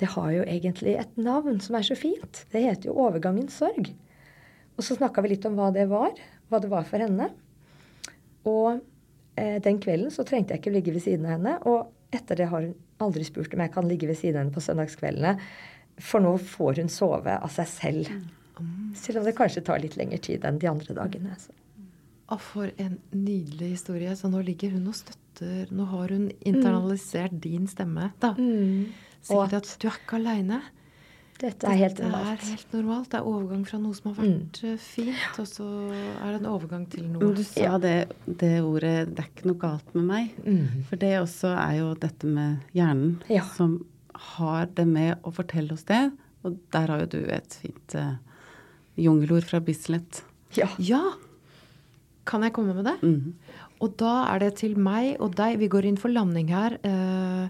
det 0.01 0.09
har 0.15 0.31
jo 0.33 0.47
egentlig 0.49 0.95
et 0.97 1.19
navn 1.21 1.59
som 1.61 1.77
er 1.77 1.85
så 1.85 1.93
fint. 1.93 2.41
Det 2.49 2.63
heter 2.65 2.89
jo 2.89 2.97
overgangens 3.05 3.59
sorg. 3.61 3.91
Og 4.73 4.81
så 4.81 4.97
snakka 4.97 5.21
vi 5.21 5.35
litt 5.35 5.45
om 5.45 5.53
hva 5.59 5.69
det 5.75 5.85
var, 5.91 6.17
hva 6.49 6.59
det 6.63 6.71
var 6.73 6.89
for 6.89 7.05
henne. 7.05 7.29
Og 8.49 8.81
eh, 9.39 9.57
den 9.63 9.79
kvelden 9.83 10.13
så 10.13 10.25
trengte 10.27 10.55
jeg 10.55 10.63
ikke 10.63 10.75
ligge 10.75 10.95
ved 10.95 11.05
siden 11.05 11.27
av 11.27 11.35
henne. 11.37 11.55
Og 11.69 12.15
etter 12.15 12.39
det 12.39 12.49
har 12.51 12.65
hun 12.65 12.75
aldri 13.03 13.25
spurt 13.27 13.53
om 13.55 13.63
jeg 13.63 13.73
kan 13.73 13.89
ligge 13.89 14.09
ved 14.09 14.19
siden 14.19 14.37
av 14.37 14.45
henne 14.45 14.55
på 14.55 14.63
søndagskveldene. 14.63 15.35
For 16.01 16.23
nå 16.23 16.35
får 16.41 16.81
hun 16.81 16.91
sove 16.91 17.35
av 17.37 17.51
seg 17.53 17.69
selv. 17.69 18.13
Selv 18.97 19.21
om 19.21 19.27
det 19.27 19.35
kanskje 19.37 19.65
tar 19.65 19.81
litt 19.81 19.97
lengre 19.97 20.21
tid 20.21 20.45
enn 20.45 20.59
de 20.61 20.69
andre 20.69 20.95
dagene. 20.97 21.35
Så. 21.41 21.53
Å, 22.31 22.37
for 22.39 22.69
en 22.81 22.97
nydelig 23.11 23.73
historie. 23.75 24.13
Så 24.17 24.29
nå 24.31 24.41
ligger 24.45 24.73
hun 24.77 24.87
og 24.89 24.97
støtter 24.97 25.19
Nå 25.73 25.87
har 25.89 26.11
hun 26.13 26.27
internalisert 26.45 27.33
din 27.41 27.65
stemme, 27.67 28.11
da. 28.21 28.35
Sier 28.37 29.33
Og 29.33 29.55
at 29.57 29.71
du 29.81 29.87
er 29.89 29.97
ikke 29.97 30.19
aleine. 30.19 30.59
Dette 31.43 31.67
er 31.67 31.79
helt 31.81 31.97
Det 31.99 32.05
er 32.05 32.11
normalt. 32.13 32.43
helt 32.47 32.73
normalt. 32.73 33.07
Det 33.11 33.19
er 33.19 33.25
overgang 33.27 33.63
fra 33.67 33.79
noe 33.83 33.97
som 33.97 34.09
har 34.09 34.19
vært 34.21 34.59
mm. 34.63 34.77
fint, 34.79 35.39
og 35.41 35.47
så 35.49 35.67
er 35.91 36.29
det 36.29 36.37
en 36.39 36.51
overgang 36.53 36.85
til 36.93 37.09
noe 37.11 37.33
du 37.35 37.43
sa 37.43 37.77
det, 37.83 37.97
det 38.25 38.53
ordet 38.63 39.09
'det 39.11 39.25
er 39.25 39.27
ikke 39.27 39.49
noe 39.51 39.59
galt 39.59 39.95
med 39.95 40.05
meg'. 40.07 40.85
For 40.87 40.95
det 41.01 41.13
også 41.19 41.51
er 41.51 41.73
jo 41.81 41.93
dette 41.95 42.25
med 42.27 42.61
hjernen 42.73 43.17
Ja. 43.29 43.43
som 43.57 43.81
har 44.13 44.67
det 44.67 44.87
med 44.87 45.17
å 45.23 45.33
fortelle 45.33 45.73
oss 45.73 45.83
det. 45.83 46.11
Og 46.43 46.57
der 46.71 46.87
har 46.87 46.99
jo 47.03 47.05
du 47.05 47.19
et 47.31 47.59
fint 47.61 47.95
uh, 47.95 48.15
jungelord 48.99 49.43
fra 49.43 49.59
Bislett. 49.59 50.23
Ja. 50.55 50.69
Ja! 50.77 51.01
Kan 52.25 52.43
jeg 52.43 52.53
komme 52.53 52.73
med 52.75 52.85
det? 52.85 52.97
Mm. 53.03 53.33
Og 53.83 53.97
da 53.99 54.33
er 54.33 54.39
det 54.39 54.55
til 54.61 54.77
meg 54.79 55.17
og 55.19 55.35
deg. 55.35 55.57
Vi 55.59 55.67
går 55.67 55.89
inn 55.89 55.99
for 55.99 56.13
landing 56.13 56.47
her. 56.53 56.77
Eh, 56.87 57.49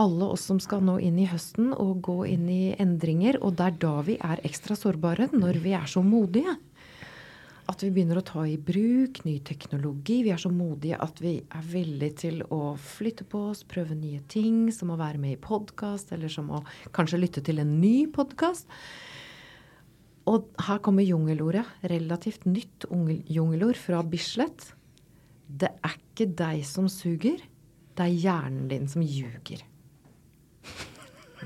alle 0.00 0.30
oss 0.32 0.46
som 0.48 0.60
skal 0.62 0.82
nå 0.86 0.96
inn 1.04 1.18
i 1.20 1.28
høsten 1.28 1.74
og 1.74 2.00
gå 2.06 2.22
inn 2.30 2.48
i 2.48 2.72
endringer. 2.80 3.40
Og 3.44 3.58
det 3.58 3.68
er 3.68 3.78
da 3.84 3.94
vi 4.06 4.16
er 4.16 4.42
ekstra 4.46 4.76
sårbare, 4.78 5.28
når 5.34 5.60
vi 5.60 5.76
er 5.76 5.86
så 5.90 6.02
modige. 6.04 6.56
At 7.70 7.84
vi 7.84 7.92
begynner 7.94 8.18
å 8.18 8.26
ta 8.26 8.42
i 8.48 8.56
bruk 8.56 9.20
ny 9.26 9.36
teknologi. 9.46 10.22
Vi 10.26 10.32
er 10.34 10.40
så 10.42 10.50
modige 10.50 10.98
at 10.98 11.20
vi 11.22 11.36
er 11.44 11.68
villige 11.70 12.16
til 12.24 12.40
å 12.48 12.74
flytte 12.80 13.28
på 13.30 13.44
oss, 13.52 13.62
prøve 13.68 13.94
nye 13.94 14.24
ting, 14.32 14.72
som 14.74 14.90
å 14.90 14.98
være 14.98 15.20
med 15.22 15.36
i 15.36 15.40
podkast, 15.44 16.10
eller 16.16 16.32
som 16.32 16.50
å 16.50 16.64
kanskje 16.96 17.20
lytte 17.20 17.44
til 17.46 17.62
en 17.62 17.76
ny 17.82 18.08
podkast. 18.10 18.66
Og 20.30 20.50
her 20.66 20.82
kommer 20.82 21.06
jungelordet. 21.06 21.66
Relativt 21.92 22.48
nytt 22.48 22.88
jungelord 23.30 23.78
fra 23.78 24.02
Bislett. 24.06 24.72
Det 25.46 25.70
er 25.82 25.96
ikke 25.98 26.30
deg 26.38 26.64
som 26.66 26.86
suger, 26.90 27.40
det 27.98 28.06
er 28.06 28.22
hjernen 28.22 28.68
din 28.70 28.86
som 28.88 29.02
ljuger. 29.02 29.64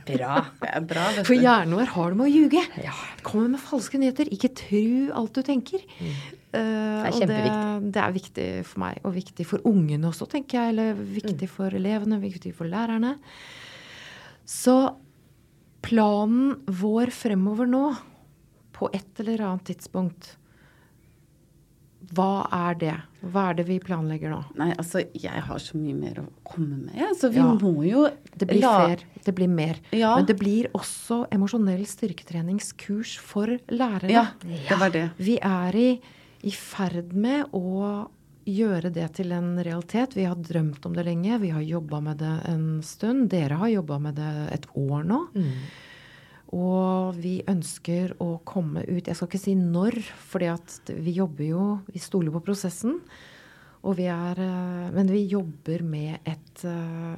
Bra. 0.03 0.39
Det 0.61 0.71
er 0.71 0.87
bra. 0.91 1.05
For 1.23 1.39
hjernen 1.39 1.77
vår 1.79 1.93
har 1.95 2.15
det 2.15 2.19
med 2.19 2.27
å 2.27 2.33
ljuge. 2.33 2.63
Ja. 2.83 2.95
Kommer 3.27 3.53
med 3.55 3.63
falske 3.63 4.01
nyheter. 4.01 4.31
Ikke 4.35 4.51
tru 4.57 5.13
alt 5.15 5.37
du 5.37 5.45
tenker. 5.47 5.85
Mm. 6.01 6.17
Det 6.55 6.63
er 6.63 7.17
kjempeviktig. 7.19 7.93
Det, 7.95 8.03
er 8.03 8.15
viktig 8.15 8.49
for 8.69 8.83
meg, 8.85 9.01
og 9.03 9.15
viktig 9.17 9.47
for 9.49 9.71
ungene 9.71 10.11
også, 10.11 10.29
tenker 10.31 10.61
jeg. 10.61 10.75
Eller 10.75 10.99
viktig 10.99 11.49
for 11.51 11.79
elevene, 11.79 12.21
viktig 12.23 12.55
for 12.59 12.71
lærerne. 12.71 13.17
Så 14.49 14.77
planen 15.85 16.57
vår 16.67 17.13
fremover 17.15 17.69
nå, 17.71 17.85
på 18.75 18.91
et 18.97 19.23
eller 19.23 19.47
annet 19.47 19.69
tidspunkt. 19.71 20.35
Hva 22.15 22.47
er 22.53 22.75
det? 22.81 22.95
Hva 23.33 23.51
er 23.51 23.55
det 23.59 23.65
vi 23.69 23.79
planlegger 23.81 24.31
nå? 24.35 24.41
Nei, 24.61 24.71
altså, 24.79 25.03
jeg 25.15 25.43
har 25.47 25.59
så 25.63 25.79
mye 25.81 25.95
mer 25.97 26.21
å 26.23 26.27
komme 26.45 26.79
med. 26.87 27.17
Så 27.19 27.31
vi 27.33 27.41
Ja. 27.41 27.55
må 27.55 27.73
jo 27.89 28.09
Det 28.37 28.47
blir 28.49 28.61
la- 28.61 28.87
flere, 28.87 29.01
det 29.25 29.35
blir 29.35 29.49
mer. 29.49 29.77
Ja. 29.93 30.17
Men 30.17 30.27
det 30.27 30.39
blir 30.39 30.69
også 30.75 31.27
emosjonell 31.33 31.85
styrketreningskurs 31.87 33.19
for 33.19 33.47
lærere. 33.69 34.11
Ja, 34.11 34.27
det 34.43 34.79
var 34.79 34.91
det. 34.91 35.11
Vi 35.19 35.39
er 35.41 35.75
i, 35.77 36.01
i 36.45 36.51
ferd 36.51 37.13
med 37.15 37.47
å 37.53 38.09
gjøre 38.47 38.93
det 38.93 39.15
til 39.15 39.33
en 39.33 39.57
realitet. 39.65 40.13
Vi 40.15 40.25
har 40.29 40.37
drømt 40.37 40.85
om 40.85 40.93
det 40.93 41.07
lenge. 41.07 41.39
Vi 41.41 41.49
har 41.51 41.63
jobba 41.63 42.03
med 42.03 42.19
det 42.19 42.35
en 42.51 42.83
stund. 42.83 43.31
Dere 43.31 43.57
har 43.57 43.69
jobba 43.73 43.99
med 43.99 44.17
det 44.17 44.53
et 44.53 44.67
år 44.77 45.03
nå. 45.09 45.23
Og 46.55 47.17
vi 47.19 47.41
ønsker 47.51 48.15
å 48.23 48.37
komme 48.47 48.85
ut 48.87 49.09
Jeg 49.09 49.17
skal 49.19 49.31
ikke 49.31 49.43
si 49.43 49.57
når, 49.59 49.97
fordi 50.31 50.53
vi 51.03 51.17
jobber 51.17 51.49
jo 51.49 51.65
Vi 51.91 52.03
stoler 52.03 52.35
på 52.35 52.45
prosessen. 52.47 53.01
Og 53.85 53.99
vi 53.99 54.09
er 54.13 54.41
eh, 54.41 54.91
Men 54.95 55.11
vi 55.11 55.25
jobber 55.29 55.85
med 55.87 56.25
et, 56.29 56.65
eh, 56.69 57.17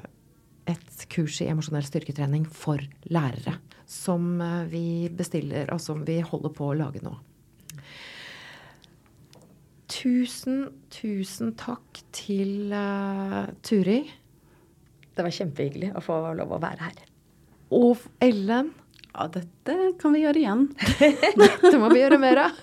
et 0.72 1.06
kurs 1.12 1.40
i 1.42 1.50
emosjonell 1.52 1.86
styrketrening 1.86 2.46
for 2.48 2.80
lærere. 3.12 3.58
Som 3.86 4.40
eh, 4.42 4.64
vi 4.72 4.84
bestiller, 5.14 5.70
og 5.74 5.82
som 5.82 6.02
vi 6.06 6.20
holder 6.24 6.54
på 6.56 6.70
å 6.70 6.78
lage 6.78 7.04
nå. 7.04 7.14
Tusen, 9.86 10.64
tusen 10.90 11.52
takk 11.56 12.00
til 12.14 12.72
uh, 12.74 13.46
Turi. 13.64 14.00
Det 15.14 15.24
var 15.24 15.32
kjempehyggelig 15.32 15.92
å 15.96 16.02
få 16.04 16.18
lov 16.36 16.56
å 16.56 16.58
være 16.60 16.88
her. 16.88 16.98
Og 17.78 18.02
Ellen. 18.22 18.74
Ja, 19.16 19.30
dette 19.32 19.74
kan 19.96 20.12
vi 20.12 20.26
gjøre 20.26 20.40
igjen. 20.42 20.66
dette 21.40 21.76
må 21.80 21.88
vi 21.88 22.02
gjøre 22.02 22.18
mer 22.20 22.40
av. 22.50 22.58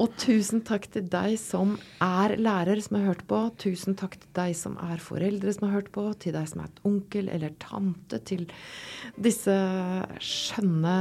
Og 0.00 0.14
tusen 0.20 0.62
takk 0.64 0.86
til 0.92 1.04
deg 1.12 1.34
som 1.40 1.74
er 2.04 2.32
lærer, 2.40 2.80
som 2.80 2.96
har 2.96 3.10
hørt 3.10 3.26
på. 3.28 3.42
Tusen 3.60 3.96
takk 3.96 4.16
til 4.22 4.30
deg 4.38 4.56
som 4.56 4.78
er 4.80 5.02
foreldre, 5.04 5.52
som 5.52 5.66
har 5.66 5.74
hørt 5.78 5.90
på. 5.92 6.06
Til 6.20 6.32
deg 6.36 6.48
som 6.48 6.62
er 6.64 6.70
et 6.70 6.80
onkel 6.88 7.28
eller 7.32 7.52
tante. 7.60 8.22
Til 8.24 8.46
disse 9.20 9.56
skjønne, 10.24 10.96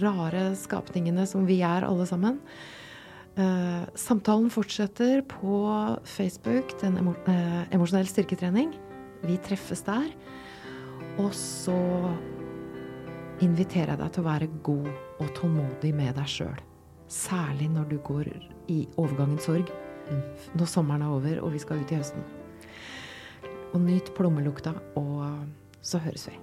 rare 0.00 0.44
skapningene 0.58 1.28
som 1.30 1.46
vi 1.46 1.60
er, 1.66 1.86
alle 1.86 2.08
sammen. 2.10 2.42
Eh, 3.38 3.86
samtalen 3.94 4.50
fortsetter 4.50 5.22
på 5.30 5.62
Facebook, 6.16 6.74
den 6.82 6.98
emo 6.98 7.14
eh, 7.30 7.62
emosjonell 7.70 8.10
styrketrening. 8.10 8.74
Vi 9.22 9.38
treffes 9.46 9.86
der. 9.86 10.10
Og 11.22 11.30
så 11.36 11.78
inviterer 13.44 13.94
jeg 13.94 14.00
deg 14.02 14.12
til 14.14 14.22
å 14.22 14.28
være 14.28 14.50
god 14.66 14.90
og 15.20 15.30
tålmodig 15.38 15.92
med 15.96 16.12
deg 16.18 16.28
sjøl. 16.28 16.60
Særlig 17.10 17.70
når 17.72 17.88
du 17.90 17.96
går 18.06 18.28
i 18.70 18.82
overgangens 19.00 19.48
sorg. 19.48 19.72
Når 20.58 20.70
sommeren 20.70 21.06
er 21.06 21.14
over 21.14 21.40
og 21.44 21.54
vi 21.54 21.62
skal 21.62 21.82
ut 21.82 21.92
i 21.92 21.98
høsten. 21.98 22.26
Og 23.72 23.80
nyt 23.84 24.12
plommelukta, 24.16 24.74
og 24.98 25.24
så 25.80 26.02
høres 26.02 26.26
vi. 26.28 26.36